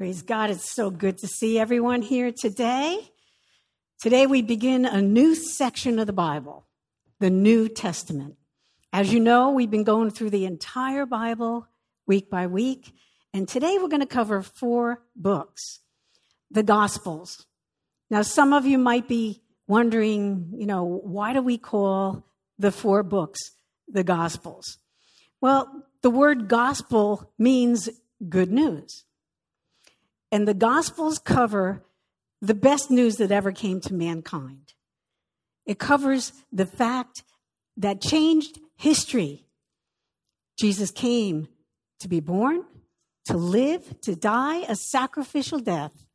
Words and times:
Praise 0.00 0.22
God. 0.22 0.48
It's 0.48 0.72
so 0.72 0.88
good 0.88 1.18
to 1.18 1.26
see 1.26 1.58
everyone 1.58 2.00
here 2.00 2.32
today. 2.32 3.12
Today 4.00 4.26
we 4.26 4.40
begin 4.40 4.86
a 4.86 5.02
new 5.02 5.34
section 5.34 5.98
of 5.98 6.06
the 6.06 6.12
Bible, 6.14 6.64
the 7.18 7.28
New 7.28 7.68
Testament. 7.68 8.36
As 8.94 9.12
you 9.12 9.20
know, 9.20 9.50
we've 9.50 9.70
been 9.70 9.84
going 9.84 10.10
through 10.10 10.30
the 10.30 10.46
entire 10.46 11.04
Bible 11.04 11.66
week 12.06 12.30
by 12.30 12.46
week, 12.46 12.94
and 13.34 13.46
today 13.46 13.76
we're 13.76 13.90
going 13.90 14.00
to 14.00 14.06
cover 14.06 14.40
four 14.40 15.02
books, 15.14 15.80
the 16.50 16.62
Gospels. 16.62 17.44
Now, 18.08 18.22
some 18.22 18.54
of 18.54 18.64
you 18.64 18.78
might 18.78 19.06
be 19.06 19.42
wondering, 19.68 20.54
you 20.56 20.64
know, 20.64 20.82
why 20.82 21.34
do 21.34 21.42
we 21.42 21.58
call 21.58 22.24
the 22.58 22.72
four 22.72 23.02
books 23.02 23.38
the 23.86 24.02
Gospels? 24.02 24.78
Well, 25.42 25.84
the 26.00 26.08
word 26.08 26.48
gospel 26.48 27.34
means 27.38 27.90
good 28.30 28.50
news. 28.50 29.04
And 30.32 30.46
the 30.46 30.54
gospels 30.54 31.18
cover 31.18 31.84
the 32.40 32.54
best 32.54 32.90
news 32.90 33.16
that 33.16 33.32
ever 33.32 33.52
came 33.52 33.80
to 33.82 33.94
mankind. 33.94 34.74
It 35.66 35.78
covers 35.78 36.32
the 36.52 36.66
fact 36.66 37.22
that 37.76 38.00
changed 38.00 38.58
history. 38.76 39.46
Jesus 40.58 40.90
came 40.90 41.48
to 42.00 42.08
be 42.08 42.20
born, 42.20 42.64
to 43.26 43.36
live, 43.36 44.00
to 44.02 44.16
die 44.16 44.60
a 44.68 44.74
sacrificial 44.74 45.58
death, 45.58 46.06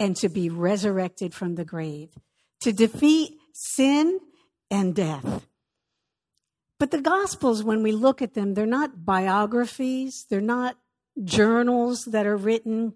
and 0.00 0.16
to 0.16 0.28
be 0.28 0.48
resurrected 0.48 1.34
from 1.34 1.56
the 1.56 1.64
grave, 1.64 2.10
to 2.60 2.72
defeat 2.72 3.36
sin 3.52 4.20
and 4.70 4.94
death. 4.94 5.46
But 6.78 6.92
the 6.92 7.00
Gospels, 7.00 7.64
when 7.64 7.82
we 7.82 7.92
look 7.92 8.22
at 8.22 8.34
them, 8.34 8.54
they're 8.54 8.66
not 8.66 9.04
biographies, 9.04 10.26
they're 10.30 10.40
not 10.40 10.76
journals 11.24 12.04
that 12.06 12.26
are 12.26 12.36
written 12.36 12.94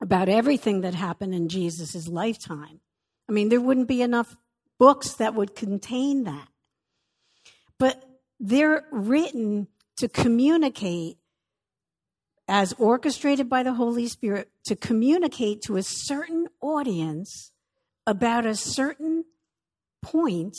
about 0.00 0.28
everything 0.28 0.80
that 0.80 0.94
happened 0.94 1.34
in 1.34 1.48
Jesus' 1.48 2.08
lifetime. 2.08 2.80
I 3.28 3.32
mean, 3.32 3.48
there 3.48 3.60
wouldn't 3.60 3.88
be 3.88 4.02
enough 4.02 4.36
books 4.78 5.14
that 5.14 5.34
would 5.34 5.54
contain 5.54 6.24
that. 6.24 6.48
But 7.78 8.02
they're 8.38 8.84
written 8.90 9.68
to 9.98 10.08
communicate, 10.08 11.18
as 12.48 12.72
orchestrated 12.78 13.48
by 13.48 13.62
the 13.62 13.74
Holy 13.74 14.08
Spirit, 14.08 14.50
to 14.64 14.74
communicate 14.74 15.62
to 15.62 15.76
a 15.76 15.82
certain 15.82 16.48
audience 16.60 17.52
about 18.06 18.46
a 18.46 18.54
certain 18.54 19.24
point 20.02 20.56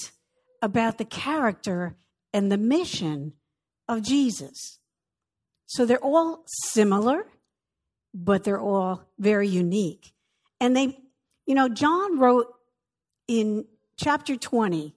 about 0.62 1.00
the 1.00 1.06
character 1.06 1.95
and 2.31 2.52
the 2.52 2.58
mission 2.58 3.34
of 3.88 4.03
Jesus. 4.03 4.79
So 5.66 5.85
they're 5.85 5.97
all 5.97 6.44
similar, 6.69 7.25
but 8.13 8.44
they're 8.44 8.59
all 8.59 9.07
very 9.17 9.47
unique. 9.47 10.13
And 10.59 10.75
they, 10.75 10.97
you 11.45 11.55
know, 11.55 11.69
John 11.69 12.19
wrote 12.19 12.53
in 13.27 13.66
chapter 13.97 14.35
20, 14.35 14.95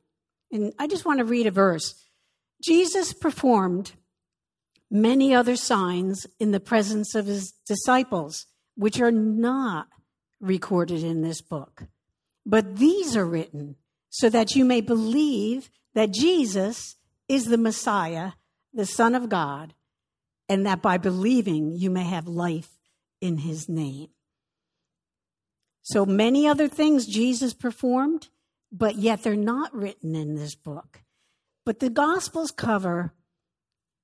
and 0.53 0.73
I 0.79 0.87
just 0.87 1.05
want 1.05 1.19
to 1.19 1.25
read 1.25 1.47
a 1.47 1.51
verse. 1.51 1.95
Jesus 2.63 3.13
performed 3.13 3.93
many 4.91 5.35
other 5.35 5.57
signs 5.57 6.27
in 6.39 6.53
the 6.53 6.61
presence 6.61 7.15
of 7.15 7.27
his 7.27 7.53
disciples, 7.67 8.47
which 8.77 9.01
are 9.01 9.11
not 9.11 9.89
recorded 10.41 11.03
in 11.03 11.23
this 11.23 11.41
book. 11.41 11.85
But 12.47 12.77
these 12.77 13.17
are 13.17 13.27
written 13.27 13.77
so 14.11 14.29
that 14.29 14.55
you 14.55 14.65
may 14.65 14.81
believe 14.81 15.71
that 15.95 16.13
Jesus 16.13 16.97
is 17.29 17.47
the 17.47 17.59
Messiah, 17.59 18.33
the 18.73 18.87
Son 18.87 19.15
of 19.15 19.29
God, 19.29 19.75
and 20.49 20.67
that 20.67 20.83
by 20.83 20.99
believing 20.99 21.73
you 21.73 21.91
may 21.91 22.05
have 22.05 22.29
life 22.29 22.74
in 23.25 23.39
his 23.39 23.71
name. 23.71 24.09
So 25.81 26.05
many 26.05 26.47
other 26.47 26.69
things 26.69 27.07
Jesus 27.07 27.55
performed, 27.55 28.29
but 28.71 28.97
yet 28.97 29.23
they're 29.23 29.35
not 29.35 29.75
written 29.75 30.15
in 30.15 30.35
this 30.35 30.55
book. 30.55 31.01
But 31.65 31.81
the 31.81 31.89
Gospels 31.89 32.51
cover 32.51 33.15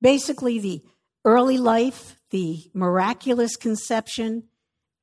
basically 0.00 0.58
the 0.58 0.82
early 1.26 1.58
life, 1.58 2.16
the 2.30 2.70
miraculous 2.72 3.56
conception, 3.56 4.44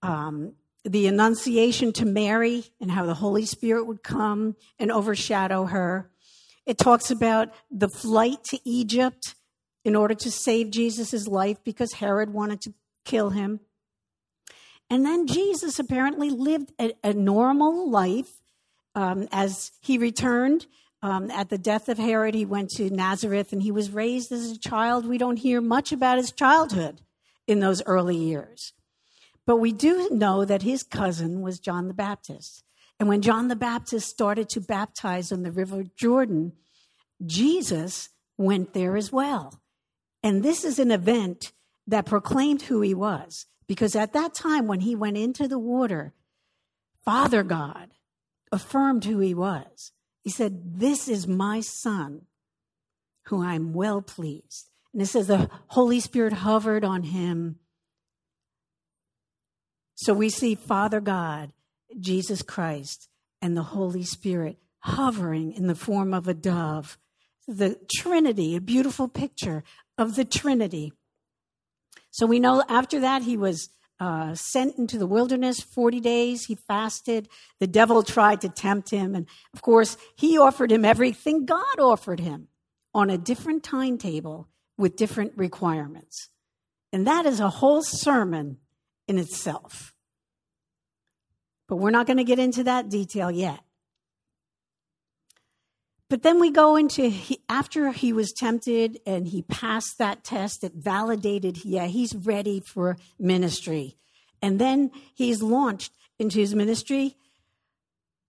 um, 0.01 0.53
the 0.83 1.05
annunciation 1.05 1.93
to 1.93 2.05
Mary, 2.05 2.63
and 2.81 2.89
how 2.89 3.05
the 3.05 3.13
Holy 3.13 3.45
Spirit 3.45 3.85
would 3.85 4.01
come 4.01 4.55
and 4.79 4.91
overshadow 4.91 5.65
her, 5.65 6.09
it 6.65 6.79
talks 6.79 7.11
about 7.11 7.49
the 7.69 7.89
flight 7.89 8.43
to 8.45 8.59
Egypt 8.65 9.35
in 9.85 9.95
order 9.95 10.15
to 10.15 10.31
save 10.31 10.71
Jesus' 10.71 11.27
life 11.27 11.57
because 11.63 11.93
Herod 11.93 12.33
wanted 12.33 12.61
to 12.61 12.73
kill 13.05 13.29
him. 13.29 13.59
And 14.89 15.05
then 15.05 15.27
Jesus 15.27 15.79
apparently 15.79 16.29
lived 16.29 16.71
a, 16.79 16.93
a 17.03 17.13
normal 17.13 17.89
life 17.89 18.41
um, 18.95 19.27
as 19.31 19.71
he 19.81 19.97
returned. 19.97 20.65
Um, 21.03 21.29
at 21.29 21.49
the 21.49 21.57
death 21.59 21.89
of 21.89 21.99
Herod, 21.99 22.33
he 22.33 22.45
went 22.45 22.71
to 22.71 22.89
Nazareth 22.89 23.53
and 23.53 23.61
he 23.61 23.71
was 23.71 23.91
raised 23.91 24.31
as 24.31 24.51
a 24.51 24.59
child. 24.59 25.05
We 25.05 25.19
don't 25.19 25.37
hear 25.37 25.61
much 25.61 25.91
about 25.91 26.17
his 26.17 26.31
childhood 26.31 27.01
in 27.47 27.59
those 27.59 27.83
early 27.85 28.17
years. 28.17 28.73
But 29.45 29.57
we 29.57 29.71
do 29.71 30.09
know 30.11 30.43
that 30.43 30.63
his 30.63 30.83
cousin 30.83 31.41
was 31.41 31.59
John 31.59 31.87
the 31.87 31.93
Baptist. 31.93 32.63
And 32.99 33.07
when 33.07 33.21
John 33.21 33.47
the 33.47 33.55
Baptist 33.55 34.09
started 34.09 34.49
to 34.49 34.59
baptize 34.59 35.31
on 35.31 35.43
the 35.43 35.51
River 35.51 35.83
Jordan, 35.95 36.53
Jesus 37.25 38.09
went 38.37 38.73
there 38.73 38.97
as 38.97 39.11
well. 39.11 39.61
And 40.23 40.43
this 40.43 40.63
is 40.63 40.79
an 40.79 40.91
event 40.91 41.53
that 41.85 42.05
proclaimed 42.05 42.63
who 42.63 42.81
he 42.81 42.93
was. 42.93 43.45
Because 43.67 43.95
at 43.95 44.13
that 44.13 44.33
time, 44.33 44.67
when 44.67 44.81
he 44.81 44.95
went 44.95 45.17
into 45.17 45.47
the 45.47 45.59
water, 45.59 46.13
Father 47.03 47.43
God 47.43 47.91
affirmed 48.51 49.05
who 49.05 49.19
he 49.19 49.33
was. 49.33 49.91
He 50.21 50.29
said, 50.29 50.79
This 50.79 51.07
is 51.07 51.27
my 51.27 51.61
son, 51.61 52.23
who 53.25 53.43
I'm 53.43 53.73
well 53.73 54.01
pleased. 54.01 54.69
And 54.93 55.01
it 55.01 55.07
says 55.07 55.27
the 55.27 55.49
Holy 55.67 55.99
Spirit 55.99 56.33
hovered 56.33 56.83
on 56.83 57.03
him. 57.03 57.57
So 59.95 60.13
we 60.13 60.29
see 60.29 60.55
Father 60.55 60.99
God 60.99 61.53
Jesus 61.99 62.41
Christ 62.41 63.09
and 63.41 63.55
the 63.55 63.63
Holy 63.63 64.03
Spirit 64.03 64.57
hovering 64.79 65.53
in 65.53 65.67
the 65.67 65.75
form 65.75 66.13
of 66.13 66.27
a 66.27 66.33
dove. 66.33 66.97
The 67.47 67.79
Trinity, 67.97 68.55
a 68.55 68.61
beautiful 68.61 69.07
picture 69.07 69.63
of 69.97 70.15
the 70.15 70.25
Trinity. 70.25 70.93
So 72.11 72.25
we 72.25 72.39
know 72.39 72.63
after 72.67 72.99
that 72.99 73.23
he 73.23 73.37
was 73.37 73.69
uh, 73.99 74.35
sent 74.35 74.77
into 74.77 74.97
the 74.97 75.07
wilderness 75.07 75.59
40 75.59 75.99
days. 75.99 76.45
He 76.45 76.55
fasted. 76.55 77.27
The 77.59 77.67
devil 77.67 78.03
tried 78.03 78.41
to 78.41 78.49
tempt 78.49 78.91
him. 78.91 79.15
And 79.15 79.27
of 79.53 79.61
course, 79.61 79.97
he 80.15 80.37
offered 80.37 80.71
him 80.71 80.85
everything 80.85 81.45
God 81.45 81.79
offered 81.79 82.19
him 82.19 82.47
on 82.93 83.09
a 83.09 83.17
different 83.17 83.63
timetable 83.63 84.49
with 84.77 84.95
different 84.95 85.33
requirements. 85.35 86.29
And 86.93 87.07
that 87.07 87.25
is 87.25 87.39
a 87.39 87.49
whole 87.49 87.81
sermon 87.81 88.57
in 89.07 89.17
itself. 89.17 89.93
But 91.67 91.77
we're 91.77 91.91
not 91.91 92.07
going 92.07 92.17
to 92.17 92.23
get 92.23 92.39
into 92.39 92.63
that 92.63 92.89
detail 92.89 93.29
yet. 93.29 93.59
But 96.09 96.23
then 96.23 96.39
we 96.39 96.51
go 96.51 96.77
into 96.77 97.09
he, 97.09 97.39
after 97.49 97.91
he 97.91 98.13
was 98.13 98.31
tempted 98.31 98.99
and 99.05 99.27
he 99.27 99.41
passed 99.41 99.97
that 99.97 100.23
test, 100.23 100.63
it 100.63 100.73
validated, 100.73 101.65
yeah, 101.65 101.87
he's 101.87 102.15
ready 102.15 102.61
for 102.61 102.97
ministry. 103.19 103.97
And 104.41 104.59
then 104.59 104.91
he's 105.13 105.41
launched 105.41 105.91
into 106.17 106.39
his 106.39 106.55
ministry. 106.55 107.17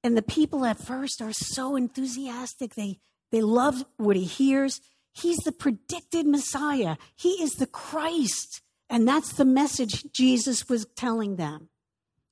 And 0.02 0.16
the 0.16 0.22
people 0.22 0.64
at 0.64 0.78
first 0.78 1.22
are 1.22 1.32
so 1.32 1.76
enthusiastic. 1.76 2.74
They, 2.74 2.98
they 3.30 3.42
love 3.42 3.84
what 3.96 4.16
he 4.16 4.24
hears. 4.24 4.80
He's 5.12 5.38
the 5.38 5.52
predicted 5.52 6.26
Messiah, 6.26 6.96
he 7.16 7.42
is 7.42 7.54
the 7.54 7.66
Christ. 7.66 8.60
And 8.90 9.06
that's 9.06 9.34
the 9.34 9.44
message 9.44 10.10
Jesus 10.12 10.68
was 10.68 10.86
telling 10.96 11.36
them. 11.36 11.68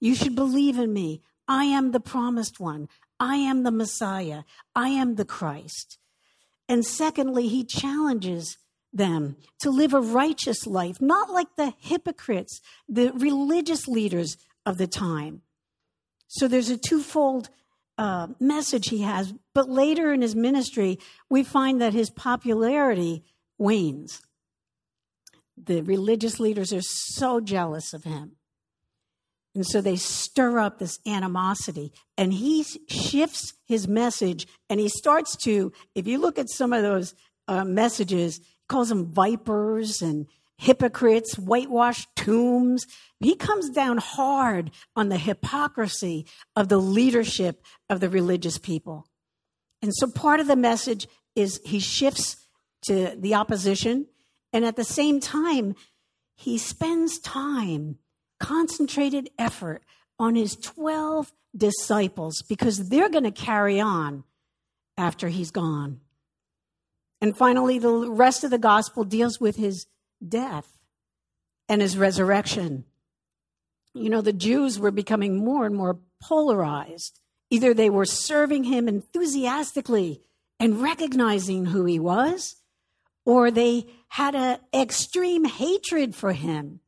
You 0.00 0.14
should 0.14 0.34
believe 0.34 0.78
in 0.78 0.92
me. 0.92 1.20
I 1.46 1.64
am 1.64 1.92
the 1.92 2.00
promised 2.00 2.58
one. 2.58 2.88
I 3.18 3.36
am 3.36 3.62
the 3.62 3.70
Messiah. 3.70 4.42
I 4.74 4.88
am 4.88 5.14
the 5.14 5.24
Christ. 5.24 5.98
And 6.68 6.84
secondly, 6.84 7.48
he 7.48 7.64
challenges 7.64 8.58
them 8.92 9.36
to 9.60 9.70
live 9.70 9.94
a 9.94 10.00
righteous 10.00 10.66
life, 10.66 11.00
not 11.00 11.30
like 11.30 11.56
the 11.56 11.74
hypocrites, 11.78 12.60
the 12.88 13.12
religious 13.12 13.86
leaders 13.86 14.36
of 14.64 14.78
the 14.78 14.86
time. 14.86 15.42
So 16.28 16.48
there's 16.48 16.70
a 16.70 16.78
twofold 16.78 17.50
uh, 17.98 18.28
message 18.40 18.88
he 18.88 19.02
has, 19.02 19.32
but 19.54 19.68
later 19.68 20.12
in 20.12 20.22
his 20.22 20.34
ministry, 20.34 20.98
we 21.30 21.42
find 21.42 21.80
that 21.80 21.94
his 21.94 22.10
popularity 22.10 23.24
wanes. 23.58 24.20
The 25.56 25.82
religious 25.82 26.38
leaders 26.38 26.72
are 26.72 26.82
so 26.82 27.40
jealous 27.40 27.94
of 27.94 28.04
him. 28.04 28.32
And 29.56 29.67
so 29.67 29.81
they 29.81 29.97
stir 29.97 30.58
up 30.58 30.79
this 30.79 30.99
animosity. 31.06 31.91
And 32.19 32.32
he 32.32 32.62
shifts 32.88 33.55
his 33.67 33.88
message 33.88 34.47
and 34.69 34.79
he 34.79 34.88
starts 34.88 35.35
to, 35.44 35.73
if 35.94 36.06
you 36.06 36.19
look 36.19 36.38
at 36.38 36.50
some 36.50 36.75
of 36.75 36.82
those 36.82 37.14
uh, 37.49 37.64
messages, 37.64 38.41
calls 38.69 38.91
them 38.91 39.06
vipers 39.06 40.03
and 40.03 40.26
hypocrites, 40.58 41.38
whitewashed 41.38 42.08
tombs. 42.17 42.87
He 43.19 43.35
comes 43.35 43.70
down 43.70 43.97
hard 43.97 44.70
on 44.94 45.08
the 45.08 45.19
hypocrisy 45.19 46.26
of 46.55 46.69
the 46.69 46.79
leadership 46.79 47.62
of 47.88 48.00
the 48.00 48.11
religious 48.11 48.59
people. 48.59 49.06
And 49.81 49.93
so 49.94 50.11
part 50.11 50.41
of 50.41 50.47
the 50.47 50.56
message 50.56 51.09
is 51.35 51.61
he 51.64 51.81
shifts 51.81 52.37
to 52.87 53.17
the 53.17 53.35
opposition. 53.35 54.06
And 54.52 54.67
at 54.67 54.76
the 54.76 54.85
same 54.85 55.19
time, 55.20 55.75
he 56.35 56.59
spends 56.59 57.19
time, 57.19 57.99
concentrated 58.38 59.31
effort 59.38 59.83
on 60.19 60.35
his 60.35 60.56
12 60.56 61.33
disciples 61.56 62.43
because 62.43 62.88
they're 62.88 63.09
going 63.09 63.25
to 63.25 63.31
carry 63.31 63.81
on 63.81 64.25
after 64.97 65.29
he's 65.29 65.50
gone. 65.50 66.00
And 67.21 67.37
finally, 67.37 67.79
the 67.79 68.11
rest 68.11 68.44
of 68.44 68.50
the 68.50 68.59
gospel 68.59 69.05
deals 69.05 69.41
with 69.41 69.56
his 69.56 69.87
death 70.27 70.79
and 71.69 71.81
his 71.81 71.97
resurrection. 71.97 72.85
You 73.94 74.11
know, 74.11 74.21
the 74.21 74.33
Jews 74.33 74.79
were 74.79 74.91
becoming 74.91 75.43
more 75.43 75.67
and 75.67 75.75
more 75.75 75.99
polarized. 76.23 77.19
Either 77.50 77.73
they 77.73 77.91
were 77.91 78.05
serving 78.05 78.65
him 78.65 78.88
enthusiastically 78.88 80.23
and 80.59 80.83
recognizing 80.83 81.67
who 81.67 81.85
he 81.85 81.99
was, 81.99 82.56
or 83.25 83.50
they 83.50 83.87
had 84.09 84.35
an 84.35 84.59
extreme 84.75 85.44
hatred 85.44 86.15
for 86.15 86.33
him. 86.33 86.81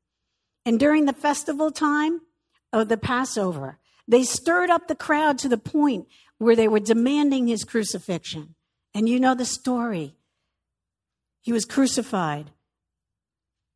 And 0.69 0.79
during 0.79 1.07
the 1.07 1.15
festival 1.15 1.71
time 1.71 2.21
of 2.75 2.91
the 2.91 2.99
Passover, 2.99 3.79
they 4.07 4.23
stirred 4.23 4.69
up 4.69 4.87
the 4.87 4.95
crowd 4.95 5.39
to 5.39 5.49
the 5.49 5.57
point 5.57 6.09
where 6.37 6.55
they 6.55 6.69
were 6.69 6.79
demanding 6.79 7.47
his 7.47 7.65
crucifixion. 7.65 8.55
And 8.93 9.09
you 9.09 9.19
know 9.19 9.35
the 9.35 9.47
story. 9.47 10.17
He 11.41 11.55
was 11.55 11.65
crucified 11.65 12.51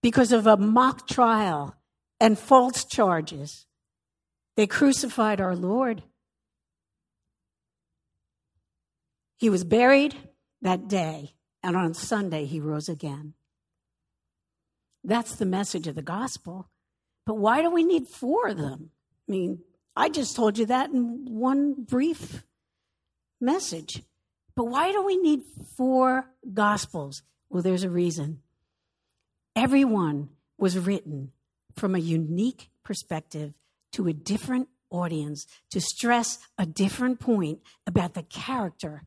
because 0.03 0.33
of 0.33 0.47
a 0.47 0.59
mock 0.59 1.09
trial 1.09 1.77
and 2.21 2.39
false 2.39 2.85
charges. 2.85 3.65
They 4.59 4.67
crucified 4.67 5.41
our 5.41 5.57
Lord. 5.57 6.03
He 9.39 9.49
was 9.49 9.65
buried 9.65 10.15
that 10.61 10.89
day, 10.89 11.37
and 11.63 11.75
on 11.75 11.95
Sunday 11.95 12.45
he 12.45 12.61
rose 12.61 12.91
again. 12.91 13.33
That's 15.03 15.35
the 15.35 15.47
message 15.47 15.87
of 15.87 15.95
the 15.95 16.03
gospel. 16.03 16.69
But 17.25 17.39
why 17.39 17.63
do 17.63 17.71
we 17.71 17.85
need 17.85 18.09
four 18.09 18.49
of 18.49 18.59
them? 18.59 18.91
I 19.29 19.33
mean, 19.33 19.61
I 19.95 20.09
just 20.09 20.35
told 20.35 20.59
you 20.59 20.67
that 20.67 20.91
in 20.91 21.27
one 21.29 21.75
brief 21.75 22.45
message. 23.41 24.03
But 24.55 24.65
why 24.65 24.93
do 24.93 25.05
we 25.05 25.17
need 25.17 25.43
four 25.77 26.27
gospels? 26.53 27.23
Well, 27.49 27.63
there's 27.63 27.85
a 27.85 27.91
reason. 27.91 28.41
Everyone 29.55 30.31
was 30.59 30.79
written 30.79 31.33
from 31.77 31.95
a 31.95 31.99
unique 31.99 32.71
perspective 32.85 33.55
to 33.93 34.09
a 34.09 34.13
different 34.13 34.69
audience 34.91 35.47
to 35.71 35.81
stress 35.81 36.39
a 36.59 36.67
different 36.67 37.19
point 37.19 37.61
about 37.87 38.15
the 38.15 38.23
character 38.23 39.05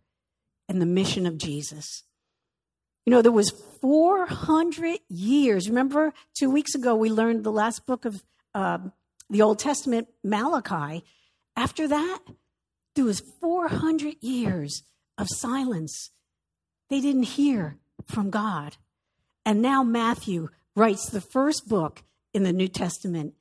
and 0.68 0.82
the 0.82 0.86
mission 0.86 1.26
of 1.26 1.38
Jesus. 1.38 2.04
You 3.06 3.12
know, 3.12 3.22
there 3.22 3.31
was 3.31 3.52
400 3.81 5.00
years. 5.10 5.69
Remember, 5.69 6.13
two 6.34 6.50
weeks 6.50 6.74
ago, 6.74 6.96
we 6.96 7.10
learned 7.10 7.44
the 7.44 7.52
last 7.52 7.86
book 7.86 8.06
of 8.06 8.24
uh, 8.54 8.80
the 9.30 9.42
Old 9.42 9.60
Testament, 9.60 10.07
Malachi. 10.24 11.04
After 11.56 11.88
that, 11.88 12.19
there 12.96 13.06
was 13.06 13.19
400 13.19 14.16
years 14.22 14.84
of 15.18 15.28
silence. 15.30 16.12
They 16.90 17.00
didn't 17.00 17.24
hear 17.24 17.78
from 18.07 18.30
God. 18.30 18.78
And 19.46 19.62
now 19.62 19.84
Matthew 19.84 20.50
writes 20.75 21.07
the 21.07 21.22
first 21.22 21.68
book 21.68 22.04
in 22.34 22.44
the 22.44 22.54
New 22.54 22.68
Testament. 22.68 23.36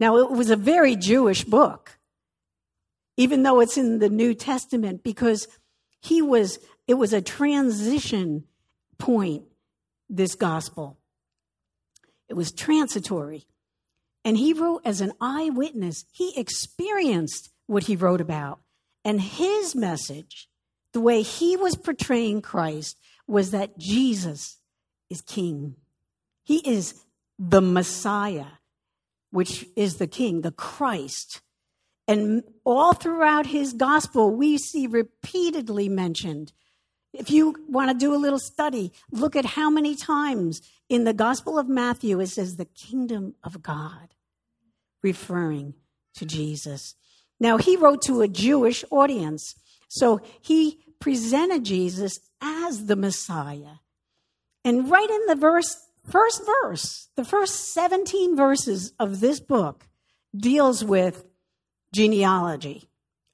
Now, 0.00 0.18
it 0.18 0.30
was 0.30 0.50
a 0.50 0.56
very 0.56 0.96
Jewish 0.96 1.44
book, 1.44 1.98
even 3.16 3.42
though 3.42 3.60
it's 3.60 3.76
in 3.76 4.00
the 4.00 4.08
New 4.08 4.34
Testament, 4.34 5.02
because 5.02 5.48
he 6.00 6.20
was, 6.22 6.58
it 6.86 6.94
was 6.94 7.12
a 7.12 7.22
transition 7.22 8.44
point, 8.98 9.44
this 10.08 10.34
gospel. 10.34 10.98
It 12.28 12.34
was 12.34 12.52
transitory. 12.52 13.46
And 14.24 14.36
he 14.36 14.52
wrote 14.52 14.82
as 14.84 15.00
an 15.00 15.12
eyewitness. 15.20 16.04
He 16.12 16.32
experienced 16.36 17.50
what 17.66 17.84
he 17.84 17.96
wrote 17.96 18.20
about. 18.20 18.60
And 19.04 19.20
his 19.20 19.74
message, 19.74 20.48
the 20.92 21.00
way 21.00 21.22
he 21.22 21.56
was 21.56 21.76
portraying 21.76 22.42
Christ, 22.42 22.98
was 23.26 23.52
that 23.52 23.78
Jesus 23.78 24.58
is 25.08 25.20
king. 25.20 25.76
He 26.44 26.58
is 26.68 26.94
the 27.38 27.60
Messiah, 27.60 28.46
which 29.30 29.66
is 29.76 29.96
the 29.96 30.06
king, 30.06 30.40
the 30.40 30.50
Christ. 30.50 31.40
And 32.06 32.42
all 32.64 32.94
throughout 32.94 33.46
his 33.46 33.74
gospel, 33.74 34.34
we 34.34 34.58
see 34.58 34.86
repeatedly 34.86 35.88
mentioned. 35.88 36.52
If 37.18 37.32
you 37.32 37.56
want 37.68 37.90
to 37.90 37.96
do 37.96 38.14
a 38.14 38.16
little 38.16 38.38
study, 38.38 38.92
look 39.10 39.34
at 39.34 39.44
how 39.44 39.70
many 39.70 39.96
times 39.96 40.62
in 40.88 41.02
the 41.02 41.12
Gospel 41.12 41.58
of 41.58 41.68
Matthew 41.68 42.20
it 42.20 42.28
says 42.28 42.56
the 42.56 42.64
kingdom 42.64 43.34
of 43.42 43.60
God, 43.60 44.14
referring 45.02 45.74
to 46.14 46.24
Jesus. 46.24 46.94
Now, 47.40 47.58
he 47.58 47.76
wrote 47.76 48.02
to 48.02 48.20
a 48.20 48.28
Jewish 48.28 48.84
audience, 48.90 49.56
so 49.88 50.20
he 50.40 50.78
presented 51.00 51.64
Jesus 51.64 52.20
as 52.40 52.86
the 52.86 52.96
Messiah. 52.96 53.78
And 54.64 54.88
right 54.88 55.10
in 55.10 55.26
the 55.26 55.34
verse, 55.34 55.76
first 56.08 56.42
verse, 56.62 57.08
the 57.16 57.24
first 57.24 57.72
17 57.72 58.36
verses 58.36 58.92
of 58.98 59.18
this 59.18 59.40
book 59.40 59.88
deals 60.36 60.84
with 60.84 61.24
genealogy, 61.92 62.87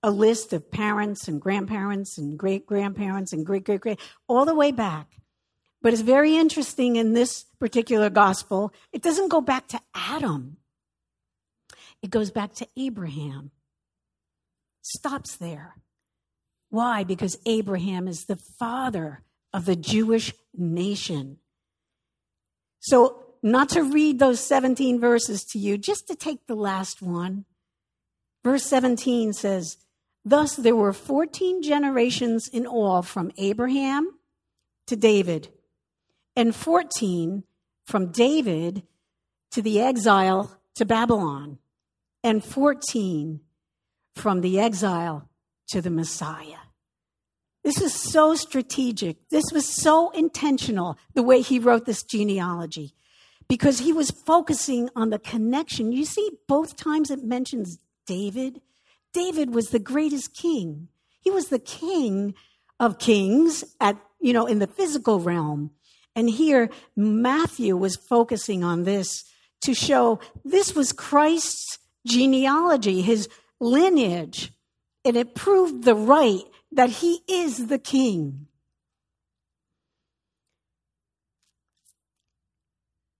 a 0.05 0.11
list 0.11 0.53
of 0.53 0.71
parents 0.71 1.29
and 1.29 1.41
grandparents 1.41 2.19
and 2.19 2.39
great 2.39 2.67
grandparents 2.67 3.33
and 3.33 3.47
great 3.47 3.65
great 3.65 3.81
great, 3.81 3.99
all 4.29 4.45
the 4.45 4.55
way 4.55 4.71
back. 4.71 5.07
But 5.81 5.95
it's 5.95 6.03
very 6.03 6.37
interesting 6.37 6.97
in 6.97 7.15
this 7.15 7.47
particular 7.59 8.11
gospel, 8.11 8.75
it 8.93 9.03
doesn't 9.03 9.31
go 9.31 9.41
back 9.41 9.67
to 9.69 9.81
Adam, 9.95 10.59
it 12.03 12.11
goes 12.11 12.31
back 12.31 12.53
to 12.57 12.69
Abraham. 12.77 13.51
Stops 14.83 15.37
there. 15.37 15.77
Why? 16.69 17.03
Because 17.05 17.39
Abraham 17.47 18.07
is 18.07 18.27
the 18.27 18.37
father 18.37 19.23
of 19.55 19.65
the 19.65 19.77
Jewish 19.77 20.35
nation. 20.55 21.39
So, 22.81 23.25
not 23.43 23.71
to 23.71 23.83
read 23.83 24.19
those 24.19 24.41
17 24.41 25.01
verses 25.01 25.45
to 25.47 25.59
you, 25.59 25.79
just 25.79 26.07
to 26.09 26.15
take 26.15 26.47
the 26.47 26.55
last 26.55 27.01
one. 27.01 27.47
Verse 28.43 28.65
17 28.65 29.33
says, 29.33 29.79
Thus 30.25 30.57
there 30.57 30.77
were 30.77 30.93
14 30.93 31.63
generations 31.63 32.49
in 32.49 32.67
all 32.67 33.03
from 33.03 33.31
Abraham 33.37 34.19
to 34.87 34.97
David, 34.97 35.49
and 36.35 36.55
14 36.55 37.45
from 37.85 38.11
David 38.11 38.83
to 39.51 39.63
the 39.63 39.81
exile 39.81 40.59
to 40.75 40.85
Babylon, 40.85 41.59
and 42.23 42.45
14 42.45 43.41
from 44.15 44.41
the 44.41 44.59
exile 44.59 45.29
to 45.69 45.81
the 45.81 45.91
Messiah. 45.91 46.65
This 47.63 47.81
is 47.81 47.95
so 47.95 48.35
strategic. 48.35 49.29
This 49.31 49.45
was 49.53 49.67
so 49.67 50.11
intentional, 50.11 50.99
the 51.15 51.23
way 51.23 51.41
he 51.41 51.59
wrote 51.59 51.87
this 51.87 52.03
genealogy, 52.03 52.95
because 53.49 53.79
he 53.79 53.93
was 53.93 54.11
focusing 54.11 54.91
on 54.95 55.11
the 55.11 55.19
connection. 55.19 55.93
You 55.93 56.05
see, 56.05 56.31
both 56.47 56.77
times 56.77 57.11
it 57.11 57.23
mentions 57.23 57.79
David. 58.07 58.61
David 59.15 59.55
was 59.55 59.69
the 59.69 59.79
greatest 59.79 60.35
king. 60.35 60.89
He 61.21 61.31
was 61.31 61.49
the 61.49 61.59
king 61.59 62.35
of 62.79 62.99
kings 62.99 63.65
at, 63.81 63.97
you 64.21 64.35
know, 64.35 64.47
in 64.47 64.59
the 64.59 64.67
physical 64.67 65.21
realm. 65.21 65.71
And 66.15 66.29
here, 66.29 66.69
Matthew 66.95 67.77
was 67.77 67.97
focusing 67.97 68.63
on 68.63 68.83
this 68.83 69.25
to 69.63 69.73
show 69.73 70.21
this 70.45 70.75
was 70.75 70.93
Christ's 70.93 71.79
genealogy, 72.07 73.01
his 73.01 73.29
lineage. 73.61 74.53
And 75.05 75.17
it 75.17 75.35
proved 75.35 75.85
the 75.85 75.95
right 75.95 76.43
that 76.73 76.91
he 76.91 77.21
is 77.29 77.69
the 77.69 77.79
king. 77.79 78.47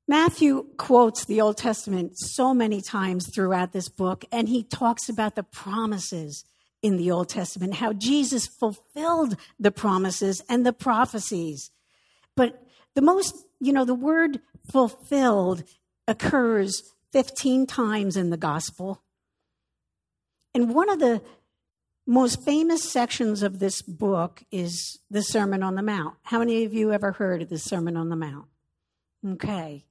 Matthew 0.07 0.67
quotes 0.77 1.25
the 1.25 1.41
Old 1.41 1.57
Testament 1.57 2.13
so 2.19 2.53
many 2.53 2.83
times 2.83 3.31
throughout 3.35 3.73
this 3.73 3.89
book, 3.89 4.25
and 4.31 4.49
he 4.49 4.63
talks 4.63 5.09
about 5.09 5.35
the 5.35 5.43
promises 5.43 6.45
in 6.83 6.99
the 6.99 7.11
Old 7.11 7.31
Testament, 7.31 7.75
how 7.75 7.95
Jesus 7.95 8.47
fulfilled 8.47 9.37
the 9.59 9.71
promises 9.71 10.43
and 10.49 10.67
the 10.67 10.73
prophecies. 10.75 11.71
But 12.37 12.63
the 12.95 13.01
most, 13.01 13.35
you 13.61 13.73
know, 13.73 13.87
the 13.87 13.95
word 13.95 14.41
fulfilled 14.71 15.65
occurs 16.07 16.83
15 17.13 17.67
times 17.67 18.19
in 18.19 18.29
the 18.29 18.37
gospel. 18.37 19.03
And 20.55 20.75
one 20.75 20.91
of 20.91 20.99
the 20.99 21.23
most 22.07 22.45
famous 22.45 22.83
sections 22.83 23.43
of 23.43 23.59
this 23.59 23.81
book 23.81 24.45
is 24.51 25.01
the 25.11 25.23
Sermon 25.23 25.63
on 25.63 25.75
the 25.77 25.83
Mount. 25.83 26.17
How 26.25 26.39
many 26.39 26.65
of 26.65 26.75
you 26.75 26.93
ever 26.93 27.13
heard 27.13 27.41
of 27.41 27.49
the 27.49 27.59
Sermon 27.59 27.97
on 27.97 28.11
the 28.11 28.17
Mount? 28.17 28.45
Okay. 29.27 29.87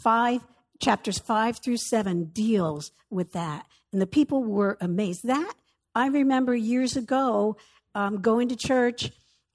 Five 0.00 0.42
chapters 0.80 1.18
five 1.18 1.58
through 1.62 1.78
seven 1.78 2.24
deals 2.24 2.90
with 3.10 3.32
that. 3.32 3.66
And 3.92 4.02
the 4.02 4.06
people 4.06 4.42
were 4.42 4.76
amazed. 4.80 5.24
That 5.24 5.54
I 5.94 6.08
remember 6.08 6.54
years 6.54 6.96
ago 6.96 7.56
um, 7.94 8.20
going 8.20 8.48
to 8.48 8.56
church 8.56 9.10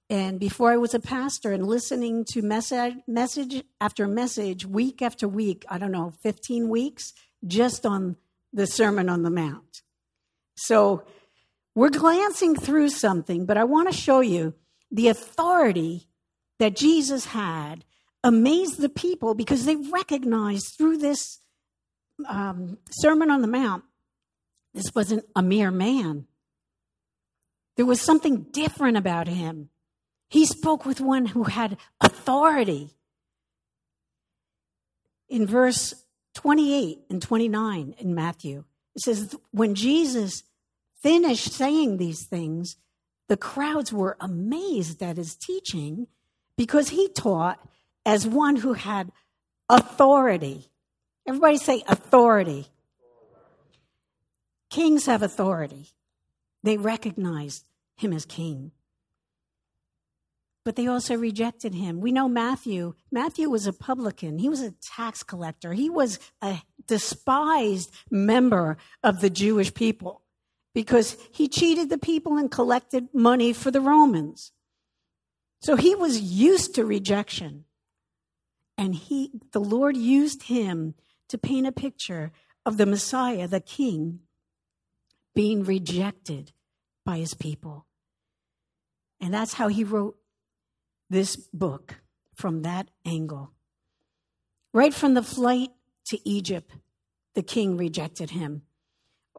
and 0.10 0.40
before 0.40 0.72
I 0.72 0.78
was 0.78 0.96
a 0.96 1.00
pastor 1.00 1.52
and 1.52 1.68
listening 1.68 2.26
to 2.32 2.42
message, 2.42 2.96
message 3.08 3.64
after 3.80 4.08
message, 4.08 4.66
week 4.66 5.04
after 5.04 5.28
week, 5.28 5.66
I 5.70 5.78
don't 5.78 5.92
know, 5.92 6.14
15 6.24 6.68
weeks, 6.68 7.14
just 7.46 7.86
on 7.86 8.16
the 8.52 8.66
Sermon 8.66 9.08
on 9.08 9.22
the 9.22 9.30
Mount. 9.30 9.84
So 10.56 11.04
we're 11.76 11.90
glancing 11.90 12.56
through 12.56 12.90
something, 12.90 13.46
but 13.46 13.56
I 13.56 13.66
want 13.66 13.92
to 13.92 13.96
show 13.96 14.22
you 14.22 14.56
the 14.92 15.10
authority 15.10 16.10
that 16.58 16.76
Jesus 16.76 17.26
had 17.26 17.86
amazed 18.24 18.80
the 18.80 18.90
people 18.90 19.34
because 19.34 19.66
they 19.66 19.76
recognized 19.76 20.76
through 20.78 20.98
this 20.98 21.40
um, 22.28 22.78
Sermon 22.92 23.32
on 23.32 23.42
the 23.42 23.48
Mount, 23.48 23.84
this 24.74 24.92
wasn't 24.94 25.26
a 25.36 25.42
mere 25.42 25.72
man. 25.72 26.26
There 27.78 27.86
was 27.86 28.02
something 28.02 28.44
different 28.52 28.98
about 28.98 29.28
him. 29.28 29.70
He 30.30 30.46
spoke 30.46 30.86
with 30.86 31.02
one 31.02 31.28
who 31.28 31.44
had 31.44 31.78
authority. 32.02 32.92
In 35.28 35.48
verse 35.48 35.94
28 36.36 37.00
and 37.10 37.22
29 37.22 37.96
in 37.98 38.16
Matthew, 38.16 38.66
it 38.96 39.04
says, 39.04 39.36
When 39.52 39.76
Jesus 39.76 40.44
finished 41.02 41.54
saying 41.54 41.98
these 41.98 42.26
things, 42.26 42.76
the 43.28 43.38
crowds 43.38 43.94
were 43.94 44.18
amazed 44.20 45.02
at 45.02 45.18
his 45.18 45.36
teaching 45.36 46.08
because 46.58 46.90
he 46.90 47.08
taught 47.08 47.60
as 48.10 48.26
one 48.26 48.56
who 48.56 48.74
had 48.74 49.12
authority. 49.70 50.72
Everybody 51.28 51.58
say 51.58 51.84
authority. 51.88 52.66
Kings 54.72 55.06
have 55.06 55.22
authority. 55.22 55.90
They 56.64 56.78
recognized 56.78 57.66
him 57.98 58.12
as 58.12 58.26
king. 58.26 58.72
But 60.66 60.76
they 60.76 60.88
also 60.88 61.16
rejected 61.16 61.76
him. 61.76 62.02
We 62.02 62.12
know 62.12 62.28
Matthew. 62.28 62.96
Matthew 63.12 63.48
was 63.48 63.68
a 63.68 63.74
publican. 63.74 64.40
He 64.40 64.50
was 64.50 64.62
a 64.62 64.72
tax 64.72 65.22
collector. 65.22 65.74
He 65.74 65.92
was 65.92 66.18
a 66.42 66.64
despised 66.88 67.92
member 68.10 68.78
of 69.04 69.22
the 69.22 69.30
Jewish 69.30 69.72
people 69.72 70.24
because 70.74 71.16
he 71.32 71.48
cheated 71.48 71.92
the 71.92 72.00
people 72.00 72.38
and 72.38 72.50
collected 72.50 73.10
money 73.14 73.54
for 73.54 73.70
the 73.70 73.82
Romans. 73.82 74.52
So 75.62 75.76
he 75.76 75.94
was 75.94 76.20
used 76.20 76.74
to 76.74 76.86
rejection. 76.86 77.66
And 78.80 78.96
he, 78.96 79.30
the 79.52 79.60
Lord 79.60 79.98
used 79.98 80.44
him 80.44 80.96
to 81.28 81.38
paint 81.38 81.68
a 81.68 81.72
picture 81.74 82.32
of 82.66 82.78
the 82.78 82.86
Messiah, 82.86 83.46
the 83.46 83.60
King, 83.60 84.22
being 85.36 85.66
rejected 85.66 86.54
by 87.06 87.18
his 87.18 87.34
people. 87.34 87.86
And 89.20 89.34
that's 89.34 89.56
how 89.56 89.68
he 89.68 89.84
wrote 89.84 90.16
this 91.10 91.36
book 91.36 91.96
from 92.34 92.62
that 92.62 92.88
angle. 93.06 93.52
Right 94.74 94.94
from 94.94 95.14
the 95.14 95.24
flight 95.24 95.72
to 96.08 96.18
Egypt, 96.24 96.72
the 97.36 97.44
king 97.44 97.76
rejected 97.76 98.30
him. 98.30 98.62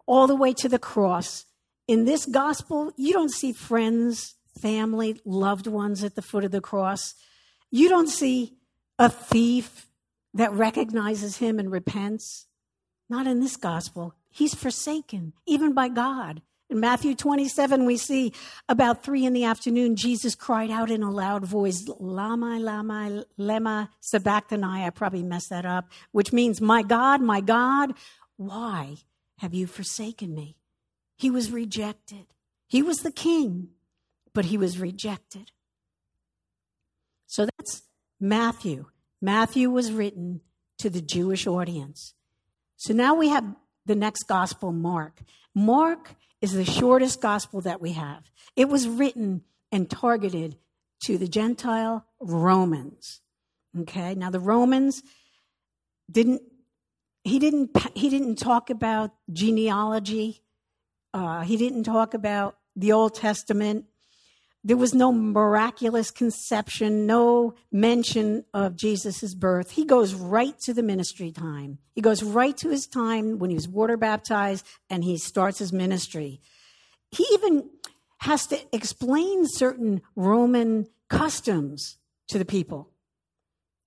All 0.04 0.26
the 0.26 0.37
way 0.37 0.52
to 0.52 0.68
the 0.68 0.78
cross. 0.78 1.47
In 1.88 2.04
this 2.04 2.26
gospel, 2.26 2.92
you 2.99 3.14
don't 3.14 3.32
see 3.32 3.54
friends, 3.54 4.35
family, 4.61 5.18
loved 5.25 5.66
ones 5.66 6.04
at 6.04 6.14
the 6.14 6.23
foot 6.23 6.44
of 6.44 6.50
the 6.50 6.61
cross. 6.61 7.14
You 7.70 7.88
don't 7.88 8.09
see 8.09 8.59
a 9.00 9.09
thief 9.09 9.87
that 10.35 10.52
recognizes 10.52 11.38
him 11.38 11.59
and 11.59 11.73
repents. 11.73 12.47
Not 13.09 13.26
in 13.26 13.40
this 13.40 13.57
gospel. 13.57 14.14
He's 14.28 14.54
forsaken, 14.54 15.33
even 15.47 15.73
by 15.73 15.88
God. 15.88 16.42
In 16.69 16.78
Matthew 16.78 17.16
27, 17.16 17.85
we 17.87 17.97
see 17.97 18.33
about 18.69 19.02
three 19.02 19.25
in 19.25 19.33
the 19.33 19.42
afternoon, 19.42 19.97
Jesus 19.97 20.37
cried 20.37 20.71
out 20.71 20.90
in 20.90 21.02
a 21.02 21.11
loud 21.11 21.45
voice, 21.45 21.88
Lama, 21.99 22.61
Lama, 22.61 23.25
Lema, 23.37 23.88
Sabachthani. 24.00 24.85
I 24.85 24.90
probably 24.90 25.25
messed 25.25 25.50
that 25.50 25.66
up, 25.66 25.90
which 26.12 26.33
means, 26.33 26.61
My 26.61 26.83
God, 26.83 27.23
my 27.23 27.40
God, 27.40 27.95
why 28.37 28.99
have 29.38 29.54
you 29.54 29.66
forsaken 29.66 30.33
me? 30.33 30.57
He 31.16 31.30
was 31.30 31.50
rejected. 31.50 32.26
He 32.69 32.83
was 32.83 32.99
the 32.99 33.11
king, 33.11 33.71
but 34.33 34.45
he 34.45 34.57
was 34.57 34.78
rejected. 34.78 35.50
So 37.26 37.47
that's 37.47 37.83
Matthew. 38.21 38.87
Matthew 39.23 39.71
was 39.71 39.93
written 39.93 40.41
to 40.79 40.91
the 40.91 41.00
Jewish 41.00 41.47
audience. 41.47 42.15
So 42.77 42.95
now 42.95 43.15
we 43.15 43.29
have 43.29 43.45
the 43.87 43.95
next 43.95 44.25
gospel, 44.25 44.73
Mark. 44.73 45.23
Mark 45.55 46.15
is 46.41 46.53
the 46.53 46.65
shortest 46.65 47.21
gospel 47.21 47.61
that 47.62 47.81
we 47.81 47.93
have. 47.93 48.31
It 48.57 48.69
was 48.69 48.89
written 48.89 49.43
and 49.73 49.91
targeted 49.91 50.57
to 51.05 51.19
the 51.19 51.29
Gentile 51.29 52.07
Romans. 52.21 53.21
Okay, 53.79 54.15
now 54.15 54.31
the 54.31 54.41
Romans 54.41 55.03
didn't 56.11 56.43
he 57.23 57.39
didn't 57.39 57.71
he 57.95 58.09
didn't 58.09 58.37
talk 58.37 58.71
about 58.71 59.12
genealogy. 59.33 60.43
Uh, 61.12 61.43
he 61.43 61.57
didn't 61.57 61.85
talk 61.85 62.15
about 62.15 62.57
the 62.75 62.93
Old 62.93 63.15
Testament. 63.15 63.85
There 64.62 64.76
was 64.76 64.93
no 64.93 65.11
miraculous 65.11 66.11
conception, 66.11 67.07
no 67.07 67.55
mention 67.73 68.45
of 68.52 68.76
Jesus' 68.76 69.35
birth. 69.35 69.71
He 69.71 69.87
goes 69.87 70.12
right 70.12 70.59
to 70.61 70.75
the 70.75 70.83
ministry 70.83 71.33
time. 71.33 71.79
He 71.95 72.02
goes 72.02 72.23
right 72.23 72.57
to 72.59 72.69
his 72.69 72.87
time 72.87 73.38
when 73.38 73.49
he 73.49 73.57
was 73.57 73.69
water 73.69 73.97
baptized 73.97 74.67
and 74.90 75.02
he 75.02 75.17
starts 75.17 75.59
his 75.59 75.73
ministry. 75.73 76.40
He 77.11 77.26
even 77.33 77.71
has 78.19 78.47
to 78.49 78.59
explain 78.75 79.47
certain 79.47 80.02
Roman 80.14 80.88
customs 81.09 81.97
to 82.29 82.38
the 82.38 82.45
people 82.45 82.90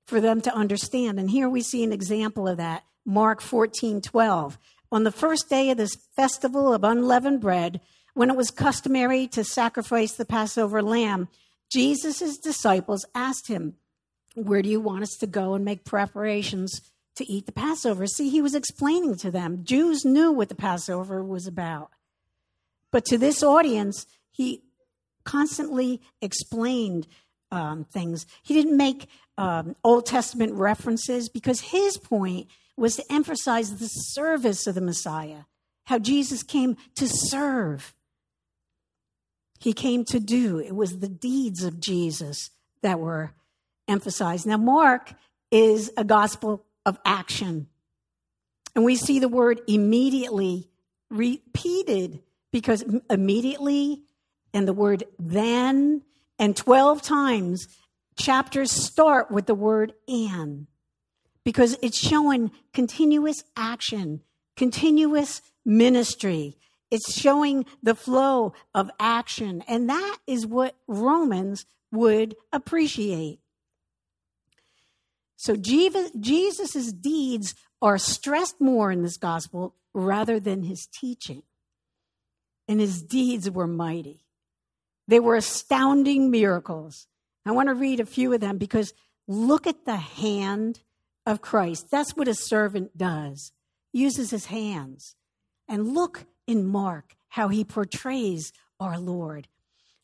for 0.08 0.20
them 0.20 0.42
to 0.42 0.54
understand. 0.54 1.20
And 1.20 1.30
here 1.30 1.48
we 1.48 1.62
see 1.62 1.84
an 1.84 1.94
example 1.94 2.48
of 2.48 2.58
that. 2.58 2.84
Mark 3.06 3.42
14 3.42 4.02
12. 4.02 4.58
On 4.92 5.04
the 5.04 5.12
first 5.12 5.50
day 5.50 5.70
of 5.70 5.78
this 5.78 5.96
festival 6.16 6.74
of 6.74 6.84
unleavened 6.84 7.42
bread, 7.42 7.82
when 8.14 8.30
it 8.30 8.36
was 8.36 8.52
customary 8.52 9.28
to 9.28 9.44
sacrifice 9.44 10.14
the 10.14 10.26
Passover 10.26 10.82
lamb, 10.82 11.28
Jesus' 11.72 12.38
disciples 12.38 13.06
asked 13.16 13.48
him, 13.48 13.76
Where 14.36 14.62
do 14.62 14.70
you 14.70 14.80
want 14.80 15.04
us 15.04 15.18
to 15.18 15.28
go 15.28 15.56
and 15.56 15.66
make 15.66 15.84
preparations 15.84 16.82
to 17.16 17.30
eat 17.30 17.46
the 17.46 17.52
Passover? 17.52 18.06
See, 18.06 18.30
he 18.30 18.42
was 18.42 18.56
explaining 18.56 19.18
to 19.18 19.32
them. 19.32 19.64
Jews 19.64 20.06
knew 20.06 20.32
what 20.32 20.50
the 20.50 20.56
Passover 20.56 21.24
was 21.24 21.48
about. 21.48 21.90
But 22.92 23.06
to 23.06 23.18
this 23.18 23.42
audience, 23.42 24.06
he 24.32 24.62
constantly 25.24 26.02
explained 26.22 27.08
um, 27.52 27.86
things. 27.86 28.26
He 28.44 28.54
didn't 28.54 28.78
make 28.78 29.08
um, 29.38 29.76
Old 29.84 30.06
Testament 30.06 30.54
references 30.54 31.30
because 31.30 31.62
his 31.62 31.98
point 31.98 32.48
was 32.78 32.96
to 32.96 33.04
emphasize 33.12 33.78
the 33.78 33.88
service 33.88 34.68
of 34.68 34.76
the 34.76 34.82
Messiah, 34.82 35.44
how 35.86 35.98
Jesus 35.98 36.44
came 36.44 36.78
to 36.96 37.08
serve 37.08 37.96
he 39.64 39.72
came 39.72 40.04
to 40.04 40.20
do. 40.20 40.60
It 40.60 40.76
was 40.76 41.00
the 41.00 41.08
deeds 41.08 41.64
of 41.64 41.80
Jesus 41.80 42.50
that 42.82 43.00
were 43.00 43.32
emphasized. 43.88 44.46
Now, 44.46 44.58
Mark 44.58 45.14
is 45.52 45.90
a 45.96 46.04
gospel 46.04 46.66
of 46.86 47.00
action. 47.06 47.68
And 48.76 48.84
we 48.84 48.98
see 48.98 49.20
the 49.20 49.30
word 49.30 49.62
immediately 49.66 50.70
repeated 51.10 52.22
because 52.52 52.84
immediately 53.10 54.02
and 54.54 54.68
the 54.68 54.74
word 54.74 55.06
then 55.18 56.02
and 56.38 56.58
12 56.58 57.02
times 57.02 57.68
chapters 58.18 58.70
start 58.70 59.32
with 59.32 59.46
the 59.46 59.56
word 59.56 59.94
and 60.10 60.68
because 61.46 61.78
it's 61.82 61.98
showing 61.98 62.52
continuous 62.74 63.46
action, 63.56 64.20
continuous 64.58 65.42
ministry. 65.66 66.58
It's 66.94 67.20
showing 67.20 67.66
the 67.82 67.96
flow 67.96 68.54
of 68.76 68.92
action. 69.00 69.64
And 69.68 69.90
that 69.90 70.18
is 70.28 70.46
what 70.46 70.76
Romans 70.88 71.66
would 71.92 72.36
appreciate. 72.52 73.40
So 75.36 75.56
Jesus' 75.56 76.94
deeds 76.94 77.56
are 77.82 77.98
stressed 77.98 78.62
more 78.62 78.92
in 78.92 79.02
this 79.02 79.18
gospel 79.18 79.74
rather 79.96 80.40
than 80.40 80.62
his 80.62 80.86
teaching. 80.86 81.42
And 82.68 82.80
his 82.80 83.02
deeds 83.02 83.50
were 83.50 83.66
mighty. 83.66 84.24
They 85.08 85.20
were 85.20 85.36
astounding 85.36 86.30
miracles. 86.30 87.08
I 87.44 87.54
want 87.54 87.70
to 87.70 87.74
read 87.74 88.02
a 88.02 88.06
few 88.06 88.32
of 88.34 88.40
them 88.40 88.60
because 88.60 88.94
look 89.28 89.66
at 89.66 89.86
the 89.86 89.98
hand 89.98 90.82
of 91.26 91.42
Christ. 91.42 91.88
That's 91.90 92.16
what 92.16 92.28
a 92.28 92.36
servant 92.36 92.96
does, 92.96 93.52
uses 93.92 94.30
his 94.30 94.46
hands. 94.46 95.16
And 95.68 95.96
look 95.96 96.28
in 96.48 96.66
Mark 96.66 97.16
how 97.30 97.48
he 97.48 97.64
portrays 97.64 98.54
our 98.80 99.00
Lord. 99.00 99.48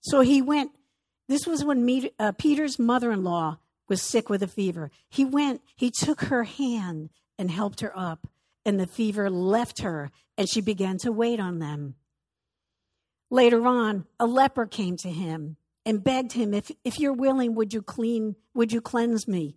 So 0.02 0.22
he 0.22 0.42
went, 0.42 0.72
this 1.28 1.46
was 1.46 1.64
when 1.64 2.10
uh, 2.18 2.32
Peter's 2.32 2.80
mother 2.80 3.12
in 3.12 3.24
law 3.24 3.60
was 3.88 4.02
sick 4.02 4.30
with 4.30 4.42
a 4.42 4.48
fever. 4.48 4.90
He 5.10 5.26
went, 5.26 5.62
he 5.76 5.92
took 5.92 6.22
her 6.22 6.44
hand 6.44 7.10
and 7.38 7.52
helped 7.52 7.82
her 7.82 7.98
up, 7.98 8.28
and 8.66 8.80
the 8.80 8.88
fever 8.88 9.30
left 9.30 9.82
her, 9.82 10.12
and 10.38 10.50
she 10.50 10.62
began 10.62 10.98
to 11.00 11.12
wait 11.12 11.40
on 11.40 11.60
them. 11.60 11.96
Later 13.30 13.68
on, 13.68 14.06
a 14.20 14.26
leper 14.26 14.66
came 14.66 14.98
to 14.98 15.10
him 15.10 15.58
and 15.86 16.04
begged 16.04 16.34
him, 16.34 16.54
if, 16.54 16.72
if 16.84 17.00
you're 17.00 17.14
willing, 17.14 17.56
would 17.56 17.74
you 17.74 17.82
clean, 17.82 18.36
would 18.54 18.72
you 18.72 18.82
cleanse 18.82 19.28
me? 19.28 19.56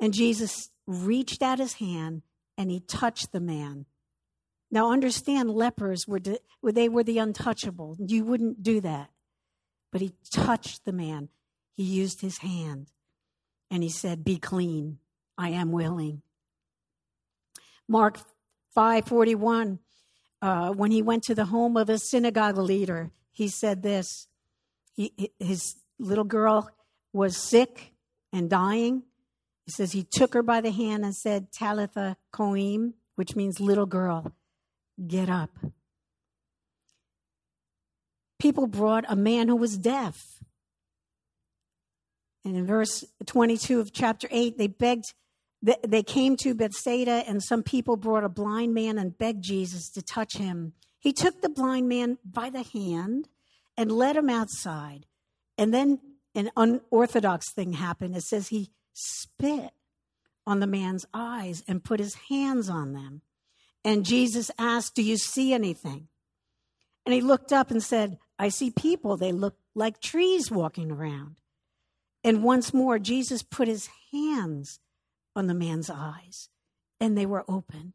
And 0.00 0.14
Jesus 0.14 0.70
reached 0.86 1.42
out 1.42 1.58
his 1.58 1.74
hand 1.74 2.22
and 2.56 2.70
he 2.70 2.80
touched 2.80 3.32
the 3.32 3.40
man. 3.40 3.86
Now 4.70 4.92
understand 4.92 5.50
lepers 5.50 6.06
were 6.06 6.20
they 6.62 6.88
were 6.88 7.04
the 7.04 7.18
untouchable. 7.18 7.96
You 7.98 8.24
wouldn't 8.24 8.62
do 8.62 8.80
that. 8.80 9.10
But 9.92 10.00
he 10.00 10.14
touched 10.32 10.84
the 10.84 10.92
man. 10.92 11.28
He 11.74 11.84
used 11.84 12.20
his 12.20 12.38
hand 12.38 12.90
and 13.70 13.82
he 13.82 13.88
said, 13.88 14.24
"Be 14.24 14.38
clean. 14.38 14.98
I 15.38 15.50
am 15.50 15.72
willing." 15.72 16.22
Mark 17.88 18.18
5:41 18.76 19.78
uh, 20.42 20.70
when 20.72 20.90
he 20.90 21.02
went 21.02 21.22
to 21.24 21.34
the 21.34 21.46
home 21.46 21.76
of 21.76 21.88
a 21.88 21.98
synagogue 21.98 22.58
leader, 22.58 23.10
he 23.32 23.48
said 23.48 23.82
this. 23.82 24.28
He, 24.94 25.32
his 25.38 25.76
little 25.98 26.24
girl 26.24 26.70
was 27.12 27.36
sick 27.36 27.92
and 28.32 28.50
dying. 28.50 29.02
He 29.64 29.72
says 29.72 29.92
he 29.92 30.06
took 30.08 30.34
her 30.34 30.42
by 30.42 30.60
the 30.60 30.70
hand 30.70 31.04
and 31.04 31.14
said, 31.14 31.52
Talitha 31.52 32.16
Koum, 32.32 32.94
which 33.16 33.34
means 33.34 33.60
little 33.60 33.86
girl, 33.86 34.32
get 35.04 35.28
up. 35.28 35.50
People 38.38 38.66
brought 38.66 39.04
a 39.08 39.16
man 39.16 39.48
who 39.48 39.56
was 39.56 39.78
deaf. 39.78 40.42
And 42.44 42.56
in 42.56 42.66
verse 42.66 43.04
22 43.24 43.80
of 43.80 43.92
chapter 43.92 44.28
8, 44.30 44.56
they 44.56 44.68
begged, 44.68 45.14
they 45.62 46.02
came 46.02 46.36
to 46.38 46.54
Bethsaida, 46.54 47.24
and 47.26 47.42
some 47.42 47.62
people 47.62 47.96
brought 47.96 48.24
a 48.24 48.28
blind 48.28 48.72
man 48.72 48.98
and 48.98 49.18
begged 49.18 49.42
Jesus 49.42 49.90
to 49.90 50.02
touch 50.02 50.36
him. 50.36 50.74
He 50.98 51.12
took 51.12 51.40
the 51.40 51.48
blind 51.48 51.88
man 51.88 52.18
by 52.24 52.50
the 52.50 52.62
hand 52.62 53.28
and 53.76 53.90
led 53.90 54.16
him 54.16 54.30
outside. 54.30 55.06
And 55.58 55.72
then 55.72 55.98
an 56.34 56.50
unorthodox 56.56 57.52
thing 57.52 57.72
happened. 57.72 58.16
It 58.16 58.22
says 58.22 58.48
he 58.48 58.70
spit 58.92 59.72
on 60.46 60.60
the 60.60 60.66
man's 60.66 61.06
eyes 61.12 61.64
and 61.66 61.82
put 61.82 61.98
his 61.98 62.14
hands 62.28 62.68
on 62.68 62.92
them. 62.92 63.22
And 63.86 64.04
Jesus 64.04 64.50
asked, 64.58 64.96
Do 64.96 65.02
you 65.02 65.16
see 65.16 65.54
anything? 65.54 66.08
And 67.06 67.14
he 67.14 67.20
looked 67.20 67.52
up 67.52 67.70
and 67.70 67.80
said, 67.80 68.18
I 68.36 68.48
see 68.48 68.72
people. 68.72 69.16
They 69.16 69.30
look 69.30 69.54
like 69.76 70.00
trees 70.00 70.50
walking 70.50 70.90
around. 70.90 71.36
And 72.24 72.42
once 72.42 72.74
more, 72.74 72.98
Jesus 72.98 73.44
put 73.44 73.68
his 73.68 73.88
hands 74.12 74.80
on 75.36 75.46
the 75.46 75.54
man's 75.54 75.88
eyes, 75.88 76.48
and 76.98 77.16
they 77.16 77.26
were 77.26 77.44
opened, 77.46 77.92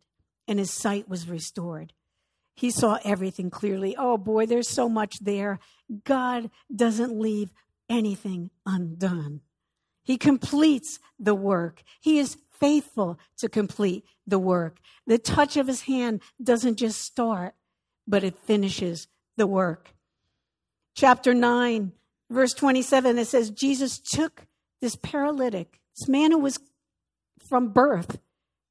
and 0.47 0.59
his 0.59 0.71
sight 0.71 1.09
was 1.09 1.27
restored. 1.27 1.91
He 2.55 2.71
saw 2.71 2.99
everything 3.03 3.49
clearly. 3.49 3.93
Oh 3.97 4.17
boy, 4.17 4.45
there's 4.45 4.69
so 4.69 4.87
much 4.87 5.19
there. 5.19 5.59
God 6.05 6.49
doesn't 6.73 7.19
leave 7.19 7.51
anything 7.89 8.49
undone. 8.65 9.41
He 10.03 10.17
completes 10.17 10.99
the 11.19 11.35
work. 11.35 11.83
He 11.99 12.19
is 12.19 12.37
faithful 12.59 13.19
to 13.37 13.49
complete 13.49 14.05
the 14.25 14.39
work. 14.39 14.79
The 15.07 15.17
touch 15.17 15.57
of 15.57 15.67
his 15.67 15.81
hand 15.81 16.21
doesn't 16.41 16.77
just 16.77 17.01
start, 17.01 17.55
but 18.07 18.23
it 18.23 18.37
finishes 18.37 19.07
the 19.37 19.47
work. 19.47 19.93
Chapter 20.95 21.33
9, 21.33 21.91
verse 22.29 22.53
27, 22.53 23.17
it 23.17 23.27
says, 23.27 23.49
Jesus 23.49 23.99
took 23.99 24.45
this 24.81 24.95
paralytic, 24.95 25.79
this 25.97 26.07
man 26.07 26.31
who 26.31 26.39
was 26.39 26.59
from 27.47 27.69
birth, 27.69 28.19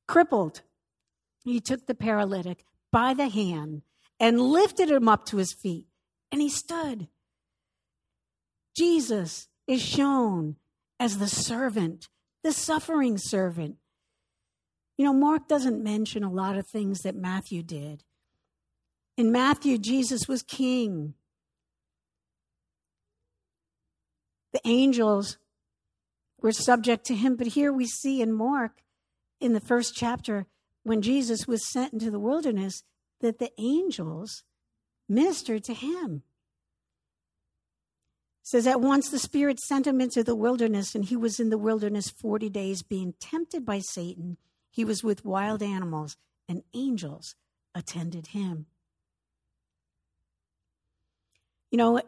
crippled. 0.07 0.63
He 1.45 1.61
took 1.61 1.87
the 1.87 1.95
paralytic 1.95 2.65
by 2.93 3.15
the 3.15 3.29
hand 3.29 3.83
and 4.19 4.41
lifted 4.41 4.91
him 4.91 5.09
up 5.09 5.25
to 5.27 5.39
his 5.39 5.53
feet, 5.53 5.87
and 6.31 6.41
he 6.41 6.49
stood. 6.49 7.09
Jesus 8.77 9.49
is 9.67 9.81
shown 9.81 10.57
as 11.01 11.17
the 11.17 11.27
servant, 11.27 12.09
the 12.45 12.53
suffering 12.53 13.17
servant. 13.17 13.77
You 14.99 15.07
know, 15.07 15.15
Mark 15.15 15.49
doesn't 15.49 15.83
mention 15.83 16.23
a 16.23 16.31
lot 16.31 16.59
of 16.59 16.69
things 16.69 17.01
that 17.01 17.17
Matthew 17.17 17.63
did. 17.63 18.05
In 19.17 19.33
Matthew, 19.33 19.79
Jesus 19.79 20.29
was 20.29 20.43
king. 20.43 21.15
The 24.53 24.61
angels 24.67 25.39
were 26.43 26.53
subject 26.53 27.07
to 27.07 27.15
him. 27.15 27.37
But 27.37 27.49
here 27.49 27.73
we 27.73 27.87
see 27.87 28.21
in 28.21 28.33
Mark, 28.33 28.83
in 29.41 29.55
the 29.55 29.61
first 29.61 29.95
chapter, 29.97 30.47
when 30.83 31.01
Jesus 31.01 31.47
was 31.47 31.71
sent 31.73 31.95
into 31.95 32.11
the 32.11 32.21
wilderness, 32.21 32.83
that 33.21 33.39
the 33.39 33.53
angels 33.59 34.43
ministered 35.09 35.65
to 35.65 35.75
him. 35.75 36.23
Says 38.43 38.67
at 38.67 38.81
once 38.81 39.11
the 39.11 39.19
Spirit 39.19 39.61
sent 39.61 39.87
him 39.87 40.01
into 40.01 40.25
the 40.25 40.35
wilderness, 40.35 40.95
and 40.95 41.05
he 41.05 41.17
was 41.17 41.39
in 41.39 41.51
the 41.51 41.59
wilderness 41.59 42.11
40 42.11 42.49
days, 42.51 42.83
being 42.83 43.15
tempted 43.21 43.65
by 43.65 43.81
Satan. 43.81 44.39
He 44.71 44.85
was 44.85 45.05
with 45.05 45.25
wild 45.25 45.63
animals, 45.63 46.17
and 46.49 46.63
angels 46.75 47.35
attended 47.75 48.29
him 48.29 48.67
you 51.71 51.77
know, 51.77 52.01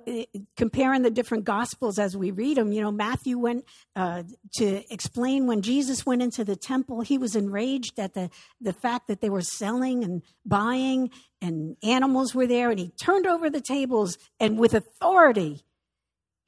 comparing 0.56 1.02
the 1.02 1.10
different 1.10 1.44
gospels 1.44 1.98
as 1.98 2.16
we 2.16 2.32
read 2.32 2.56
them, 2.56 2.72
you 2.72 2.80
know, 2.80 2.90
Matthew 2.90 3.38
went 3.38 3.64
uh, 3.94 4.24
to 4.54 4.92
explain 4.92 5.46
when 5.46 5.62
Jesus 5.62 6.04
went 6.04 6.20
into 6.20 6.44
the 6.44 6.56
temple, 6.56 7.02
he 7.02 7.16
was 7.16 7.36
enraged 7.36 7.98
at 8.00 8.14
the, 8.14 8.28
the 8.60 8.72
fact 8.72 9.06
that 9.06 9.20
they 9.20 9.30
were 9.30 9.42
selling 9.42 10.02
and 10.02 10.22
buying 10.44 11.10
and 11.40 11.76
animals 11.82 12.34
were 12.34 12.46
there, 12.46 12.70
and 12.70 12.78
he 12.80 12.92
turned 13.00 13.26
over 13.26 13.48
the 13.48 13.60
tables 13.60 14.18
and 14.40 14.58
with 14.58 14.74
authority, 14.74 15.62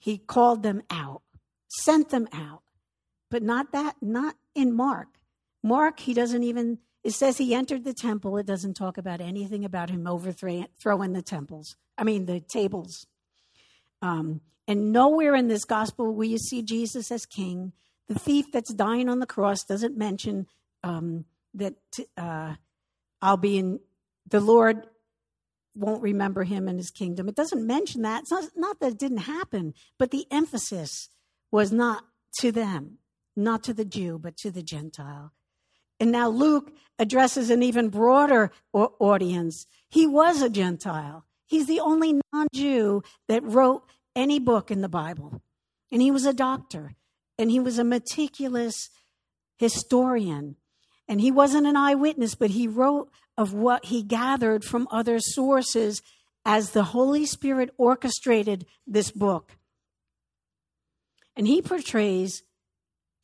he 0.05 0.19
called 0.19 0.63
them 0.63 0.83
out, 0.91 1.23
sent 1.69 2.11
them 2.11 2.29
out. 2.31 2.61
But 3.31 3.43
not 3.43 3.73
that, 3.73 3.97
not 4.03 4.37
in 4.55 4.77
Mark. 4.77 5.09
Mark, 5.63 5.99
he 5.99 6.13
doesn't 6.13 6.43
even, 6.43 6.77
it 7.03 7.13
says 7.13 7.39
he 7.39 7.55
entered 7.55 7.85
the 7.85 7.95
temple. 7.95 8.37
It 8.37 8.45
doesn't 8.45 8.75
talk 8.75 8.99
about 8.99 9.23
anything 9.23 9.65
about 9.65 9.89
him 9.89 10.07
overthrowing 10.07 11.15
the 11.15 11.23
temples. 11.23 11.77
I 11.97 12.05
mean, 12.05 12.27
the 12.27 12.41
tables. 12.41 13.07
Um, 14.03 14.43
and 14.69 14.93
nowhere 14.93 15.35
in 15.35 15.49
this 15.49 15.65
gospel 15.65 16.15
will 16.15 16.27
you 16.27 16.37
see 16.37 16.61
Jesus 16.61 17.11
as 17.11 17.25
king. 17.25 17.73
The 18.07 18.19
thief 18.19 18.53
that's 18.53 18.75
dying 18.75 19.09
on 19.09 19.21
the 19.21 19.27
cross 19.27 19.65
doesn't 19.65 19.97
mention 19.97 20.49
um, 20.83 21.25
that 21.55 21.77
uh, 22.19 22.57
I'll 23.23 23.39
be 23.39 23.57
in, 23.57 23.81
the 24.29 24.41
Lord 24.41 24.87
won't 25.75 26.03
remember 26.03 26.45
him 26.45 26.69
in 26.69 26.77
his 26.77 26.91
kingdom. 26.91 27.29
It 27.29 27.35
doesn't 27.35 27.67
mention 27.67 28.03
that. 28.03 28.23
It's 28.23 28.31
not, 28.31 28.45
not 28.57 28.81
that 28.81 28.93
it 28.93 28.99
didn't 28.99 29.19
happen, 29.19 29.75
but 29.99 30.11
the 30.11 30.27
emphasis 30.31 31.09
was 31.51 31.73
not 31.73 32.05
to 32.41 32.53
them, 32.53 32.99
not 33.37 33.63
to 33.65 33.75
the 33.75 33.85
Jew, 33.85 34.19
but 34.19 34.37
to 34.39 34.51
the 34.51 34.63
Gentile. 34.63 35.33
And 36.01 36.11
now 36.11 36.29
Luke 36.29 36.73
addresses 36.99 37.51
an 37.51 37.63
even 37.63 37.89
broader 37.89 38.51
audience. 38.73 39.67
He 39.89 40.07
was 40.07 40.43
a 40.43 40.51
Gentile. 40.51 41.25
He's 41.47 41.67
the 41.67 41.81
only 41.81 42.21
non 42.33 42.49
Jew 42.53 43.03
that 43.29 43.43
wrote 43.45 43.85
any 44.17 44.39
book 44.39 44.71
in 44.71 44.81
the 44.81 44.89
Bible. 44.89 45.43
And 45.93 46.03
he 46.03 46.11
was 46.11 46.27
a 46.27 46.33
doctor, 46.33 46.97
and 47.39 47.51
he 47.51 47.61
was 47.61 47.79
a 47.79 47.85
meticulous 47.85 48.91
historian. 49.59 50.57
And 51.07 51.21
he 51.21 51.31
wasn't 51.31 51.67
an 51.67 51.77
eyewitness, 51.77 52.35
but 52.35 52.51
he 52.51 52.67
wrote 52.67 53.11
of 53.37 53.53
what 53.53 53.87
he 53.87 54.03
gathered 54.03 54.65
from 54.65 54.89
other 54.91 55.19
sources 55.19 56.03
as 56.45 56.71
the 56.71 56.85
Holy 56.85 57.27
Spirit 57.27 57.71
orchestrated 57.79 58.67
this 58.87 59.11
book. 59.11 59.57
And 61.37 61.47
he 61.47 61.63
portrays 61.63 62.43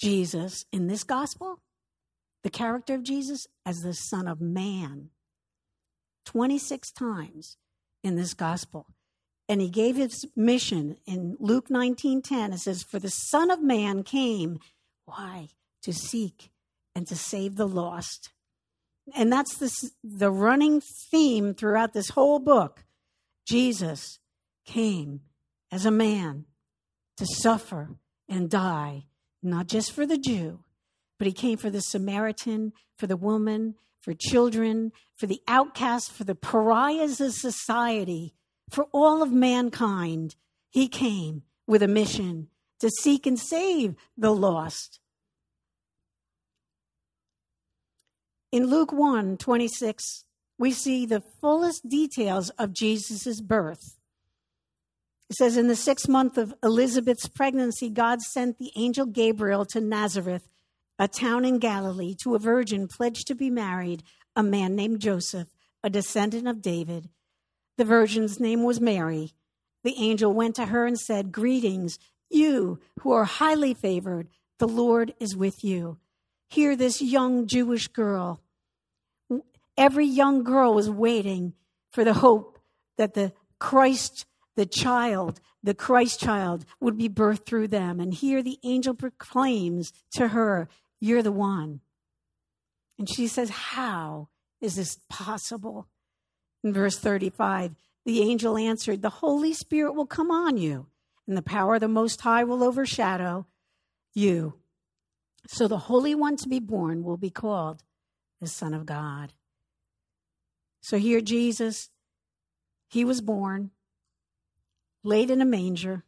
Jesus 0.00 0.64
in 0.72 0.88
this 0.88 1.04
gospel, 1.04 1.60
the 2.42 2.50
character 2.50 2.94
of 2.94 3.02
Jesus, 3.02 3.46
as 3.64 3.80
the 3.80 3.92
Son 3.92 4.26
of 4.26 4.40
Man. 4.40 5.10
26 6.24 6.90
times 6.92 7.56
in 8.02 8.16
this 8.16 8.34
gospel. 8.34 8.86
And 9.48 9.60
he 9.60 9.68
gave 9.68 9.96
his 9.96 10.26
mission 10.36 10.96
in 11.06 11.36
Luke 11.40 11.70
19:10. 11.70 12.52
It 12.52 12.58
says, 12.58 12.82
"For 12.82 12.98
the 12.98 13.10
Son 13.10 13.50
of 13.50 13.60
Man 13.60 14.04
came, 14.04 14.60
why? 15.04 15.48
to 15.82 15.92
seek 15.92 16.50
and 16.94 17.06
to 17.06 17.16
save 17.16 17.56
the 17.56 17.68
lost. 17.68 18.30
And 19.16 19.32
that's 19.32 19.56
this, 19.58 19.92
the 20.02 20.30
running 20.30 20.80
theme 21.10 21.54
throughout 21.54 21.92
this 21.92 22.10
whole 22.10 22.38
book. 22.38 22.84
Jesus 23.46 24.18
came 24.64 25.20
as 25.72 25.84
a 25.84 25.90
man 25.90 26.44
to 27.16 27.26
suffer 27.26 27.96
and 28.28 28.48
die, 28.48 29.06
not 29.42 29.66
just 29.66 29.92
for 29.92 30.06
the 30.06 30.18
Jew, 30.18 30.60
but 31.18 31.26
he 31.26 31.32
came 31.32 31.58
for 31.58 31.70
the 31.70 31.80
Samaritan, 31.80 32.72
for 32.96 33.06
the 33.06 33.16
woman, 33.16 33.74
for 34.00 34.14
children, 34.14 34.92
for 35.16 35.26
the 35.26 35.42
outcast, 35.46 36.12
for 36.12 36.24
the 36.24 36.34
pariahs 36.34 37.20
of 37.20 37.32
society, 37.32 38.34
for 38.70 38.86
all 38.92 39.22
of 39.22 39.32
mankind. 39.32 40.36
He 40.70 40.88
came 40.88 41.42
with 41.66 41.82
a 41.82 41.88
mission 41.88 42.48
to 42.78 42.90
seek 43.00 43.26
and 43.26 43.38
save 43.38 43.96
the 44.16 44.32
lost. 44.32 44.99
In 48.52 48.66
Luke 48.66 48.92
1 48.92 49.36
26, 49.36 50.24
we 50.58 50.72
see 50.72 51.06
the 51.06 51.22
fullest 51.40 51.88
details 51.88 52.50
of 52.50 52.72
Jesus' 52.72 53.40
birth. 53.40 53.96
It 55.28 55.36
says, 55.36 55.56
In 55.56 55.68
the 55.68 55.76
sixth 55.76 56.08
month 56.08 56.36
of 56.36 56.52
Elizabeth's 56.60 57.28
pregnancy, 57.28 57.88
God 57.88 58.20
sent 58.20 58.58
the 58.58 58.72
angel 58.74 59.06
Gabriel 59.06 59.64
to 59.66 59.80
Nazareth, 59.80 60.48
a 60.98 61.06
town 61.06 61.44
in 61.44 61.60
Galilee, 61.60 62.16
to 62.24 62.34
a 62.34 62.40
virgin 62.40 62.88
pledged 62.88 63.28
to 63.28 63.36
be 63.36 63.50
married, 63.50 64.02
a 64.34 64.42
man 64.42 64.74
named 64.74 65.00
Joseph, 65.00 65.48
a 65.84 65.88
descendant 65.88 66.48
of 66.48 66.60
David. 66.60 67.08
The 67.78 67.84
virgin's 67.84 68.40
name 68.40 68.64
was 68.64 68.80
Mary. 68.80 69.32
The 69.84 69.94
angel 69.96 70.34
went 70.34 70.56
to 70.56 70.66
her 70.66 70.86
and 70.86 70.98
said, 70.98 71.30
Greetings, 71.30 72.00
you 72.28 72.80
who 72.98 73.12
are 73.12 73.24
highly 73.24 73.74
favored, 73.74 74.28
the 74.58 74.68
Lord 74.68 75.14
is 75.20 75.36
with 75.36 75.62
you. 75.62 75.98
Hear 76.50 76.76
this 76.76 77.00
young 77.00 77.46
Jewish 77.46 77.88
girl. 77.88 78.40
Every 79.76 80.06
young 80.06 80.42
girl 80.42 80.74
was 80.74 80.90
waiting 80.90 81.54
for 81.90 82.04
the 82.04 82.12
hope 82.12 82.58
that 82.98 83.14
the 83.14 83.32
Christ 83.58 84.26
the 84.56 84.66
child, 84.66 85.40
the 85.62 85.72
Christ 85.72 86.20
child, 86.20 86.66
would 86.80 86.98
be 86.98 87.08
birthed 87.08 87.46
through 87.46 87.68
them. 87.68 87.98
And 87.98 88.12
here 88.12 88.42
the 88.42 88.58
angel 88.62 88.92
proclaims 88.92 89.92
to 90.12 90.28
her, 90.28 90.68
You're 91.00 91.22
the 91.22 91.32
one. 91.32 91.80
And 92.98 93.08
she 93.08 93.26
says, 93.26 93.48
How 93.48 94.28
is 94.60 94.76
this 94.76 94.98
possible? 95.08 95.88
In 96.62 96.74
verse 96.74 96.98
35, 96.98 97.74
the 98.04 98.20
angel 98.20 98.58
answered, 98.58 99.00
The 99.00 99.08
Holy 99.08 99.54
Spirit 99.54 99.94
will 99.94 100.06
come 100.06 100.30
on 100.30 100.58
you, 100.58 100.88
and 101.26 101.36
the 101.36 101.42
power 101.42 101.76
of 101.76 101.80
the 101.80 101.88
Most 101.88 102.20
High 102.20 102.44
will 102.44 102.62
overshadow 102.62 103.46
you. 104.12 104.54
So 105.46 105.68
the 105.68 105.78
Holy 105.78 106.14
One 106.14 106.36
to 106.38 106.48
be 106.48 106.60
born 106.60 107.02
will 107.02 107.16
be 107.16 107.30
called 107.30 107.82
the 108.40 108.46
Son 108.46 108.74
of 108.74 108.86
God. 108.86 109.32
So 110.80 110.96
here, 110.96 111.20
Jesus, 111.20 111.90
he 112.88 113.04
was 113.04 113.20
born 113.20 113.70
laid 115.02 115.30
in 115.30 115.40
a 115.40 115.46
manger, 115.46 116.04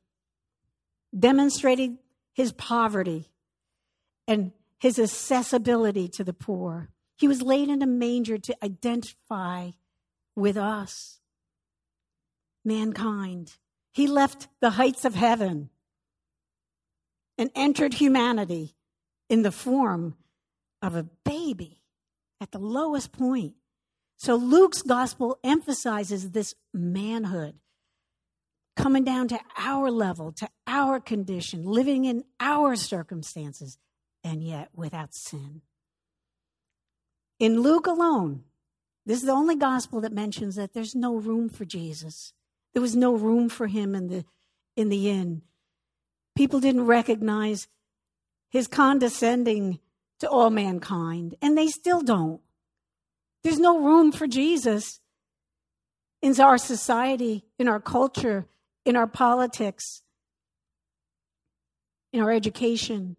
demonstrating 1.18 1.98
his 2.32 2.52
poverty 2.52 3.30
and 4.26 4.52
his 4.78 4.98
accessibility 4.98 6.08
to 6.08 6.24
the 6.24 6.32
poor. 6.32 6.88
He 7.16 7.28
was 7.28 7.42
laid 7.42 7.68
in 7.68 7.82
a 7.82 7.86
manger 7.86 8.38
to 8.38 8.64
identify 8.64 9.70
with 10.34 10.56
us, 10.56 11.20
mankind. 12.64 13.56
He 13.92 14.06
left 14.06 14.48
the 14.60 14.70
heights 14.70 15.04
of 15.04 15.14
heaven 15.14 15.70
and 17.38 17.50
entered 17.54 17.94
humanity 17.94 18.74
in 19.32 19.40
the 19.40 19.50
form 19.50 20.14
of 20.82 20.94
a 20.94 21.08
baby 21.24 21.80
at 22.38 22.52
the 22.52 22.58
lowest 22.58 23.12
point. 23.12 23.54
So 24.18 24.36
Luke's 24.36 24.82
gospel 24.82 25.38
emphasizes 25.42 26.32
this 26.32 26.54
manhood 26.74 27.54
coming 28.76 29.04
down 29.04 29.28
to 29.28 29.40
our 29.56 29.90
level, 29.90 30.32
to 30.32 30.50
our 30.66 31.00
condition, 31.00 31.64
living 31.64 32.04
in 32.04 32.24
our 32.40 32.76
circumstances, 32.76 33.78
and 34.22 34.44
yet 34.44 34.68
without 34.74 35.14
sin. 35.14 35.62
In 37.38 37.60
Luke 37.60 37.86
alone, 37.86 38.44
this 39.06 39.20
is 39.20 39.24
the 39.24 39.32
only 39.32 39.56
gospel 39.56 40.02
that 40.02 40.12
mentions 40.12 40.56
that 40.56 40.74
there's 40.74 40.94
no 40.94 41.16
room 41.16 41.48
for 41.48 41.64
Jesus. 41.64 42.34
There 42.74 42.82
was 42.82 42.94
no 42.94 43.14
room 43.14 43.48
for 43.48 43.66
him 43.66 43.94
in 43.94 44.08
the, 44.08 44.26
in 44.76 44.90
the 44.90 45.08
inn. 45.08 45.40
People 46.36 46.60
didn't 46.60 46.84
recognize 46.84 47.66
his 48.52 48.68
condescending 48.68 49.80
to 50.20 50.28
all 50.28 50.50
mankind, 50.50 51.34
and 51.40 51.56
they 51.56 51.68
still 51.68 52.02
don't. 52.02 52.40
There's 53.42 53.58
no 53.58 53.80
room 53.80 54.12
for 54.12 54.26
Jesus 54.26 55.00
in 56.20 56.38
our 56.38 56.58
society, 56.58 57.44
in 57.58 57.66
our 57.66 57.80
culture, 57.80 58.46
in 58.84 58.94
our 58.94 59.06
politics, 59.06 60.02
in 62.12 62.20
our 62.20 62.30
education, 62.30 63.16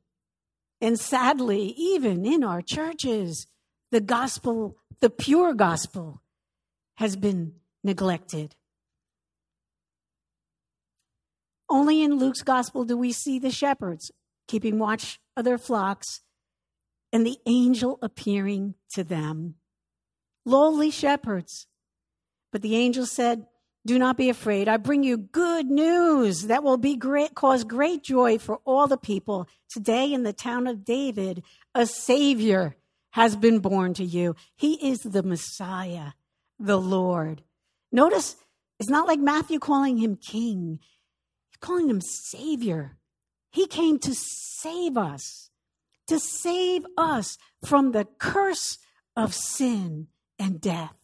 and 0.79 0.99
sadly, 0.99 1.73
even 1.77 2.25
in 2.25 2.43
our 2.43 2.61
churches. 2.61 3.47
The 3.91 4.01
gospel, 4.01 4.77
the 5.01 5.09
pure 5.09 5.53
gospel, 5.53 6.21
has 6.95 7.15
been 7.15 7.53
neglected. 7.83 8.55
Only 11.69 12.03
in 12.03 12.17
Luke's 12.17 12.43
gospel 12.43 12.85
do 12.85 12.95
we 12.95 13.11
see 13.11 13.39
the 13.39 13.51
shepherds 13.51 14.11
keeping 14.47 14.79
watch 14.79 15.19
of 15.35 15.45
their 15.45 15.57
flocks 15.57 16.21
and 17.11 17.25
the 17.25 17.37
angel 17.45 17.99
appearing 18.01 18.75
to 18.93 19.03
them. 19.03 19.55
Lowly 20.45 20.91
shepherds. 20.91 21.67
But 22.51 22.61
the 22.61 22.75
angel 22.75 23.05
said, 23.05 23.45
do 23.85 23.99
not 23.99 24.15
be 24.15 24.29
afraid. 24.29 24.69
I 24.69 24.77
bring 24.77 25.03
you 25.03 25.17
good 25.17 25.65
news 25.65 26.43
that 26.43 26.63
will 26.63 26.77
be 26.77 26.95
great, 26.95 27.35
cause 27.35 27.65
great 27.65 28.01
joy 28.01 28.37
for 28.37 28.59
all 28.65 28.87
the 28.87 28.97
people. 28.97 29.47
Today 29.69 30.13
in 30.13 30.23
the 30.23 30.31
town 30.31 30.67
of 30.67 30.85
David, 30.85 31.43
a 31.75 31.85
Savior 31.85 32.77
has 33.11 33.35
been 33.35 33.59
born 33.59 33.93
to 33.95 34.05
you. 34.05 34.35
He 34.55 34.89
is 34.89 34.99
the 35.01 35.21
Messiah, 35.21 36.11
the 36.57 36.79
Lord. 36.79 37.43
Notice 37.91 38.37
it's 38.79 38.89
not 38.89 39.07
like 39.07 39.19
Matthew 39.19 39.59
calling 39.59 39.97
him 39.97 40.15
king, 40.15 40.79
he's 41.49 41.57
calling 41.59 41.89
him 41.89 42.01
Savior. 42.01 42.97
He 43.53 43.67
came 43.67 43.99
to 43.99 44.15
save 44.15 44.97
us, 44.97 45.51
to 46.07 46.19
save 46.19 46.85
us 46.97 47.37
from 47.63 47.91
the 47.91 48.05
curse 48.17 48.79
of 49.15 49.35
sin 49.35 50.07
and 50.39 50.59
death, 50.59 50.95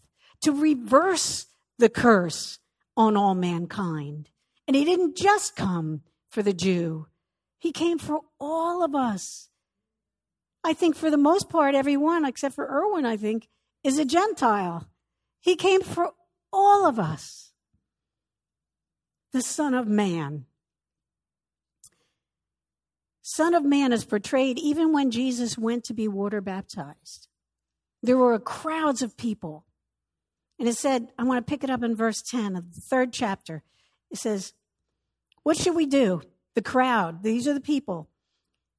to 0.41 0.51
reverse 0.51 1.45
the 1.77 1.89
curse 1.89 2.57
on 2.97 3.15
all 3.15 3.35
mankind. 3.35 4.29
And 4.67 4.75
he 4.75 4.83
didn't 4.83 5.15
just 5.15 5.55
come 5.55 6.01
for 6.31 6.41
the 6.41 6.53
Jew, 6.53 7.07
he 7.59 7.71
came 7.71 7.99
for 7.99 8.21
all 8.39 8.83
of 8.83 8.95
us. 8.95 9.49
I 10.63 10.73
think 10.73 10.95
for 10.95 11.11
the 11.11 11.17
most 11.17 11.49
part, 11.49 11.75
everyone, 11.75 12.25
except 12.25 12.55
for 12.55 12.65
Erwin, 12.65 13.05
I 13.05 13.15
think, 13.15 13.47
is 13.83 13.97
a 13.97 14.05
Gentile. 14.05 14.89
He 15.39 15.55
came 15.55 15.81
for 15.81 16.11
all 16.51 16.85
of 16.85 16.99
us. 16.99 17.51
The 19.33 19.41
Son 19.41 19.73
of 19.73 19.87
Man. 19.87 20.45
Son 23.31 23.53
of 23.53 23.63
Man 23.63 23.93
is 23.93 24.05
portrayed 24.05 24.57
even 24.57 24.91
when 24.91 25.11
Jesus 25.11 25.55
went 25.55 25.83
to 25.83 25.93
be 25.93 26.07
water 26.07 26.41
baptized. 26.41 27.27
There 28.01 28.17
were 28.17 28.39
crowds 28.39 29.03
of 29.03 29.17
people 29.17 29.65
and 30.57 30.67
it 30.67 30.75
said, 30.75 31.09
I 31.15 31.23
want 31.25 31.45
to 31.45 31.47
pick 31.49 31.63
it 31.63 31.69
up 31.69 31.83
in 31.83 31.95
verse 31.95 32.23
10 32.23 32.55
of 32.55 32.73
the 32.73 32.81
third 32.81 33.13
chapter. 33.13 33.61
It 34.09 34.17
says, 34.17 34.53
What 35.43 35.57
should 35.57 35.75
we 35.75 35.85
do? 35.85 36.23
The 36.55 36.63
crowd, 36.63 37.21
these 37.21 37.47
are 37.47 37.53
the 37.53 37.61
people. 37.61 38.09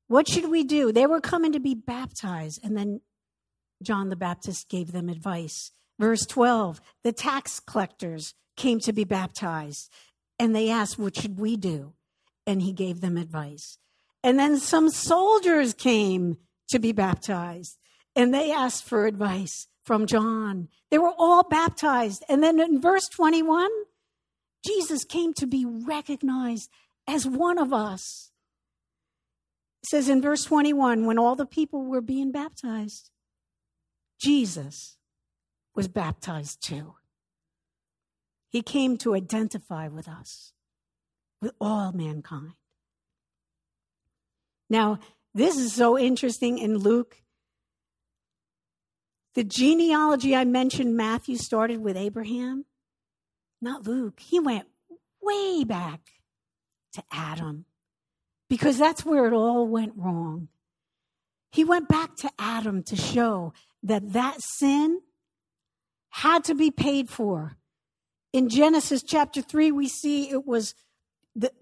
What 0.08 0.26
should 0.26 0.50
we 0.50 0.64
do? 0.64 0.90
They 0.90 1.06
were 1.06 1.20
coming 1.20 1.52
to 1.52 1.60
be 1.60 1.76
baptized. 1.76 2.58
And 2.64 2.76
then 2.76 3.02
John 3.84 4.08
the 4.08 4.16
Baptist 4.16 4.68
gave 4.68 4.90
them 4.90 5.08
advice. 5.08 5.70
Verse 5.96 6.26
12 6.26 6.80
the 7.04 7.12
tax 7.12 7.60
collectors 7.60 8.34
came 8.56 8.80
to 8.80 8.92
be 8.92 9.04
baptized. 9.04 9.92
And 10.40 10.56
they 10.56 10.70
asked, 10.70 10.98
What 10.98 11.14
should 11.14 11.38
we 11.38 11.56
do? 11.56 11.92
And 12.48 12.62
he 12.62 12.72
gave 12.72 13.00
them 13.00 13.16
advice. 13.16 13.78
And 14.22 14.38
then 14.38 14.58
some 14.58 14.90
soldiers 14.90 15.74
came 15.74 16.38
to 16.68 16.78
be 16.78 16.92
baptized. 16.92 17.78
And 18.14 18.34
they 18.34 18.52
asked 18.52 18.84
for 18.84 19.06
advice 19.06 19.68
from 19.84 20.06
John. 20.06 20.68
They 20.90 20.98
were 20.98 21.14
all 21.16 21.42
baptized. 21.48 22.24
And 22.28 22.42
then 22.42 22.60
in 22.60 22.80
verse 22.80 23.08
21, 23.08 23.70
Jesus 24.64 25.04
came 25.04 25.32
to 25.34 25.46
be 25.46 25.64
recognized 25.64 26.70
as 27.06 27.26
one 27.26 27.58
of 27.58 27.72
us. 27.72 28.30
It 29.82 29.88
says 29.88 30.08
in 30.08 30.20
verse 30.20 30.44
21 30.44 31.06
when 31.06 31.18
all 31.18 31.34
the 31.34 31.46
people 31.46 31.86
were 31.86 32.02
being 32.02 32.30
baptized, 32.30 33.10
Jesus 34.20 34.98
was 35.74 35.88
baptized 35.88 36.58
too. 36.62 36.94
He 38.50 38.62
came 38.62 38.98
to 38.98 39.14
identify 39.14 39.88
with 39.88 40.08
us, 40.08 40.52
with 41.40 41.52
all 41.60 41.92
mankind. 41.92 42.54
Now, 44.70 45.00
this 45.34 45.58
is 45.58 45.74
so 45.74 45.98
interesting 45.98 46.58
in 46.58 46.78
Luke. 46.78 47.16
The 49.34 49.44
genealogy 49.44 50.34
I 50.34 50.44
mentioned, 50.44 50.96
Matthew 50.96 51.36
started 51.36 51.80
with 51.80 51.96
Abraham, 51.96 52.64
not 53.60 53.86
Luke. 53.86 54.20
He 54.20 54.40
went 54.40 54.66
way 55.20 55.64
back 55.64 56.00
to 56.94 57.02
Adam 57.12 57.66
because 58.48 58.78
that's 58.78 59.04
where 59.04 59.26
it 59.26 59.32
all 59.32 59.66
went 59.66 59.92
wrong. 59.96 60.48
He 61.52 61.64
went 61.64 61.88
back 61.88 62.16
to 62.18 62.30
Adam 62.38 62.82
to 62.84 62.96
show 62.96 63.52
that 63.82 64.12
that 64.12 64.36
sin 64.40 65.00
had 66.10 66.44
to 66.44 66.54
be 66.54 66.70
paid 66.70 67.08
for. 67.08 67.56
In 68.32 68.48
Genesis 68.48 69.02
chapter 69.02 69.42
3, 69.42 69.72
we 69.72 69.88
see 69.88 70.30
it 70.30 70.46
was 70.46 70.74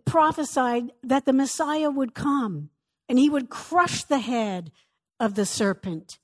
prophesied 0.05 0.92
that 1.03 1.25
the 1.25 1.33
Messiah 1.33 1.90
would 1.90 2.14
come 2.14 2.71
and 3.09 3.18
he 3.18 3.31
would 3.31 3.49
crush 3.49 4.05
the 4.05 4.18
head 4.18 4.71
of 5.18 5.35
the 5.35 5.47
serpent. 5.47 6.18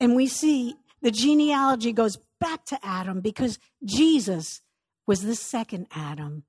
And 0.00 0.14
we 0.14 0.26
see 0.26 0.76
the 1.02 1.10
genealogy 1.10 1.92
goes 1.92 2.18
back 2.40 2.64
to 2.66 2.78
Adam 2.82 3.20
because 3.20 3.58
Jesus 3.84 4.60
was 5.06 5.22
the 5.22 5.34
second 5.34 5.86
Adam. 5.94 6.44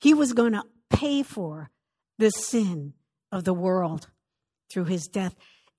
He 0.00 0.14
was 0.14 0.32
going 0.32 0.52
to 0.52 0.64
pay 0.90 1.22
for 1.22 1.70
the 2.18 2.30
sin 2.30 2.94
of 3.30 3.44
the 3.44 3.54
world 3.54 4.08
through 4.70 4.84
his 4.84 5.06
death. 5.06 5.34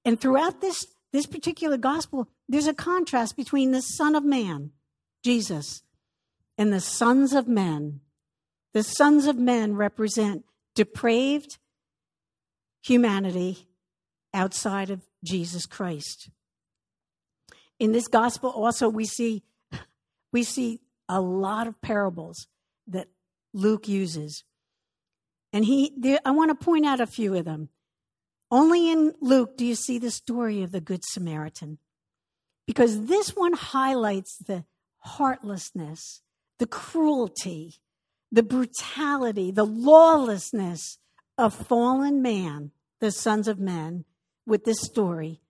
And 0.06 0.20
throughout 0.20 0.62
this, 0.62 0.86
this 1.12 1.26
particular 1.26 1.78
gospel, 1.78 2.28
there's 2.48 2.68
a 2.68 2.74
contrast 2.74 3.36
between 3.36 3.72
the 3.72 3.82
Son 3.82 4.16
of 4.16 4.24
Man, 4.24 4.72
Jesus, 5.24 5.84
and 6.58 6.72
the 6.72 6.80
sons 6.80 7.34
of 7.34 7.48
men. 7.48 8.02
The 8.74 8.84
sons 8.84 9.26
of 9.26 9.38
men 9.38 9.76
represent 9.76 10.46
depraved 10.76 11.58
humanity 12.84 13.68
outside 14.34 14.90
of 14.90 15.02
Jesus 15.24 15.66
Christ. 15.66 16.30
In 17.80 17.92
this 17.92 18.08
gospel 18.08 18.50
also 18.50 18.90
we 18.90 19.06
see 19.06 19.44
we 20.32 20.44
see 20.44 20.82
a 21.10 21.22
lot 21.22 21.68
of 21.68 21.82
parables 21.82 22.48
that 22.88 23.08
Luke 23.54 23.88
uses. 23.88 24.44
And 25.54 25.66
he 25.66 25.94
there, 25.98 26.20
I 26.26 26.32
want 26.32 26.50
to 26.50 26.66
point 26.66 26.86
out 26.86 27.00
a 27.00 27.08
few 27.08 27.36
of 27.36 27.46
them. 27.46 27.70
Only 28.50 28.92
in 28.92 29.14
Luke 29.20 29.58
do 29.58 29.66
you 29.66 29.76
see 29.76 30.00
the 30.00 30.12
story 30.12 30.62
of 30.64 30.72
the 30.72 30.82
Good 30.82 31.04
Samaritan. 31.04 31.80
Because 32.66 33.06
this 33.06 33.36
one 33.36 33.54
highlights 33.54 34.38
the 34.38 34.66
heartlessness, 35.00 36.22
the 36.60 36.68
cruelty, 36.68 37.76
the 38.32 38.44
brutality, 38.44 39.52
the 39.52 39.66
lawlessness 39.66 40.98
of 41.38 41.54
fallen 41.54 42.22
man, 42.22 42.72
the 43.00 43.12
sons 43.12 43.48
of 43.48 43.60
men, 43.60 44.06
with 44.46 44.66
this 44.66 44.82
story. 44.82 45.42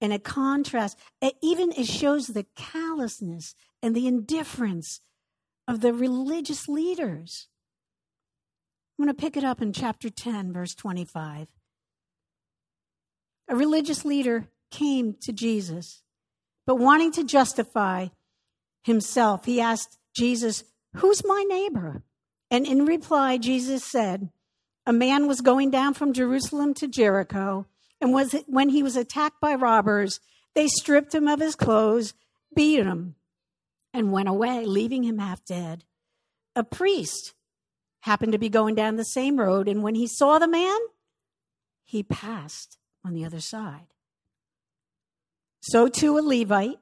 And 0.00 0.12
it 0.12 0.24
contrasts, 0.24 0.96
it 1.20 1.34
even 1.42 1.72
it 1.72 1.86
shows 1.86 2.28
the 2.28 2.46
callousness 2.56 3.54
and 3.82 3.94
the 3.94 4.06
indifference 4.06 5.00
of 5.66 5.80
the 5.80 5.92
religious 5.92 6.68
leaders. 6.68 7.48
I'm 8.98 9.04
going 9.04 9.14
to 9.14 9.20
pick 9.20 9.36
it 9.36 9.44
up 9.44 9.60
in 9.60 9.72
chapter 9.72 10.10
10, 10.10 10.52
verse 10.52 10.74
25 10.74 11.48
a 13.48 13.56
religious 13.56 14.04
leader 14.04 14.48
came 14.70 15.16
to 15.22 15.32
Jesus, 15.32 16.02
but 16.66 16.76
wanting 16.76 17.12
to 17.12 17.24
justify 17.24 18.08
himself, 18.82 19.46
he 19.46 19.60
asked 19.60 19.98
Jesus, 20.14 20.64
Who's 20.96 21.24
my 21.24 21.44
neighbor? 21.48 22.02
And 22.50 22.66
in 22.66 22.84
reply, 22.84 23.38
Jesus 23.38 23.84
said, 23.84 24.30
A 24.88 24.92
man 24.94 25.26
was 25.26 25.42
going 25.42 25.70
down 25.70 25.92
from 25.92 26.14
Jerusalem 26.14 26.72
to 26.72 26.88
Jericho, 26.88 27.66
and 28.00 28.10
was 28.10 28.34
when 28.46 28.70
he 28.70 28.82
was 28.82 28.96
attacked 28.96 29.38
by 29.38 29.54
robbers, 29.54 30.18
they 30.54 30.66
stripped 30.66 31.14
him 31.14 31.28
of 31.28 31.40
his 31.40 31.54
clothes, 31.54 32.14
beat 32.56 32.78
him, 32.78 33.14
and 33.92 34.12
went 34.12 34.30
away, 34.30 34.64
leaving 34.64 35.04
him 35.04 35.18
half 35.18 35.44
dead. 35.44 35.84
A 36.56 36.64
priest 36.64 37.34
happened 38.00 38.32
to 38.32 38.38
be 38.38 38.48
going 38.48 38.74
down 38.74 38.96
the 38.96 39.04
same 39.04 39.38
road, 39.38 39.68
and 39.68 39.82
when 39.82 39.94
he 39.94 40.06
saw 40.06 40.38
the 40.38 40.48
man, 40.48 40.78
he 41.84 42.02
passed 42.02 42.78
on 43.04 43.12
the 43.12 43.26
other 43.26 43.40
side. 43.40 43.92
So 45.60 45.88
too 45.88 46.16
a 46.16 46.20
Levite, 46.20 46.78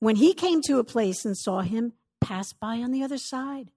when 0.00 0.16
he 0.16 0.34
came 0.34 0.60
to 0.62 0.80
a 0.80 0.84
place 0.84 1.24
and 1.24 1.38
saw 1.38 1.60
him, 1.60 1.92
passed 2.20 2.58
by 2.58 2.78
on 2.78 2.90
the 2.90 3.04
other 3.04 3.18
side. 3.18 3.70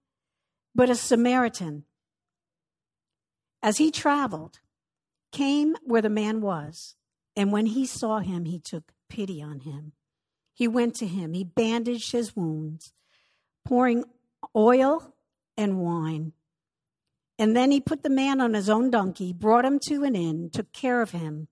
But 0.74 0.90
a 0.90 0.96
Samaritan, 0.96 1.84
as 3.66 3.78
he 3.78 3.90
traveled, 3.90 4.60
came 5.32 5.74
where 5.82 6.00
the 6.00 6.08
man 6.08 6.40
was, 6.40 6.94
and 7.34 7.50
when 7.50 7.66
he 7.66 7.84
saw 7.84 8.20
him, 8.20 8.44
he 8.44 8.60
took 8.60 8.92
pity 9.08 9.42
on 9.42 9.58
him. 9.58 9.90
He 10.54 10.68
went 10.68 10.94
to 10.96 11.06
him, 11.06 11.32
he 11.32 11.42
bandaged 11.42 12.12
his 12.12 12.36
wounds, 12.36 12.92
pouring 13.64 14.04
oil 14.54 15.12
and 15.56 15.80
wine. 15.80 16.32
And 17.40 17.56
then 17.56 17.72
he 17.72 17.80
put 17.80 18.04
the 18.04 18.08
man 18.08 18.40
on 18.40 18.54
his 18.54 18.70
own 18.70 18.88
donkey, 18.88 19.32
brought 19.32 19.64
him 19.64 19.80
to 19.88 20.04
an 20.04 20.14
inn, 20.14 20.48
took 20.52 20.72
care 20.72 21.02
of 21.02 21.10
him. 21.10 21.48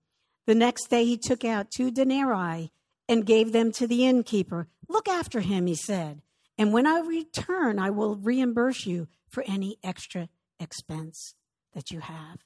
The 0.47 0.55
next 0.55 0.87
day 0.89 1.03
he 1.03 1.17
took 1.17 1.43
out 1.43 1.69
two 1.69 1.91
denarii 1.91 2.71
and 3.09 3.25
gave 3.25 3.51
them 3.51 3.73
to 3.73 3.87
the 3.87 4.05
innkeeper. 4.05 4.69
Look 4.87 5.09
after 5.09 5.41
him, 5.41 5.67
he 5.67 5.75
said, 5.75 6.21
and 6.57 6.71
when 6.71 6.87
I 6.87 7.01
return, 7.01 7.77
I 7.77 7.89
will 7.89 8.15
reimburse 8.15 8.85
you 8.85 9.09
for 9.27 9.43
any 9.45 9.79
extra 9.83 10.29
expense 10.61 11.35
that 11.75 11.91
you 11.91 11.99
have. 11.99 12.39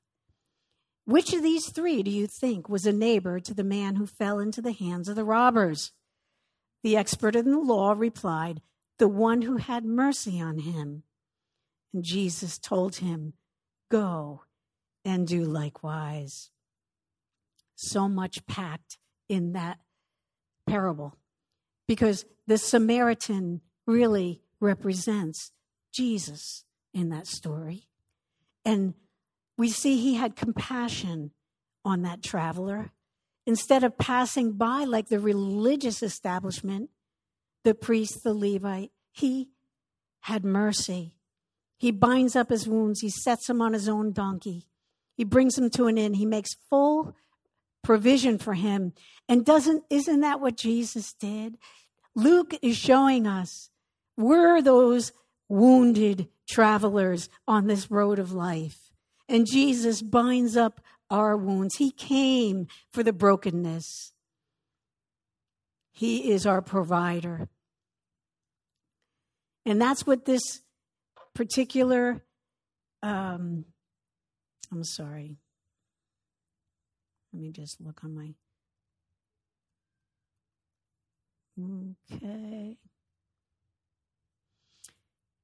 Which 1.06 1.34
of 1.34 1.42
these 1.42 1.70
three 1.70 2.04
do 2.04 2.12
you 2.12 2.28
think 2.28 2.68
was 2.68 2.86
a 2.86 2.92
neighbor 2.92 3.40
to 3.40 3.54
the 3.54 3.64
man 3.64 3.96
who 3.96 4.06
fell 4.06 4.40
into 4.40 4.62
the 4.62 4.74
hands 4.74 5.08
of 5.08 5.16
the 5.16 5.24
robbers? 5.24 5.92
The 6.84 6.98
expert 6.98 7.36
in 7.36 7.50
the 7.50 7.60
law 7.60 7.94
replied, 7.98 8.62
The 8.98 9.08
one 9.08 9.44
who 9.44 9.58
had 9.58 9.86
mercy 9.86 10.42
on 10.42 10.60
him. 10.60 11.04
And 11.94 12.04
Jesus 12.04 12.58
told 12.58 12.98
him, 12.98 13.34
Go 13.90 14.44
and 15.04 15.28
do 15.28 15.44
likewise. 15.44 16.52
So 17.76 18.08
much 18.08 18.46
packed 18.46 18.98
in 19.28 19.54
that 19.54 19.80
parable 20.68 21.18
because 21.88 22.26
the 22.46 22.58
Samaritan 22.58 23.62
really 23.88 24.42
represents 24.60 25.52
Jesus 25.92 26.66
in 26.94 27.10
that 27.10 27.26
story. 27.26 27.88
And 28.64 28.94
we 29.60 29.70
see 29.70 29.98
he 29.98 30.16
had 30.16 30.36
compassion 30.36 31.30
on 31.86 32.02
that 32.02 32.24
traveler. 32.24 32.92
Instead 33.46 33.84
of 33.84 33.98
passing 33.98 34.54
by 34.54 34.84
like 34.84 35.10
the 35.10 35.20
religious 35.20 36.02
establishment, 36.02 36.90
the 37.64 37.76
priest, 37.76 38.24
the 38.24 38.34
Levite, 38.34 38.92
he 39.12 39.50
had 40.22 40.44
mercy 40.44 41.20
he 41.80 41.92
binds 41.92 42.36
up 42.36 42.50
his 42.50 42.68
wounds. 42.68 43.00
He 43.00 43.10
sets 43.10 43.50
him 43.50 43.62
on 43.62 43.72
his 43.72 43.88
own 43.88 44.12
donkey. 44.12 44.68
He 45.16 45.24
brings 45.24 45.58
him 45.58 45.70
to 45.72 45.88
an 45.88 45.98
inn. 45.98 46.14
He 46.14 46.26
makes 46.26 46.58
full 46.70 47.16
provision 47.84 48.38
for 48.38 48.54
him. 48.54 48.94
And 49.30 49.46
doesn't, 49.46 49.86
isn't 49.90 50.20
that 50.20 50.42
what 50.42 50.58
Jesus 50.58 51.14
did? 51.14 51.58
Luke 52.16 52.54
is 52.62 52.76
showing 52.76 53.26
us 53.26 53.70
we're 54.18 54.62
those 54.62 55.14
wounded 55.48 56.28
travelers 56.50 57.30
on 57.48 57.68
this 57.68 57.90
road 57.90 58.20
of 58.20 58.34
life. 58.34 58.89
And 59.30 59.46
Jesus 59.46 60.02
binds 60.02 60.58
up 60.58 60.82
our 61.12 61.38
wounds. 61.38 61.76
He 61.76 61.92
came 61.92 62.68
for 62.92 63.04
the 63.04 63.14
brokenness. 63.14 64.12
He 65.92 66.32
is 66.32 66.48
our 66.48 66.64
provider. 66.64 67.48
And 69.66 69.80
that's 69.80 70.08
what 70.08 70.26
this 70.26 70.42
particular, 71.36 72.24
um, 73.04 73.66
I'm 74.72 74.84
sorry. 74.84 75.38
Let 77.32 77.42
me 77.44 77.52
just 77.52 77.80
look 77.80 78.04
on 78.04 78.16
my. 78.16 78.34
Okay. 82.12 82.78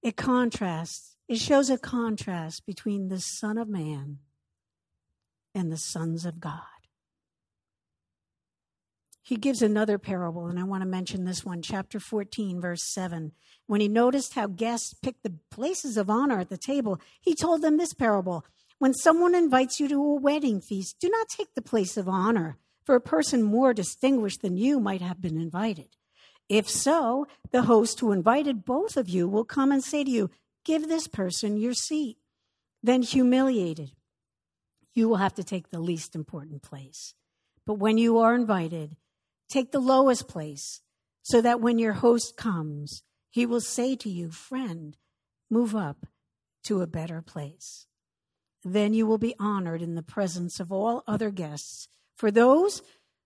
It 0.06 0.15
contrasts, 0.15 1.18
it 1.28 1.39
shows 1.39 1.70
a 1.70 1.78
contrast 1.78 2.65
between 2.65 3.10
the 3.10 3.20
Son 3.20 3.58
of 3.58 3.68
Man 3.68 4.20
and 5.54 5.72
the 5.72 5.78
sons 5.78 6.26
of 6.26 6.39
God 6.39 6.62
he 9.26 9.38
gives 9.38 9.63
another 9.63 9.98
parable, 9.98 10.46
and 10.46 10.60
I 10.60 10.63
want 10.63 10.84
to 10.84 10.88
mention 10.88 11.26
this 11.26 11.44
one, 11.44 11.63
chapter 11.63 12.00
14, 12.00 12.62
verse 12.62 12.84
7. 12.94 13.32
When 13.65 13.82
he 13.82 13.88
noticed 13.88 14.36
how 14.36 14.46
guests 14.46 14.94
picked 14.94 15.24
the 15.24 15.34
places 15.50 15.98
of 15.98 16.12
honor 16.12 16.39
at 16.39 16.50
the 16.50 16.60
table, 16.60 17.02
he 17.22 17.34
told 17.34 17.63
them 17.63 17.78
this 17.78 17.96
parable 17.96 18.46
When 18.78 18.94
someone 18.94 19.34
invites 19.34 19.80
you 19.80 19.88
to 19.88 19.96
a 19.96 20.13
wedding 20.22 20.62
feast, 20.62 20.98
do 21.00 21.10
not 21.10 21.28
take 21.28 21.56
the 21.56 21.63
place 21.63 21.98
of 21.98 22.08
honor, 22.08 22.60
for 22.86 22.94
a 22.94 23.02
person 23.02 23.41
more 23.41 23.74
distinguished 23.74 24.44
than 24.44 24.58
you 24.58 24.80
might 24.80 25.02
have 25.02 25.20
been 25.20 25.41
invited. 25.41 25.96
If 26.48 26.70
so, 26.70 27.28
the 27.52 27.64
host 27.64 28.00
who 28.00 28.12
invited 28.12 28.66
both 28.66 28.98
of 28.98 29.10
you 29.10 29.28
will 29.28 29.46
come 29.46 29.72
and 29.72 29.84
say 29.84 30.04
to 30.04 30.12
you, 30.12 30.30
Give 30.64 30.88
this 30.88 31.08
person 31.08 31.58
your 31.58 31.74
seat. 31.74 32.18
Then, 32.82 33.02
humiliated, 33.02 33.92
you 34.94 35.10
will 35.10 35.18
have 35.18 35.36
to 35.36 35.44
take 35.44 35.70
the 35.70 35.80
least 35.80 36.16
important 36.16 36.62
place. 36.62 37.14
But 37.66 37.76
when 37.76 37.98
you 37.98 38.18
are 38.20 38.36
invited, 38.36 38.96
take 39.50 39.72
the 39.72 39.80
lowest 39.80 40.28
place 40.28 40.82
so 41.22 41.42
that 41.42 41.62
when 41.62 41.80
your 41.80 41.94
host 41.94 42.38
comes, 42.38 43.04
he 43.30 43.46
will 43.46 43.62
say 43.62 43.96
to 43.96 44.10
you, 44.10 44.30
Friend, 44.30 44.96
move 45.50 45.76
up 45.76 46.06
to 46.64 46.82
a 46.82 46.88
better 46.88 47.22
place. 47.22 47.88
Then 48.64 48.94
you 48.94 49.06
will 49.06 49.18
be 49.18 49.36
honored 49.40 49.82
in 49.82 49.96
the 49.96 50.04
presence 50.04 50.60
of 50.60 50.72
all 50.72 51.04
other 51.08 51.32
guests. 51.32 51.88
For 52.16 52.32
those 52.32 52.82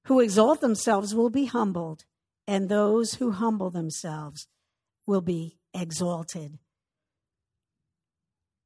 who 0.06 0.20
exalt 0.20 0.62
themselves 0.62 1.14
will 1.14 1.30
be 1.30 1.46
humbled, 1.46 2.06
and 2.50 2.68
those 2.68 3.14
who 3.14 3.30
humble 3.30 3.70
themselves 3.70 4.48
will 5.06 5.22
be 5.22 5.60
exalted. 5.72 6.58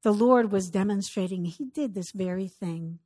The 0.04 0.13
Lord 0.13 0.54
was 0.54 0.69
demonstrating 0.69 1.43
He 1.43 1.65
did 1.65 1.93
this 1.93 2.12
very 2.12 2.48
thing. 2.48 3.00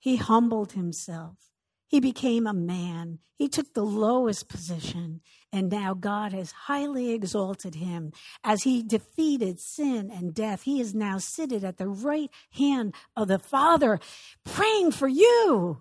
He 0.00 0.16
humbled 0.16 0.72
Himself. 0.72 1.52
He 1.86 2.00
became 2.00 2.44
a 2.44 2.52
man. 2.52 3.20
He 3.36 3.46
took 3.46 3.72
the 3.72 3.84
lowest 3.84 4.48
position. 4.48 5.20
And 5.52 5.70
now 5.70 5.94
God 5.94 6.32
has 6.32 6.50
highly 6.50 7.12
exalted 7.12 7.76
him. 7.76 8.10
As 8.42 8.64
he 8.64 8.82
defeated 8.82 9.60
sin 9.60 10.10
and 10.12 10.34
death, 10.34 10.62
he 10.62 10.80
is 10.80 10.92
now 10.92 11.18
seated 11.18 11.62
at 11.62 11.76
the 11.76 11.86
right 11.86 12.30
hand 12.50 12.92
of 13.16 13.28
the 13.28 13.38
Father, 13.38 14.00
praying 14.44 14.90
for 14.90 15.06
you, 15.06 15.80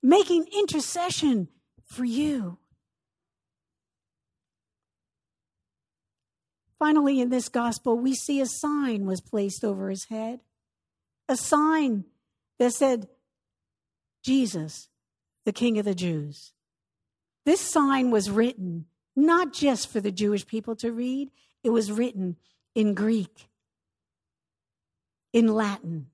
making 0.00 0.46
intercession 0.56 1.48
for 1.84 2.04
you. 2.04 2.58
Finally, 6.78 7.20
in 7.20 7.30
this 7.30 7.48
gospel, 7.48 7.98
we 7.98 8.14
see 8.14 8.40
a 8.40 8.46
sign 8.46 9.06
was 9.06 9.20
placed 9.20 9.64
over 9.64 9.88
his 9.88 10.04
head. 10.04 10.40
A 11.28 11.36
sign 11.36 12.04
that 12.58 12.72
said, 12.72 13.08
Jesus, 14.22 14.88
the 15.44 15.52
King 15.52 15.78
of 15.78 15.84
the 15.84 15.94
Jews. 15.94 16.52
This 17.44 17.60
sign 17.60 18.10
was 18.10 18.30
written 18.30 18.86
not 19.14 19.52
just 19.52 19.88
for 19.90 20.00
the 20.00 20.12
Jewish 20.12 20.46
people 20.46 20.76
to 20.76 20.92
read, 20.92 21.30
it 21.64 21.70
was 21.70 21.90
written 21.90 22.36
in 22.74 22.92
Greek, 22.92 23.48
in 25.32 25.48
Latin, 25.48 26.08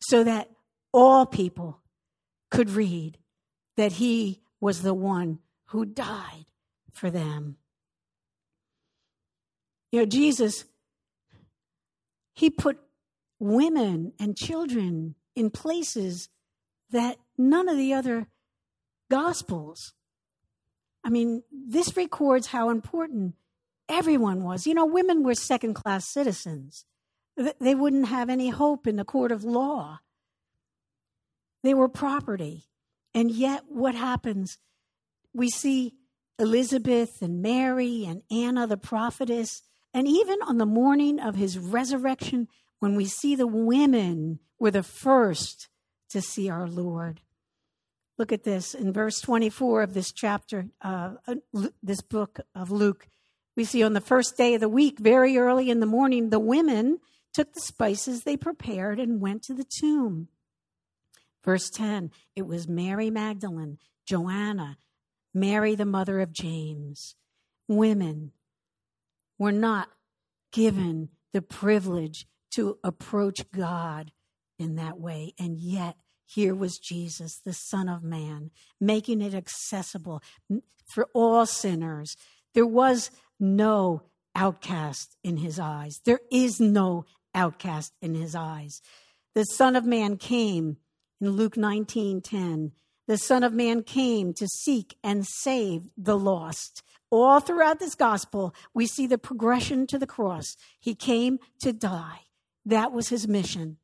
so 0.00 0.24
that 0.24 0.50
all 0.92 1.26
people 1.26 1.80
could 2.50 2.70
read 2.70 3.18
that 3.76 3.92
he 3.92 4.40
was 4.60 4.82
the 4.82 4.94
one 4.94 5.40
who 5.66 5.84
died 5.84 6.46
for 6.92 7.10
them. 7.10 7.56
You 9.94 10.00
know, 10.00 10.06
Jesus, 10.06 10.64
he 12.32 12.50
put 12.50 12.80
women 13.38 14.12
and 14.18 14.36
children 14.36 15.14
in 15.36 15.50
places 15.50 16.28
that 16.90 17.18
none 17.38 17.68
of 17.68 17.76
the 17.76 17.94
other 17.94 18.26
gospels. 19.08 19.92
I 21.04 21.10
mean, 21.10 21.44
this 21.52 21.96
records 21.96 22.48
how 22.48 22.70
important 22.70 23.36
everyone 23.88 24.42
was. 24.42 24.66
You 24.66 24.74
know, 24.74 24.84
women 24.84 25.22
were 25.22 25.36
second 25.36 25.74
class 25.74 26.12
citizens, 26.12 26.86
they 27.60 27.76
wouldn't 27.76 28.08
have 28.08 28.28
any 28.28 28.48
hope 28.48 28.88
in 28.88 28.96
the 28.96 29.04
court 29.04 29.30
of 29.30 29.44
law. 29.44 30.00
They 31.62 31.72
were 31.72 31.88
property. 31.88 32.64
And 33.14 33.30
yet, 33.30 33.66
what 33.68 33.94
happens? 33.94 34.58
We 35.32 35.50
see 35.50 35.94
Elizabeth 36.40 37.22
and 37.22 37.40
Mary 37.40 38.04
and 38.04 38.22
Anna 38.28 38.66
the 38.66 38.76
prophetess, 38.76 39.62
and 39.94 40.08
even 40.08 40.40
on 40.42 40.58
the 40.58 40.66
morning 40.66 41.20
of 41.20 41.36
his 41.36 41.56
resurrection, 41.56 42.48
when 42.80 42.96
we 42.96 43.06
see 43.06 43.36
the 43.36 43.46
women 43.46 44.40
were 44.58 44.72
the 44.72 44.82
first 44.82 45.68
to 46.10 46.20
see 46.20 46.50
our 46.50 46.66
Lord. 46.66 47.20
Look 48.18 48.32
at 48.32 48.44
this 48.44 48.74
in 48.74 48.92
verse 48.92 49.20
24 49.20 49.82
of 49.82 49.94
this 49.94 50.12
chapter, 50.12 50.66
uh, 50.82 51.14
uh 51.26 51.36
this 51.82 52.00
book 52.00 52.40
of 52.54 52.70
Luke. 52.70 53.06
We 53.56 53.64
see 53.64 53.82
on 53.82 53.92
the 53.92 54.00
first 54.00 54.36
day 54.36 54.54
of 54.54 54.60
the 54.60 54.68
week, 54.68 54.98
very 54.98 55.38
early 55.38 55.70
in 55.70 55.80
the 55.80 55.86
morning, 55.86 56.30
the 56.30 56.40
women 56.40 56.98
took 57.32 57.52
the 57.52 57.60
spices 57.60 58.22
they 58.22 58.36
prepared 58.36 58.98
and 58.98 59.20
went 59.20 59.42
to 59.44 59.54
the 59.54 59.64
tomb. 59.64 60.28
Verse 61.44 61.70
10 61.70 62.10
it 62.34 62.46
was 62.46 62.66
Mary 62.66 63.10
Magdalene, 63.10 63.78
Joanna, 64.06 64.78
Mary, 65.32 65.74
the 65.74 65.84
mother 65.84 66.20
of 66.20 66.32
James. 66.32 67.14
Women 67.68 68.32
were 69.38 69.52
not 69.52 69.88
given 70.52 71.10
the 71.32 71.42
privilege 71.42 72.26
to 72.52 72.78
approach 72.84 73.50
God 73.50 74.12
in 74.58 74.76
that 74.76 74.98
way, 74.98 75.34
and 75.38 75.58
yet 75.58 75.96
here 76.26 76.54
was 76.54 76.78
Jesus, 76.78 77.40
the 77.44 77.52
Son 77.52 77.88
of 77.88 78.02
Man, 78.02 78.50
making 78.80 79.20
it 79.20 79.34
accessible 79.34 80.22
for 80.86 81.08
all 81.12 81.46
sinners. 81.46 82.16
There 82.54 82.66
was 82.66 83.10
no 83.38 84.02
outcast 84.34 85.16
in 85.22 85.38
his 85.38 85.58
eyes. 85.58 86.00
There 86.04 86.20
is 86.30 86.60
no 86.60 87.04
outcast 87.34 87.92
in 88.00 88.14
his 88.14 88.34
eyes. 88.34 88.80
The 89.34 89.44
Son 89.44 89.76
of 89.76 89.84
Man 89.84 90.16
came 90.16 90.76
in 91.20 91.30
Luke 91.30 91.56
19 91.56 92.20
10. 92.20 92.72
The 93.06 93.18
Son 93.18 93.42
of 93.42 93.52
Man 93.52 93.82
came 93.82 94.32
to 94.34 94.48
seek 94.48 94.96
and 95.04 95.26
save 95.26 95.88
the 95.96 96.18
lost. 96.18 96.82
All 97.10 97.38
throughout 97.40 97.78
this 97.78 97.94
gospel, 97.94 98.54
we 98.72 98.86
see 98.86 99.06
the 99.06 99.18
progression 99.18 99.86
to 99.88 99.98
the 99.98 100.06
cross. 100.06 100.56
He 100.80 100.94
came 100.94 101.38
to 101.60 101.72
die. 101.72 102.20
That 102.64 102.92
was 102.92 103.08
his 103.08 103.28
mission. 103.28 103.76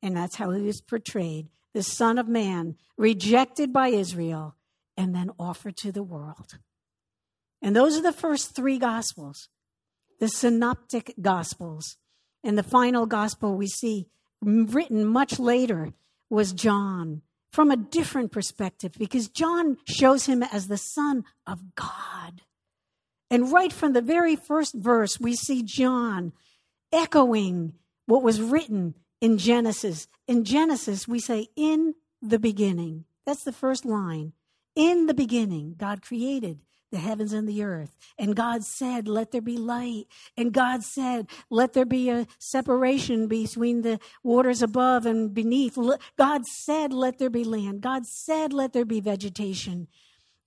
And 0.00 0.16
that's 0.16 0.36
how 0.36 0.50
he 0.50 0.62
was 0.62 0.80
portrayed 0.80 1.48
the 1.74 1.82
Son 1.82 2.18
of 2.18 2.26
Man, 2.26 2.76
rejected 2.96 3.72
by 3.72 3.88
Israel, 3.88 4.56
and 4.96 5.14
then 5.14 5.30
offered 5.38 5.76
to 5.76 5.92
the 5.92 6.02
world. 6.02 6.58
And 7.60 7.76
those 7.76 7.96
are 7.96 8.02
the 8.02 8.12
first 8.12 8.54
three 8.54 8.78
Gospels 8.78 9.48
the 10.18 10.28
Synoptic 10.28 11.14
Gospels. 11.20 11.96
And 12.42 12.56
the 12.56 12.62
final 12.62 13.06
Gospel 13.06 13.56
we 13.56 13.66
see 13.66 14.08
written 14.40 15.04
much 15.04 15.38
later 15.38 15.92
was 16.30 16.52
John 16.52 17.22
from 17.52 17.70
a 17.70 17.76
different 17.76 18.32
perspective 18.32 18.92
because 18.98 19.28
John 19.28 19.78
shows 19.86 20.26
him 20.26 20.42
as 20.42 20.66
the 20.66 20.76
Son 20.76 21.24
of 21.46 21.74
God. 21.74 22.42
And 23.30 23.52
right 23.52 23.72
from 23.72 23.92
the 23.92 24.02
very 24.02 24.36
first 24.36 24.74
verse, 24.74 25.20
we 25.20 25.34
see 25.34 25.62
John 25.62 26.32
echoing 26.92 27.74
what 28.06 28.22
was 28.22 28.40
written 28.40 28.94
in 29.20 29.38
Genesis. 29.38 30.06
In 30.26 30.44
Genesis, 30.44 31.06
we 31.06 31.20
say, 31.20 31.48
in 31.56 31.94
the 32.22 32.38
beginning. 32.38 33.04
That's 33.26 33.44
the 33.44 33.52
first 33.52 33.84
line. 33.84 34.32
In 34.74 35.06
the 35.06 35.14
beginning, 35.14 35.74
God 35.76 36.02
created 36.02 36.60
the 36.90 36.98
heavens 36.98 37.32
and 37.32 37.48
the 37.48 37.62
earth. 37.62 37.96
And 38.18 38.34
God 38.34 38.64
said, 38.64 39.08
Let 39.08 39.30
there 39.30 39.40
be 39.40 39.56
light. 39.56 40.06
And 40.36 40.52
God 40.52 40.82
said, 40.82 41.28
Let 41.50 41.72
there 41.72 41.84
be 41.84 42.10
a 42.10 42.26
separation 42.38 43.28
between 43.28 43.82
the 43.82 44.00
waters 44.22 44.62
above 44.62 45.06
and 45.06 45.32
beneath. 45.32 45.78
God 46.16 46.46
said, 46.46 46.92
Let 46.92 47.18
there 47.18 47.30
be 47.30 47.44
land. 47.44 47.80
God 47.80 48.06
said, 48.06 48.52
Let 48.52 48.72
there 48.72 48.84
be 48.84 49.00
vegetation. 49.00 49.88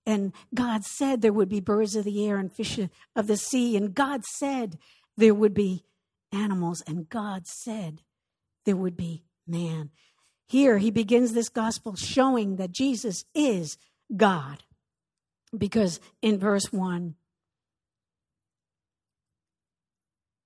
And 0.06 0.34
God 0.54 0.84
said 0.84 1.22
there 1.22 1.34
would 1.34 1.50
be 1.50 1.60
birds 1.60 1.96
of 1.96 2.06
the 2.06 2.28
air 2.28 2.38
and 2.38 2.52
fish 2.52 2.80
of 3.16 3.28
the 3.28 3.38
sea. 3.38 3.78
And 3.78 3.94
God 3.94 4.26
said 4.26 4.80
there 5.16 5.36
would 5.36 5.54
be 5.54 5.86
animals. 6.32 6.82
And 6.88 7.08
God 7.08 7.46
said 7.46 8.02
there 8.66 8.76
would 8.76 8.98
be 8.98 9.24
man. 9.48 9.92
Here 10.48 10.80
he 10.80 10.92
begins 10.92 11.34
this 11.34 11.50
gospel 11.50 11.96
showing 11.96 12.56
that 12.56 12.72
Jesus 12.72 13.26
is 13.34 13.78
God. 14.16 14.64
Because 15.58 15.99
in 16.22 16.39
verse 16.39 16.72
1, 16.72 17.16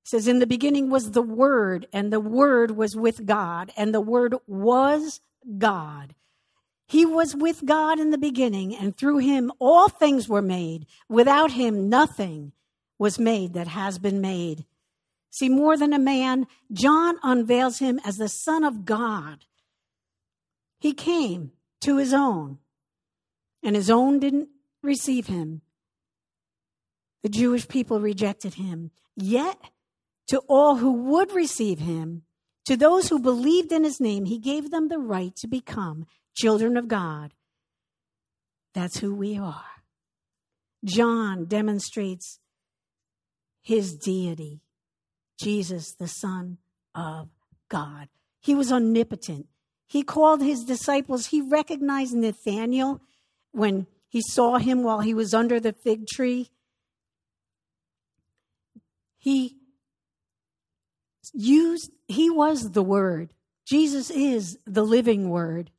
it 0.03 0.07
says, 0.07 0.27
In 0.27 0.39
the 0.39 0.47
beginning 0.47 0.89
was 0.89 1.11
the 1.11 1.21
Word, 1.21 1.87
and 1.93 2.11
the 2.11 2.19
Word 2.19 2.71
was 2.71 2.95
with 2.95 3.25
God, 3.25 3.71
and 3.77 3.93
the 3.93 4.01
Word 4.01 4.35
was 4.47 5.21
God. 5.57 6.15
He 6.87 7.05
was 7.05 7.35
with 7.35 7.65
God 7.65 7.99
in 7.99 8.11
the 8.11 8.17
beginning, 8.17 8.75
and 8.75 8.95
through 8.95 9.17
him 9.17 9.51
all 9.59 9.89
things 9.89 10.29
were 10.29 10.41
made. 10.41 10.85
Without 11.09 11.51
him, 11.51 11.89
nothing 11.89 12.51
was 12.99 13.17
made 13.17 13.53
that 13.53 13.67
has 13.67 13.97
been 13.97 14.21
made. 14.21 14.65
See, 15.31 15.49
more 15.49 15.77
than 15.77 15.93
a 15.93 15.99
man, 15.99 16.47
John 16.71 17.17
unveils 17.23 17.79
him 17.79 17.99
as 18.05 18.17
the 18.17 18.29
Son 18.29 18.63
of 18.63 18.85
God. 18.85 19.45
He 20.79 20.93
came 20.93 21.51
to 21.81 21.97
his 21.97 22.13
own, 22.13 22.59
and 23.63 23.75
his 23.75 23.89
own 23.89 24.19
didn't 24.19 24.49
receive 24.85 25.27
him. 25.27 25.61
The 27.23 27.29
Jewish 27.29 27.67
people 27.67 27.99
rejected 27.99 28.55
him. 28.55 28.91
Yet, 29.15 29.57
to 30.27 30.39
all 30.47 30.75
who 30.75 30.91
would 30.91 31.31
receive 31.31 31.79
him, 31.79 32.23
to 32.65 32.77
those 32.77 33.09
who 33.09 33.19
believed 33.19 33.71
in 33.71 33.83
his 33.83 33.99
name, 33.99 34.25
he 34.25 34.39
gave 34.39 34.71
them 34.71 34.87
the 34.87 34.99
right 34.99 35.35
to 35.37 35.47
become 35.47 36.05
children 36.35 36.77
of 36.77 36.87
God. 36.87 37.33
That's 38.73 38.99
who 38.99 39.15
we 39.15 39.37
are. 39.37 39.63
John 40.83 41.45
demonstrates 41.45 42.39
his 43.61 43.95
deity. 43.95 44.61
Jesus, 45.39 45.93
the 45.93 46.07
Son 46.07 46.57
of 46.93 47.29
God. 47.69 48.09
He 48.39 48.53
was 48.53 48.71
omnipotent. 48.71 49.47
He 49.87 50.03
called 50.03 50.41
his 50.41 50.63
disciples. 50.63 51.27
He 51.27 51.41
recognized 51.41 52.13
Nathanael 52.13 53.01
when 53.51 53.87
he 54.15 54.21
saw 54.21 54.59
him 54.59 54.81
while 54.81 55.01
he 55.01 55.13
was 55.13 55.33
under 55.33 55.59
the 55.59 55.73
fig 55.73 56.07
tree. 56.07 56.49
He 59.17 59.57
used, 61.33 61.91
he 62.07 62.29
was 62.29 62.71
the 62.71 62.81
Word. 62.81 63.33
Jesus 63.65 64.09
is 64.09 64.57
the 64.65 64.85
living 64.85 65.27
Word. 65.29 65.69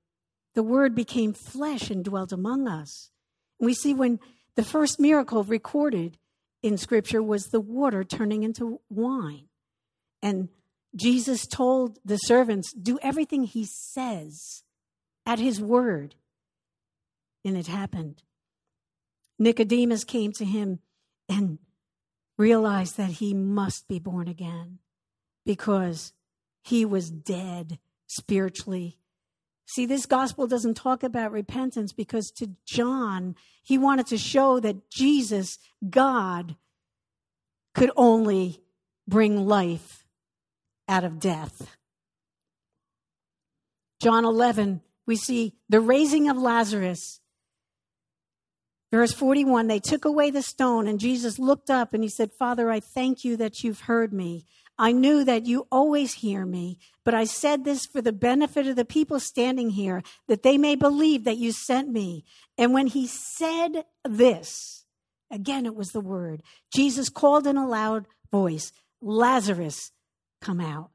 The 0.55 0.63
Word 0.63 0.95
became 0.95 1.33
flesh 1.33 1.89
and 1.89 2.05
dwelt 2.05 2.31
among 2.31 2.69
us. 2.69 3.11
We 3.59 3.73
see 3.73 3.95
when 3.95 4.21
the 4.55 4.63
first 4.63 5.01
miracle 5.01 5.43
recorded 5.43 6.19
in 6.63 6.77
Scripture 6.77 7.23
was 7.23 7.45
the 7.45 7.61
water 7.61 8.05
turning 8.05 8.43
into 8.43 8.83
wine. 8.91 9.47
And 10.21 10.51
Jesus 10.95 11.47
told 11.47 12.01
the 12.05 12.19
servants, 12.19 12.75
do 12.75 12.99
everything 13.01 13.45
he 13.45 13.65
says 13.65 14.63
at 15.25 15.39
his 15.39 15.59
word. 15.59 16.17
And 17.43 17.57
it 17.57 17.69
happened. 17.69 18.25
Nicodemus 19.39 20.05
came 20.05 20.33
to 20.33 20.45
him 20.45 20.81
and 21.29 21.59
realized 22.39 22.97
that 22.97 23.11
he 23.11 23.35
must 23.35 23.89
be 23.89 23.99
born 23.99 24.29
again 24.29 24.79
because 25.45 26.13
he 26.63 26.85
was 26.85 27.11
dead 27.11 27.79
spiritually. 28.07 28.99
See, 29.67 29.87
this 29.87 30.07
gospel 30.07 30.47
doesn't 30.47 30.75
talk 30.75 31.03
about 31.03 31.33
repentance 31.33 31.93
because 31.93 32.31
to 32.33 32.51
John, 32.65 33.35
he 33.63 33.79
wanted 33.79 34.07
to 34.09 34.19
show 34.19 34.61
that 34.61 34.91
Jesus, 34.91 35.59
God, 35.89 36.57
could 37.75 37.91
only 37.97 38.63
bring 39.09 39.47
life 39.47 40.07
out 40.89 41.05
of 41.05 41.19
death. 41.19 41.77
John 44.01 44.25
11, 44.25 44.83
we 45.07 45.17
see 45.17 45.55
the 45.69 45.81
raising 45.81 46.29
of 46.29 46.37
Lazarus. 46.37 47.21
Verse 48.97 49.13
41 49.13 49.67
they 49.67 49.79
took 49.79 50.07
away 50.07 50.31
the 50.31 50.41
stone, 50.41 50.87
and 50.87 50.99
Jesus 50.99 51.39
looked 51.39 51.69
up 51.69 51.93
and 51.93 52.03
he 52.03 52.09
said, 52.09 52.33
Father, 52.33 52.71
I 52.71 52.81
thank 52.81 53.27
you 53.27 53.37
that 53.37 53.63
you've 53.63 53.81
heard 53.81 54.11
me. 54.11 54.47
I 54.79 54.93
knew 54.93 55.23
that 55.23 55.45
you 55.45 55.67
always 55.71 56.15
hear 56.15 56.47
me, 56.47 56.79
but 57.05 57.13
I 57.13 57.25
said 57.25 57.67
this 57.67 57.85
for 57.85 58.01
the 58.01 58.15
benefit 58.15 58.67
of 58.67 58.75
the 58.75 58.87
people 58.87 59.21
standing 59.21 59.69
here, 59.69 60.03
that 60.29 60.43
they 60.43 60.57
may 60.57 60.77
believe 60.77 61.25
that 61.25 61.37
you 61.37 61.53
sent 61.53 61.91
me. 61.91 62.25
And 62.57 62.73
when 62.73 62.87
he 62.87 63.07
said 63.07 63.85
this, 64.03 64.87
again 65.31 65.67
it 65.67 65.77
was 65.77 65.91
the 65.91 66.01
word, 66.01 66.43
Jesus 66.75 67.11
called 67.11 67.47
in 67.47 67.59
a 67.59 67.69
loud 67.69 68.07
voice, 68.33 68.73
Lazarus, 69.03 69.93
come 70.41 70.59
out. 70.59 70.89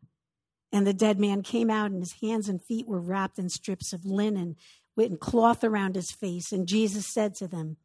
And 0.72 0.88
the 0.88 0.94
dead 0.94 1.20
man 1.20 1.44
came 1.44 1.70
out, 1.70 1.92
and 1.92 2.00
his 2.00 2.16
hands 2.20 2.50
and 2.50 2.64
feet 2.64 2.88
were 2.88 3.00
wrapped 3.00 3.38
in 3.38 3.50
strips 3.50 3.94
of 3.94 4.06
linen 4.06 4.56
with 4.96 5.20
cloth 5.20 5.64
around 5.64 5.94
his 5.94 6.12
face. 6.12 6.52
And 6.52 6.68
Jesus 6.68 7.06
said 7.06 7.36
to 7.36 7.48
them, 7.48 7.78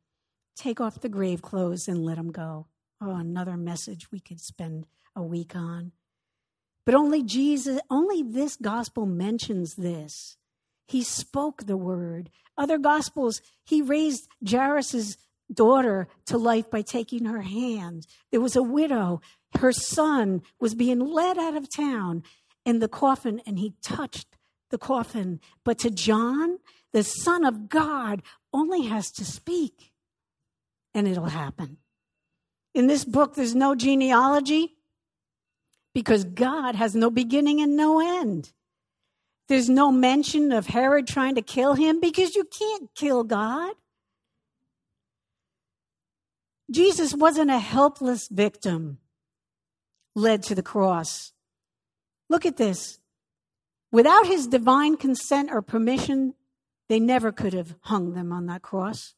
Take 0.56 0.80
off 0.80 1.00
the 1.00 1.08
grave 1.08 1.42
clothes 1.42 1.86
and 1.86 2.04
let 2.04 2.18
him 2.18 2.32
go. 2.32 2.66
Oh, 3.00 3.14
another 3.14 3.56
message 3.56 4.10
we 4.10 4.20
could 4.20 4.40
spend 4.40 4.86
a 5.14 5.22
week 5.22 5.54
on. 5.54 5.92
But 6.84 6.94
only 6.94 7.22
Jesus, 7.22 7.80
only 7.90 8.22
this 8.22 8.56
gospel 8.56 9.06
mentions 9.06 9.74
this. 9.74 10.36
He 10.88 11.02
spoke 11.02 11.66
the 11.66 11.76
word. 11.76 12.30
Other 12.56 12.78
gospels, 12.78 13.42
he 13.64 13.82
raised 13.82 14.28
Jairus's 14.48 15.18
daughter 15.52 16.08
to 16.26 16.38
life 16.38 16.70
by 16.70 16.82
taking 16.82 17.24
her 17.24 17.42
hand. 17.42 18.06
There 18.30 18.40
was 18.40 18.56
a 18.56 18.62
widow 18.62 19.20
her 19.58 19.72
son 19.72 20.42
was 20.60 20.74
being 20.74 21.00
led 21.00 21.38
out 21.38 21.56
of 21.56 21.74
town 21.74 22.22
in 22.64 22.78
the 22.78 22.88
coffin 22.88 23.40
and 23.46 23.58
he 23.58 23.74
touched 23.82 24.36
the 24.70 24.78
coffin. 24.78 25.40
But 25.64 25.78
to 25.80 25.90
John, 25.90 26.58
the 26.92 27.02
Son 27.02 27.44
of 27.44 27.68
God 27.68 28.22
only 28.52 28.82
has 28.86 29.10
to 29.12 29.24
speak 29.24 29.92
and 30.96 31.06
it'll 31.06 31.26
happen. 31.26 31.76
In 32.74 32.86
this 32.86 33.04
book, 33.04 33.34
there's 33.34 33.54
no 33.54 33.74
genealogy 33.74 34.76
because 35.94 36.24
God 36.24 36.74
has 36.74 36.96
no 36.96 37.10
beginning 37.10 37.60
and 37.60 37.76
no 37.76 38.00
end. 38.00 38.52
There's 39.48 39.68
no 39.68 39.92
mention 39.92 40.52
of 40.52 40.66
Herod 40.66 41.06
trying 41.06 41.34
to 41.34 41.42
kill 41.42 41.74
him 41.74 42.00
because 42.00 42.34
you 42.34 42.44
can't 42.44 42.88
kill 42.94 43.24
God. 43.24 43.74
Jesus 46.70 47.14
wasn't 47.14 47.50
a 47.50 47.58
helpless 47.58 48.28
victim 48.28 48.98
led 50.14 50.42
to 50.44 50.54
the 50.54 50.62
cross. 50.62 51.32
Look 52.30 52.46
at 52.46 52.56
this. 52.56 52.98
Without 53.92 54.26
his 54.26 54.46
divine 54.46 54.96
consent 54.96 55.50
or 55.52 55.60
permission, 55.60 56.34
they 56.88 56.98
never 56.98 57.32
could 57.32 57.52
have 57.52 57.76
hung 57.82 58.14
them 58.14 58.32
on 58.32 58.46
that 58.46 58.62
cross. 58.62 59.14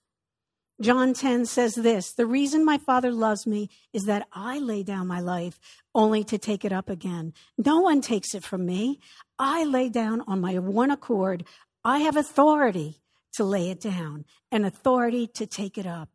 John 0.80 1.12
10 1.12 1.46
says 1.46 1.74
this 1.74 2.12
The 2.12 2.26
reason 2.26 2.64
my 2.64 2.78
Father 2.78 3.10
loves 3.10 3.46
me 3.46 3.68
is 3.92 4.04
that 4.04 4.28
I 4.32 4.58
lay 4.58 4.82
down 4.82 5.06
my 5.06 5.20
life 5.20 5.58
only 5.94 6.22
to 6.24 6.38
take 6.38 6.64
it 6.64 6.72
up 6.72 6.88
again. 6.88 7.32
No 7.56 7.80
one 7.80 8.00
takes 8.00 8.34
it 8.34 8.44
from 8.44 8.64
me. 8.64 9.00
I 9.38 9.64
lay 9.64 9.88
down 9.88 10.22
on 10.26 10.40
my 10.40 10.58
one 10.58 10.90
accord. 10.90 11.44
I 11.84 11.98
have 12.00 12.16
authority 12.16 13.00
to 13.34 13.44
lay 13.44 13.70
it 13.70 13.80
down 13.80 14.24
and 14.52 14.64
authority 14.64 15.26
to 15.34 15.46
take 15.46 15.78
it 15.78 15.86
up. 15.86 16.10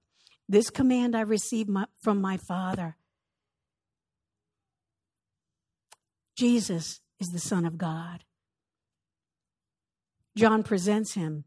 This 0.48 0.70
command 0.70 1.16
I 1.16 1.22
received 1.22 1.70
from 2.02 2.22
my 2.22 2.38
Father. 2.38 2.98
Jesus 6.38 7.02
is 7.20 7.30
the 7.30 7.40
Son 7.40 7.66
of 7.66 7.78
God. 7.78 8.24
John 10.36 10.64
presents 10.64 11.14
him. 11.14 11.46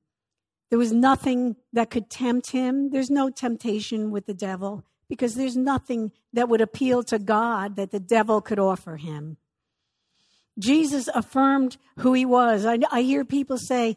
There 0.71 0.79
was 0.79 0.93
nothing 0.93 1.57
that 1.73 1.91
could 1.91 2.11
tempt 2.11 2.51
him. 2.51 2.91
There's 2.91 3.11
no 3.11 3.31
temptation 3.31 4.11
with 4.11 4.27
the 4.27 4.35
devil 4.35 4.85
because 5.09 5.35
there's 5.35 5.57
nothing 5.57 6.13
that 6.33 6.49
would 6.49 6.61
appeal 6.61 7.03
to 7.05 7.19
God 7.19 7.77
that 7.77 7.93
the 7.93 8.01
devil 8.01 8.41
could 8.41 8.59
offer 8.59 8.97
him. 8.97 9.37
Jesus 10.59 11.09
affirmed 11.15 11.77
who 11.99 12.13
he 12.15 12.25
was. 12.25 12.65
I, 12.65 12.79
I 12.91 13.03
hear 13.03 13.25
people 13.25 13.59
say, 13.59 13.97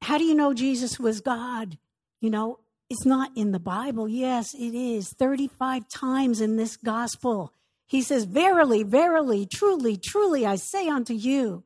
How 0.00 0.18
do 0.18 0.24
you 0.24 0.34
know 0.34 0.54
Jesus 0.54 0.98
was 0.98 1.20
God? 1.20 1.78
You 2.20 2.30
know, 2.30 2.58
it's 2.88 3.06
not 3.06 3.30
in 3.36 3.52
the 3.52 3.60
Bible. 3.60 4.08
Yes, 4.08 4.54
it 4.54 4.74
is. 4.74 5.12
35 5.12 5.88
times 5.88 6.40
in 6.40 6.56
this 6.56 6.76
gospel. 6.76 7.52
He 7.86 8.02
says, 8.02 8.24
Verily, 8.24 8.82
verily, 8.82 9.46
truly, 9.46 9.96
truly, 9.96 10.46
I 10.46 10.56
say 10.56 10.88
unto 10.88 11.14
you, 11.14 11.64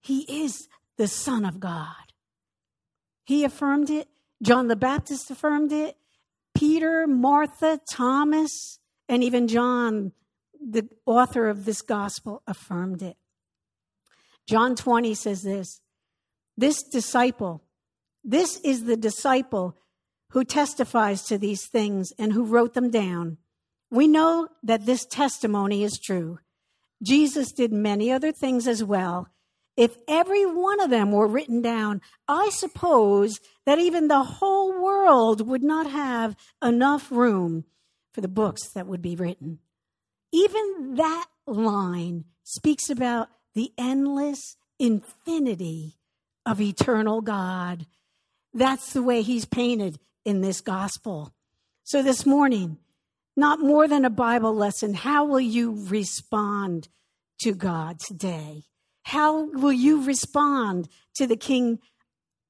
He 0.00 0.42
is 0.42 0.68
the 0.96 1.08
Son 1.08 1.44
of 1.44 1.58
God. 1.58 2.09
He 3.30 3.44
affirmed 3.44 3.90
it. 3.90 4.08
John 4.42 4.66
the 4.66 4.74
Baptist 4.74 5.30
affirmed 5.30 5.70
it. 5.70 5.96
Peter, 6.52 7.06
Martha, 7.06 7.78
Thomas, 7.88 8.80
and 9.08 9.22
even 9.22 9.46
John, 9.46 10.10
the 10.60 10.88
author 11.06 11.48
of 11.48 11.64
this 11.64 11.80
gospel, 11.80 12.42
affirmed 12.48 13.02
it. 13.02 13.16
John 14.48 14.74
20 14.74 15.14
says 15.14 15.42
this 15.42 15.80
This 16.56 16.82
disciple, 16.82 17.62
this 18.24 18.56
is 18.64 18.82
the 18.82 18.96
disciple 18.96 19.76
who 20.30 20.42
testifies 20.42 21.22
to 21.26 21.38
these 21.38 21.68
things 21.68 22.12
and 22.18 22.32
who 22.32 22.42
wrote 22.42 22.74
them 22.74 22.90
down. 22.90 23.38
We 23.92 24.08
know 24.08 24.48
that 24.64 24.86
this 24.86 25.06
testimony 25.06 25.84
is 25.84 26.00
true. 26.04 26.40
Jesus 27.00 27.52
did 27.52 27.72
many 27.72 28.10
other 28.10 28.32
things 28.32 28.66
as 28.66 28.82
well. 28.82 29.28
If 29.80 29.96
every 30.06 30.44
one 30.44 30.78
of 30.78 30.90
them 30.90 31.10
were 31.10 31.26
written 31.26 31.62
down, 31.62 32.02
I 32.28 32.50
suppose 32.50 33.40
that 33.64 33.78
even 33.78 34.08
the 34.08 34.22
whole 34.22 34.78
world 34.78 35.48
would 35.48 35.62
not 35.62 35.90
have 35.90 36.36
enough 36.62 37.10
room 37.10 37.64
for 38.12 38.20
the 38.20 38.28
books 38.28 38.68
that 38.74 38.86
would 38.86 39.00
be 39.00 39.16
written. 39.16 39.60
Even 40.34 40.96
that 40.96 41.24
line 41.46 42.26
speaks 42.44 42.90
about 42.90 43.30
the 43.54 43.72
endless 43.78 44.58
infinity 44.78 45.96
of 46.44 46.60
eternal 46.60 47.22
God. 47.22 47.86
That's 48.52 48.92
the 48.92 49.02
way 49.02 49.22
he's 49.22 49.46
painted 49.46 49.98
in 50.26 50.42
this 50.42 50.60
gospel. 50.60 51.32
So 51.84 52.02
this 52.02 52.26
morning, 52.26 52.76
not 53.34 53.60
more 53.60 53.88
than 53.88 54.04
a 54.04 54.10
Bible 54.10 54.54
lesson. 54.54 54.92
How 54.92 55.24
will 55.24 55.40
you 55.40 55.86
respond 55.88 56.88
to 57.38 57.54
God 57.54 57.98
today? 57.98 58.64
How 59.04 59.44
will 59.52 59.72
you 59.72 60.04
respond 60.04 60.88
to 61.14 61.26
the 61.26 61.36
King 61.36 61.78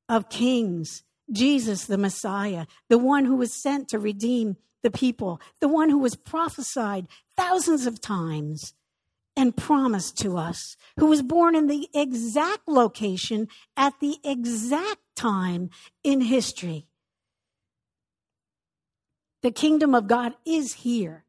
of 0.09 0.29
Kings, 0.29 1.03
Jesus 1.31 1.85
the 1.87 1.99
Messiah, 1.99 2.67
the 2.89 2.99
one 2.99 3.25
who 3.25 3.37
was 3.37 3.53
sent 3.53 3.89
to 3.89 3.99
redeem 3.99 4.57
the 4.83 4.91
people, 4.91 5.41
the 5.61 5.69
one 5.69 5.91
who 5.91 5.99
was 5.99 6.17
prophesied 6.17 7.07
thousands 7.37 7.87
of 7.87 8.01
times 8.01 8.75
and 9.37 9.57
promised 9.57 10.19
to 10.19 10.37
us, 10.37 10.77
who 10.99 11.07
was 11.07 11.23
born 11.23 11.55
in 11.55 11.67
the 11.67 11.89
exact 11.95 12.67
location 12.67 13.49
at 13.77 13.95
the 14.01 14.19
exact 14.25 15.01
time 15.15 15.71
in 16.03 16.21
history? 16.21 16.87
The 19.43 19.51
kingdom 19.51 19.95
of 19.95 20.07
God 20.07 20.35
is 20.45 20.75
here. 20.75 21.25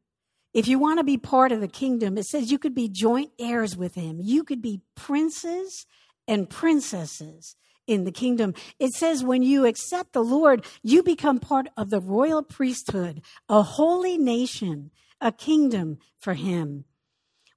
If 0.54 0.68
you 0.68 0.78
want 0.78 0.98
to 0.98 1.04
be 1.04 1.16
part 1.16 1.50
of 1.50 1.60
the 1.60 1.68
kingdom, 1.68 2.18
it 2.18 2.26
says 2.26 2.50
you 2.50 2.58
could 2.58 2.74
be 2.74 2.88
joint 2.88 3.30
heirs 3.38 3.76
with 3.76 3.94
him. 3.94 4.18
You 4.20 4.44
could 4.44 4.60
be 4.60 4.82
princes 4.94 5.86
and 6.28 6.48
princesses 6.48 7.56
in 7.86 8.04
the 8.04 8.12
kingdom. 8.12 8.54
It 8.78 8.92
says 8.92 9.24
when 9.24 9.42
you 9.42 9.64
accept 9.64 10.12
the 10.12 10.22
Lord, 10.22 10.64
you 10.82 11.02
become 11.02 11.38
part 11.38 11.68
of 11.76 11.90
the 11.90 12.00
royal 12.00 12.42
priesthood, 12.42 13.22
a 13.48 13.62
holy 13.62 14.18
nation, 14.18 14.90
a 15.20 15.32
kingdom 15.32 15.98
for 16.18 16.34
him. 16.34 16.84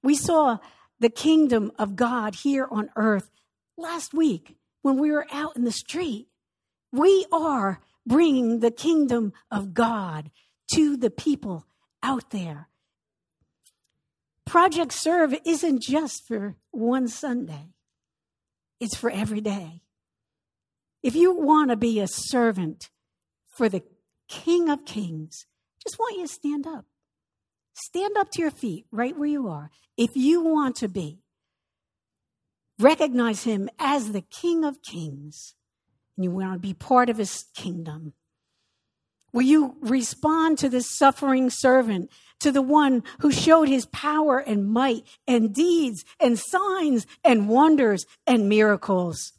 We 0.02 0.16
saw 0.16 0.60
the 1.00 1.10
kingdom 1.10 1.72
of 1.78 1.96
God 1.96 2.36
here 2.36 2.68
on 2.72 2.90
earth 2.96 3.30
last 3.78 4.14
week 4.14 4.56
when 4.82 4.98
we 4.98 5.12
were 5.12 5.28
out 5.32 5.58
in 5.58 5.66
the 5.66 5.72
street. 5.72 6.28
We 6.92 7.26
are 7.32 7.82
bringing 8.06 8.60
the 8.60 8.72
kingdom 8.72 9.34
of 9.52 9.74
God 9.74 10.32
to 10.74 10.96
the 10.96 11.10
people 11.10 11.66
out 12.02 12.30
there. 12.30 12.70
Project 14.56 14.94
Serve 14.94 15.36
isn't 15.44 15.82
just 15.82 16.26
for 16.26 16.56
one 16.72 17.10
Sunday, 17.10 17.74
it's 18.80 18.96
for 18.96 19.10
every 19.10 19.42
day. 19.42 19.82
If 21.04 21.14
you 21.14 21.36
want 21.36 21.72
to 21.72 21.76
be 21.76 22.00
a 22.00 22.08
servant 22.08 22.90
for 23.50 23.68
the 23.68 23.84
King 24.30 24.70
of 24.70 24.86
Kings, 24.86 25.46
just 25.84 26.00
want 26.00 26.16
you 26.16 26.26
to 26.26 26.32
stand 26.32 26.66
up. 26.66 26.86
Stand 27.74 28.16
up 28.16 28.32
to 28.32 28.42
your 28.42 28.50
feet 28.50 28.86
right 28.94 29.20
where 29.20 29.28
you 29.28 29.50
are. 29.50 29.72
If 29.98 30.16
you 30.16 30.40
want 30.40 30.78
to 30.78 30.88
be, 30.88 31.20
recognize 32.80 33.44
him 33.44 33.70
as 33.78 34.14
the 34.14 34.22
King 34.22 34.64
of 34.64 34.82
Kings, 34.82 35.56
and 36.16 36.24
you 36.24 36.32
want 36.32 36.54
to 36.54 36.60
be 36.60 36.74
part 36.74 37.10
of 37.10 37.18
his 37.18 37.44
kingdom. 37.56 38.14
Will 39.34 39.42
you 39.42 39.76
respond 39.82 40.60
to 40.60 40.70
this 40.70 40.90
suffering 40.90 41.50
servant, 41.50 42.10
to 42.40 42.52
the 42.52 42.62
one 42.62 43.04
who 43.20 43.32
showed 43.32 43.68
his 43.68 43.86
power 43.88 44.40
and 44.40 44.70
might 44.70 45.04
and 45.28 45.54
deeds 45.54 46.04
and 46.20 46.40
signs 46.40 47.08
and 47.24 47.50
wonders 47.50 48.06
and 48.28 48.50
miracles? 48.50 49.34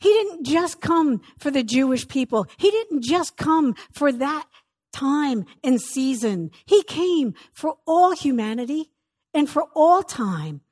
He 0.00 0.08
didn't 0.08 0.46
just 0.46 0.80
come 0.80 1.20
for 1.38 1.50
the 1.50 1.62
Jewish 1.62 2.08
people. 2.08 2.46
He 2.56 2.70
didn't 2.70 3.02
just 3.02 3.36
come 3.36 3.74
for 3.92 4.10
that 4.12 4.46
time 4.92 5.44
and 5.62 5.80
season. 5.80 6.50
He 6.64 6.82
came 6.82 7.34
for 7.52 7.76
all 7.86 8.12
humanity 8.12 8.90
and 9.34 9.48
for 9.48 9.66
all 9.74 10.02
time 10.02 10.62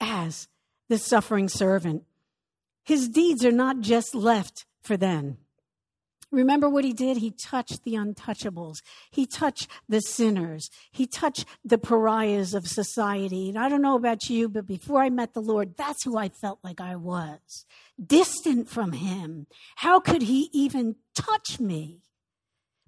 as 0.00 0.48
the 0.88 0.98
suffering 0.98 1.48
servant. 1.48 2.04
His 2.84 3.08
deeds 3.08 3.44
are 3.44 3.52
not 3.52 3.80
just 3.80 4.14
left 4.14 4.66
for 4.82 4.96
then. 4.96 5.38
Remember 6.32 6.68
what 6.68 6.84
he 6.84 6.92
did? 6.92 7.16
He 7.16 7.32
touched 7.32 7.82
the 7.82 7.94
untouchables. 7.94 8.82
He 9.10 9.26
touched 9.26 9.68
the 9.88 10.00
sinners. 10.00 10.70
He 10.92 11.06
touched 11.06 11.44
the 11.64 11.78
pariahs 11.78 12.54
of 12.54 12.68
society. 12.68 13.48
And 13.48 13.58
I 13.58 13.68
don't 13.68 13.82
know 13.82 13.96
about 13.96 14.30
you, 14.30 14.48
but 14.48 14.66
before 14.66 15.02
I 15.02 15.10
met 15.10 15.34
the 15.34 15.42
Lord, 15.42 15.76
that's 15.76 16.04
who 16.04 16.16
I 16.16 16.28
felt 16.28 16.60
like 16.62 16.80
I 16.80 16.94
was 16.94 17.66
distant 18.04 18.68
from 18.68 18.92
him. 18.92 19.46
How 19.76 19.98
could 19.98 20.22
he 20.22 20.48
even 20.52 20.96
touch 21.14 21.58
me? 21.58 22.00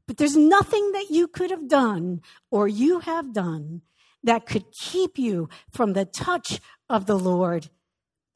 But 0.06 0.16
there's 0.16 0.36
nothing 0.36 0.92
that 0.92 1.10
you 1.10 1.26
could 1.26 1.50
have 1.50 1.68
done 1.68 2.20
or 2.50 2.68
you 2.68 3.00
have 3.00 3.32
done 3.32 3.82
that 4.22 4.46
could 4.46 4.70
keep 4.72 5.18
you 5.18 5.48
from 5.70 5.92
the 5.92 6.04
touch 6.04 6.60
of 6.88 7.06
the 7.06 7.18
Lord. 7.18 7.70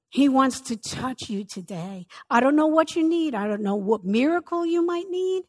He 0.08 0.28
wants 0.28 0.60
to 0.62 0.76
touch 0.76 1.28
you 1.28 1.44
today. 1.44 2.06
I 2.30 2.40
don't 2.40 2.56
know 2.56 2.66
what 2.66 2.96
you 2.96 3.06
need. 3.06 3.34
I 3.34 3.46
don't 3.46 3.62
know 3.62 3.76
what 3.76 4.04
miracle 4.04 4.64
you 4.64 4.84
might 4.84 5.10
need, 5.10 5.44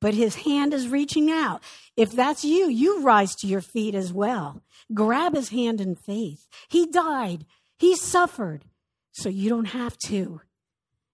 but 0.00 0.14
his 0.14 0.34
hand 0.36 0.74
is 0.74 0.88
reaching 0.88 1.30
out. 1.30 1.62
If 1.96 2.12
that's 2.12 2.44
you, 2.44 2.68
you 2.68 3.02
rise 3.02 3.34
to 3.36 3.46
your 3.46 3.60
feet 3.60 3.94
as 3.94 4.12
well. 4.12 4.62
Grab 4.92 5.34
his 5.34 5.50
hand 5.50 5.80
in 5.80 5.94
faith. 5.94 6.48
He 6.68 6.86
died. 6.86 7.46
He 7.78 7.96
suffered. 7.96 8.64
So 9.12 9.28
you 9.28 9.48
don't 9.50 9.66
have 9.66 9.96
to. 10.06 10.40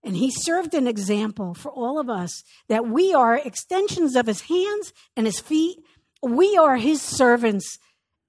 And 0.05 0.17
he 0.17 0.31
served 0.31 0.75
an 0.75 0.87
example 0.87 1.55
for 1.55 1.71
all 1.71 1.99
of 1.99 2.09
us 2.09 2.45
that 2.69 2.87
we 2.87 3.13
are 3.13 3.37
extensions 3.37 4.15
of 4.15 4.27
his 4.27 4.43
hands 4.43 4.93
and 5.17 5.27
his 5.27 5.41
feet. 5.41 5.79
We 6.23 6.57
are 6.57 6.77
his 6.77 7.03
servants 7.03 7.79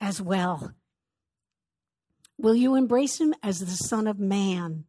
as 0.02 0.22
well. 0.22 0.74
Will 2.40 2.56
you 2.56 2.76
embrace 2.76 3.20
him 3.20 3.36
as 3.44 3.60
the 3.60 3.68
Son 3.68 4.08
of 4.08 4.18
Man? 4.18 4.86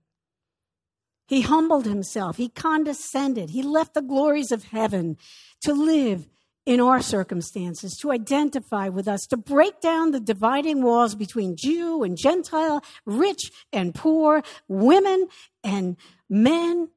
He 1.27 1.41
humbled 1.43 1.85
himself, 1.85 2.37
he 2.37 2.49
condescended, 2.49 3.51
he 3.51 3.63
left 3.63 3.95
the 3.95 4.03
glories 4.03 4.53
of 4.53 4.65
heaven 4.65 5.17
to 5.63 5.73
live 5.73 6.29
in 6.65 6.81
our 6.81 7.03
circumstances, 7.03 7.97
to 8.01 8.13
identify 8.13 8.89
with 8.89 9.09
us, 9.09 9.27
to 9.27 9.37
break 9.37 9.81
down 9.81 10.13
the 10.13 10.21
dividing 10.21 10.83
walls 10.83 11.17
between 11.17 11.57
Jew 11.57 12.05
and 12.05 12.17
Gentile, 12.17 12.85
rich 13.05 13.51
and 13.73 13.95
poor, 13.95 14.43
women 14.69 15.27
and 15.65 15.97
men. 16.29 16.91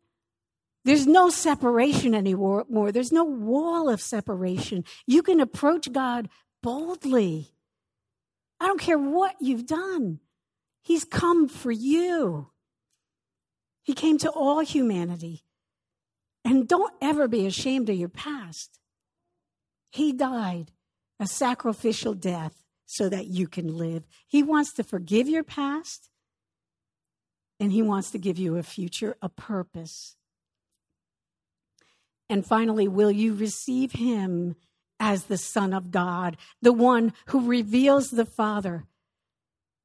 There's 0.86 1.08
no 1.08 1.30
separation 1.30 2.14
anymore. 2.14 2.92
There's 2.92 3.12
no 3.12 3.24
wall 3.24 3.90
of 3.90 4.02
separation. 4.02 4.84
You 5.08 5.24
can 5.24 5.40
approach 5.40 5.92
God 5.92 6.30
boldly. 6.62 7.56
I 8.60 8.68
don't 8.68 8.82
care 8.82 9.00
what 9.00 9.36
you've 9.40 9.66
done. 9.66 10.20
He's 10.84 11.06
come 11.06 11.48
for 11.48 11.72
you. 11.72 12.50
He 13.82 13.94
came 13.94 14.18
to 14.20 14.30
all 14.30 14.60
humanity. 14.60 15.44
And 16.46 16.68
don't 16.68 16.94
ever 17.02 17.28
be 17.28 17.46
ashamed 17.46 17.90
of 17.90 17.96
your 17.96 18.10
past. 18.10 18.80
He 19.92 20.12
died 20.12 20.72
a 21.20 21.26
sacrificial 21.26 22.14
death 22.14 22.64
so 22.86 23.08
that 23.10 23.28
you 23.28 23.48
can 23.48 23.78
live. 23.78 24.04
He 24.28 24.44
wants 24.44 24.74
to 24.74 24.84
forgive 24.84 25.30
your 25.30 25.44
past 25.44 26.10
and 27.60 27.72
He 27.72 27.82
wants 27.82 28.12
to 28.12 28.18
give 28.18 28.38
you 28.38 28.58
a 28.58 28.64
future, 28.64 29.16
a 29.22 29.30
purpose. 29.30 30.18
And 32.30 32.46
finally, 32.46 32.88
will 32.88 33.12
you 33.12 33.34
receive 33.34 33.94
Him 33.94 34.56
as 35.00 35.26
the 35.26 35.38
Son 35.38 35.74
of 35.74 35.92
God, 35.92 36.36
the 36.62 36.74
one 36.74 37.14
who 37.28 37.48
reveals 37.48 38.10
the 38.10 38.26
Father? 38.26 38.86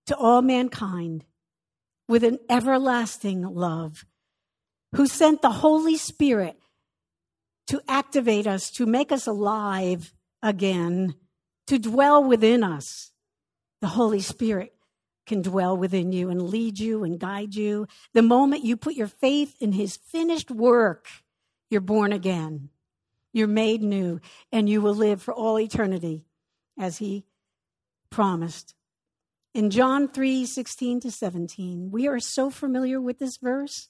To 0.08 0.16
all 0.16 0.42
mankind 0.42 1.24
with 2.08 2.24
an 2.24 2.38
everlasting 2.48 3.42
love, 3.42 4.06
who 4.94 5.06
sent 5.06 5.42
the 5.42 5.50
Holy 5.50 5.98
Spirit 5.98 6.56
to 7.66 7.82
activate 7.86 8.46
us, 8.46 8.70
to 8.70 8.86
make 8.86 9.12
us 9.12 9.26
alive 9.26 10.14
again, 10.42 11.14
to 11.66 11.78
dwell 11.78 12.24
within 12.24 12.64
us. 12.64 13.12
The 13.82 13.88
Holy 13.88 14.20
Spirit 14.20 14.74
can 15.26 15.42
dwell 15.42 15.76
within 15.76 16.10
you 16.10 16.30
and 16.30 16.48
lead 16.48 16.78
you 16.78 17.04
and 17.04 17.20
guide 17.20 17.54
you. 17.54 17.86
The 18.14 18.22
moment 18.22 18.64
you 18.64 18.78
put 18.78 18.94
your 18.94 19.08
faith 19.08 19.54
in 19.60 19.72
His 19.72 19.98
finished 19.98 20.50
work, 20.50 21.06
you're 21.68 21.82
born 21.82 22.14
again. 22.14 22.70
You're 23.34 23.46
made 23.46 23.82
new, 23.82 24.20
and 24.50 24.70
you 24.70 24.80
will 24.80 24.94
live 24.94 25.20
for 25.20 25.34
all 25.34 25.60
eternity 25.60 26.24
as 26.78 26.96
He 26.96 27.26
promised. 28.08 28.74
In 29.58 29.70
John 29.70 30.06
3 30.06 30.46
16 30.46 31.00
to 31.00 31.10
17, 31.10 31.90
we 31.90 32.06
are 32.06 32.20
so 32.20 32.48
familiar 32.48 33.00
with 33.00 33.18
this 33.18 33.38
verse. 33.38 33.88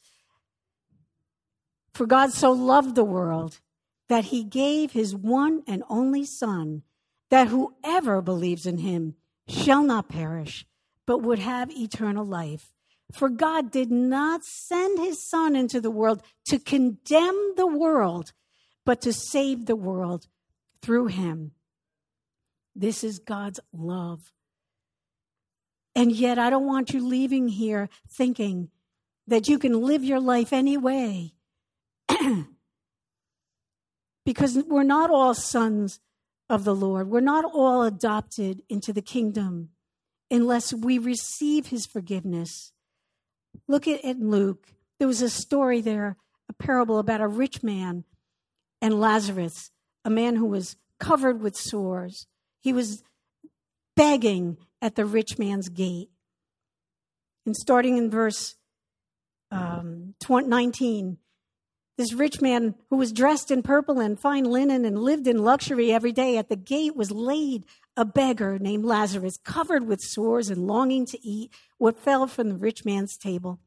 For 1.93 2.07
God 2.07 2.33
so 2.33 2.53
loved 2.53 2.95
the 2.95 3.05
world 3.05 3.61
that 4.09 4.25
he 4.25 4.45
gave 4.45 4.93
his 4.93 5.15
one 5.15 5.63
and 5.67 5.83
only 5.91 6.25
Son, 6.25 6.85
that 7.29 7.49
whoever 7.49 8.23
believes 8.23 8.65
in 8.65 8.79
him 8.79 9.17
shall 9.47 9.83
not 9.83 10.09
perish, 10.09 10.65
but 11.05 11.21
would 11.21 11.39
have 11.39 11.71
eternal 11.71 12.25
life. 12.25 12.73
For 13.13 13.29
God 13.29 13.71
did 13.71 13.91
not 13.91 14.47
send 14.47 14.99
his 14.99 15.23
Son 15.29 15.55
into 15.55 15.83
the 15.83 15.91
world 15.91 16.23
to 16.47 16.59
condemn 16.59 17.53
the 17.59 17.67
world, 17.67 18.33
but 18.87 19.03
to 19.03 19.13
save 19.13 19.67
the 19.67 19.77
world 19.77 20.29
through 20.81 21.09
him. 21.09 21.53
This 22.75 23.05
is 23.05 23.19
God's 23.19 23.61
love 23.71 24.33
and 25.99 26.13
yet, 26.13 26.39
I 26.39 26.49
don't 26.49 26.65
want 26.65 26.93
you 26.95 27.05
leaving 27.05 27.49
here 27.49 27.89
thinking 28.09 28.71
that 29.27 29.49
you 29.49 29.59
can 29.59 29.83
live 29.83 30.05
your 30.05 30.21
life 30.21 30.53
anyway. 30.53 31.33
because 34.25 34.63
we're 34.69 34.85
not 34.85 35.11
all 35.11 35.35
sons 35.35 35.99
of 36.49 36.63
the 36.63 36.73
Lord. 36.73 37.11
We're 37.11 37.19
not 37.19 37.45
all 37.45 37.83
adopted 37.83 38.63
into 38.69 38.93
the 38.93 39.03
kingdom 39.03 39.71
unless 40.31 40.73
we 40.73 40.99
receive 40.99 41.67
his 41.67 41.85
forgiveness. 41.85 42.73
Look 43.67 43.89
at, 43.89 44.05
at 44.05 44.21
Luke. 44.21 44.69
There 45.01 45.09
was 45.09 45.21
a 45.21 45.29
story 45.29 45.81
there, 45.81 46.17
a 46.49 46.53
parable 46.53 47.01
about 47.01 47.21
a 47.21 47.27
rich 47.27 47.65
man 47.65 48.05
and 48.81 49.01
Lazarus, 49.01 49.73
a 50.05 50.11
man 50.11 50.37
who 50.37 50.47
was 50.47 50.77
covered 51.01 51.43
with 51.43 51.57
sores. 51.57 52.29
He 52.61 52.73
was 52.73 53.03
begging 53.97 54.59
at 54.81 54.95
the 54.95 55.05
rich 55.05 55.39
man's 55.39 55.69
gate. 55.69 56.11
And 57.47 57.57
starting 57.57 57.97
in 57.97 58.11
verse 58.11 58.57
um, 59.51 60.15
19, 60.29 61.19
this 61.97 62.13
rich 62.13 62.41
man 62.41 62.77
who 62.91 62.97
was 62.97 63.13
dressed 63.13 63.51
in 63.51 63.63
purple 63.63 63.99
and 63.99 64.21
fine 64.21 64.45
linen 64.45 64.85
and 64.85 65.03
lived 65.03 65.27
in 65.27 65.43
luxury 65.43 65.93
every 65.93 66.13
day 66.13 66.37
at 66.37 66.49
the 66.49 66.57
gate 66.57 66.95
was 66.95 67.11
laid 67.11 67.65
a 67.97 68.05
beggar 68.05 68.59
named 68.59 68.85
Lazarus, 68.85 69.37
covered 69.45 69.87
with 69.87 70.01
sores 70.01 70.49
and 70.49 70.69
longing 70.69 71.05
to 71.07 71.19
eat 71.27 71.53
what 71.79 71.99
fell 71.99 72.29
from 72.29 72.51
the 72.51 72.57
rich 72.57 72.85
man's 72.85 73.17
table. 73.17 73.59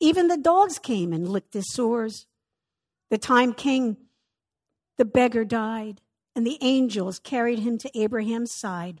Even 0.00 0.28
the 0.28 0.36
dogs 0.36 0.78
came 0.78 1.12
and 1.12 1.26
licked 1.26 1.54
his 1.54 1.72
sores. 1.72 2.26
The 3.10 3.16
time 3.16 3.54
came, 3.54 3.96
the 4.98 5.06
beggar 5.06 5.44
died, 5.44 6.02
and 6.36 6.46
the 6.46 6.58
angels 6.60 7.18
carried 7.18 7.60
him 7.60 7.78
to 7.78 7.98
Abraham's 7.98 8.52
side. 8.54 9.00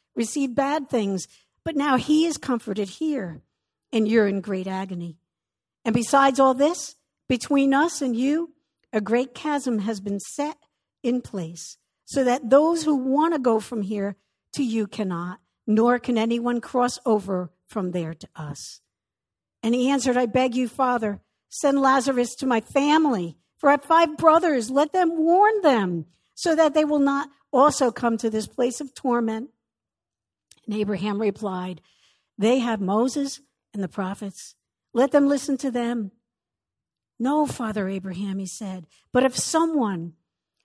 received 0.15 0.55
bad 0.55 0.89
things. 0.89 1.27
But 1.63 1.75
now 1.75 1.97
he 1.97 2.25
is 2.25 2.37
comforted 2.37 2.89
here, 2.89 3.41
and 3.91 4.07
you're 4.07 4.27
in 4.27 4.41
great 4.41 4.67
agony. 4.67 5.17
And 5.85 5.93
besides 5.93 6.39
all 6.39 6.53
this, 6.53 6.95
between 7.29 7.73
us 7.73 8.01
and 8.01 8.15
you, 8.15 8.53
a 8.91 9.01
great 9.01 9.33
chasm 9.33 9.79
has 9.79 9.99
been 9.99 10.19
set 10.19 10.57
in 11.03 11.21
place, 11.21 11.77
so 12.05 12.23
that 12.23 12.49
those 12.49 12.83
who 12.83 12.95
want 12.95 13.33
to 13.33 13.39
go 13.39 13.59
from 13.59 13.83
here 13.83 14.15
to 14.53 14.63
you 14.63 14.87
cannot, 14.87 15.39
nor 15.65 15.99
can 15.99 16.17
anyone 16.17 16.61
cross 16.61 16.99
over 17.05 17.51
from 17.67 17.91
there 17.91 18.13
to 18.13 18.27
us. 18.35 18.81
And 19.63 19.73
he 19.73 19.89
answered, 19.89 20.17
I 20.17 20.25
beg 20.25 20.55
you, 20.55 20.67
Father, 20.67 21.21
send 21.49 21.79
Lazarus 21.79 22.35
to 22.35 22.47
my 22.47 22.61
family 22.61 23.37
for 23.61 23.69
I 23.69 23.73
have 23.73 23.83
five 23.83 24.17
brothers. 24.17 24.71
Let 24.71 24.91
them 24.91 25.15
warn 25.17 25.61
them 25.61 26.07
so 26.33 26.55
that 26.55 26.73
they 26.73 26.83
will 26.83 26.99
not 26.99 27.29
also 27.53 27.91
come 27.91 28.17
to 28.17 28.29
this 28.31 28.47
place 28.47 28.81
of 28.81 28.95
torment. 28.95 29.51
And 30.65 30.75
Abraham 30.75 31.19
replied, 31.19 31.81
They 32.37 32.59
have 32.59 32.81
Moses 32.81 33.41
and 33.73 33.83
the 33.83 33.87
prophets. 33.87 34.55
Let 34.93 35.11
them 35.11 35.27
listen 35.27 35.57
to 35.57 35.71
them. 35.71 36.11
No, 37.19 37.45
Father 37.45 37.87
Abraham, 37.87 38.39
he 38.39 38.47
said, 38.47 38.87
but 39.13 39.23
if 39.23 39.37
someone 39.37 40.13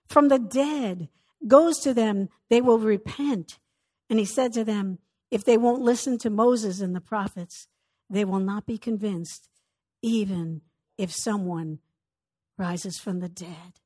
from 0.07 0.29
the 0.29 0.39
dead 0.39 1.09
goes 1.45 1.77
to 1.79 1.93
them, 1.93 2.29
they 2.49 2.61
will 2.61 2.79
repent. 2.79 3.59
And 4.09 4.17
he 4.17 4.25
said 4.25 4.53
to 4.53 4.63
them, 4.63 4.99
If 5.29 5.43
they 5.43 5.57
won't 5.57 5.81
listen 5.81 6.17
to 6.19 6.29
Moses 6.29 6.81
and 6.81 6.95
the 6.95 7.01
prophets, 7.01 7.67
they 8.09 8.25
will 8.25 8.39
not 8.39 8.65
be 8.65 8.77
convinced, 8.77 9.49
even 10.01 10.61
if 10.97 11.11
someone 11.11 11.79
rises 12.57 12.97
from 12.97 13.19
the 13.19 13.29
dead. 13.29 13.79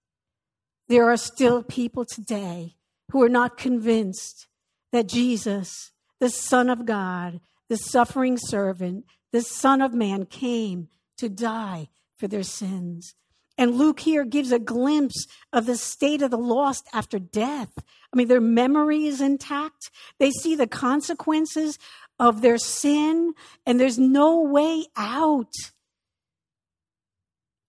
There 0.88 1.10
are 1.10 1.18
still 1.18 1.64
people 1.64 2.06
today 2.06 2.76
who 3.12 3.22
are 3.22 3.30
not 3.30 3.58
convinced 3.58 4.48
that 4.92 5.08
Jesus, 5.08 5.92
the 6.22 6.30
Son 6.30 6.70
of 6.70 6.86
God, 6.86 7.42
the 7.68 7.76
suffering 7.76 8.38
servant, 8.38 9.06
the 9.34 9.42
Son 9.42 9.82
of 9.82 9.94
Man, 9.94 10.26
came 10.26 10.88
to 11.18 11.28
die 11.28 11.90
for 12.18 12.28
their 12.30 12.44
sins. 12.44 13.16
And 13.58 13.76
Luke 13.76 14.00
here 14.00 14.24
gives 14.24 14.52
a 14.52 14.60
glimpse 14.60 15.26
of 15.52 15.66
the 15.66 15.76
state 15.76 16.22
of 16.22 16.32
the 16.32 16.38
lost 16.38 16.88
after 16.94 17.20
death. 17.20 17.72
I 17.78 18.16
mean, 18.16 18.28
their 18.28 18.40
memory 18.40 19.06
is 19.06 19.20
intact. 19.20 19.90
They 20.20 20.32
see 20.32 20.56
the 20.56 20.68
consequences 20.68 21.78
of 22.20 22.42
their 22.42 22.58
sin, 22.58 23.34
and 23.66 23.80
there's 23.80 24.00
no 24.00 24.42
way 24.42 24.86
out. 24.96 25.54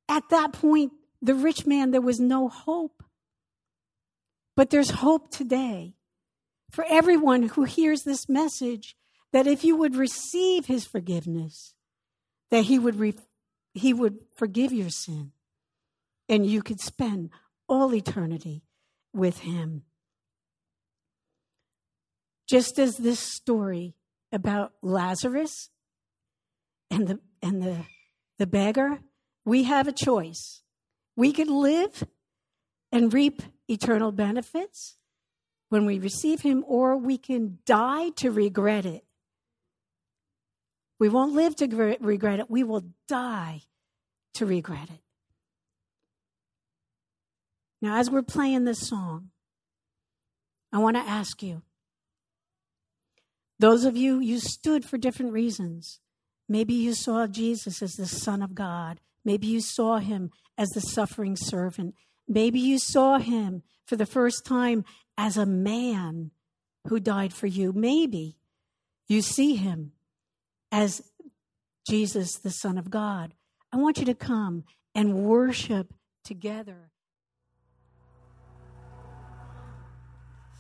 At 0.08 0.28
that 0.28 0.52
point, 0.52 0.92
the 1.22 1.34
rich 1.34 1.66
man, 1.66 1.90
there 1.90 2.00
was 2.02 2.20
no 2.20 2.48
hope. 2.48 3.02
But 4.56 4.68
there's 4.68 4.90
hope 4.90 5.30
today 5.30 5.94
for 6.72 6.84
everyone 6.88 7.44
who 7.44 7.64
hears 7.64 8.02
this 8.02 8.28
message 8.28 8.96
that 9.32 9.46
if 9.46 9.62
you 9.62 9.76
would 9.76 9.94
receive 9.94 10.66
his 10.66 10.84
forgiveness, 10.84 11.74
that 12.50 12.64
he 12.64 12.78
would, 12.78 12.96
re- 12.96 13.14
he 13.74 13.94
would 13.94 14.18
forgive 14.34 14.72
your 14.72 14.90
sin 14.90 15.32
and 16.28 16.44
you 16.44 16.62
could 16.62 16.80
spend 16.80 17.30
all 17.68 17.94
eternity 17.94 18.64
with 19.12 19.40
him. 19.40 19.82
Just 22.48 22.78
as 22.78 22.96
this 22.96 23.20
story 23.20 23.94
about 24.32 24.72
Lazarus 24.82 25.70
and 26.90 27.06
the, 27.06 27.20
and 27.40 27.62
the, 27.62 27.84
the 28.38 28.46
beggar 28.46 28.98
we 29.44 29.64
have 29.64 29.88
a 29.88 29.92
choice. 29.92 30.62
We 31.16 31.32
could 31.32 31.48
live 31.48 32.04
and 32.90 33.12
reap 33.12 33.42
eternal 33.68 34.12
benefits 34.12 34.96
when 35.72 35.86
we 35.86 35.98
receive 35.98 36.42
Him, 36.42 36.62
or 36.68 36.98
we 36.98 37.16
can 37.16 37.56
die 37.64 38.10
to 38.16 38.30
regret 38.30 38.84
it. 38.84 39.06
We 40.98 41.08
won't 41.08 41.32
live 41.32 41.56
to 41.56 41.96
regret 41.98 42.40
it, 42.40 42.50
we 42.50 42.62
will 42.62 42.84
die 43.08 43.62
to 44.34 44.44
regret 44.44 44.90
it. 44.90 45.00
Now, 47.80 47.96
as 47.96 48.10
we're 48.10 48.20
playing 48.20 48.64
this 48.64 48.86
song, 48.86 49.30
I 50.70 50.78
want 50.78 50.96
to 50.96 51.02
ask 51.02 51.42
you 51.42 51.62
those 53.58 53.86
of 53.86 53.96
you, 53.96 54.20
you 54.20 54.40
stood 54.40 54.84
for 54.84 54.98
different 54.98 55.32
reasons. 55.32 56.00
Maybe 56.50 56.74
you 56.74 56.92
saw 56.94 57.26
Jesus 57.26 57.80
as 57.80 57.94
the 57.94 58.04
Son 58.04 58.42
of 58.42 58.54
God. 58.54 59.00
Maybe 59.24 59.46
you 59.46 59.62
saw 59.62 60.00
him 60.00 60.32
as 60.58 60.68
the 60.68 60.80
suffering 60.80 61.34
servant. 61.34 61.94
Maybe 62.28 62.60
you 62.60 62.78
saw 62.78 63.18
him 63.18 63.62
for 63.86 63.96
the 63.96 64.06
first 64.06 64.44
time 64.44 64.84
as 65.16 65.36
a 65.36 65.46
man 65.46 66.30
who 66.88 67.00
died 67.00 67.32
for 67.32 67.46
you. 67.46 67.72
Maybe 67.72 68.36
you 69.08 69.22
see 69.22 69.56
him 69.56 69.92
as 70.70 71.02
Jesus, 71.88 72.36
the 72.36 72.50
Son 72.50 72.78
of 72.78 72.90
God. 72.90 73.34
I 73.72 73.76
want 73.76 73.98
you 73.98 74.04
to 74.06 74.14
come 74.14 74.64
and 74.94 75.24
worship 75.24 75.94
together. 76.24 76.90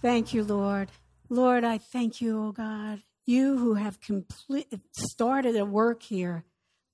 Thank 0.00 0.34
you, 0.34 0.42
Lord. 0.42 0.90
Lord, 1.28 1.64
I 1.64 1.78
thank 1.78 2.20
you, 2.20 2.38
O 2.38 2.48
oh 2.48 2.52
God. 2.52 3.02
You 3.24 3.56
who 3.56 3.74
have 3.74 4.00
complete, 4.00 4.72
started 4.92 5.56
a 5.56 5.64
work 5.64 6.02
here 6.02 6.44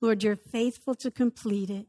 Lord, 0.00 0.22
you're 0.22 0.36
faithful 0.36 0.94
to 0.96 1.10
complete 1.10 1.70
it. 1.70 1.86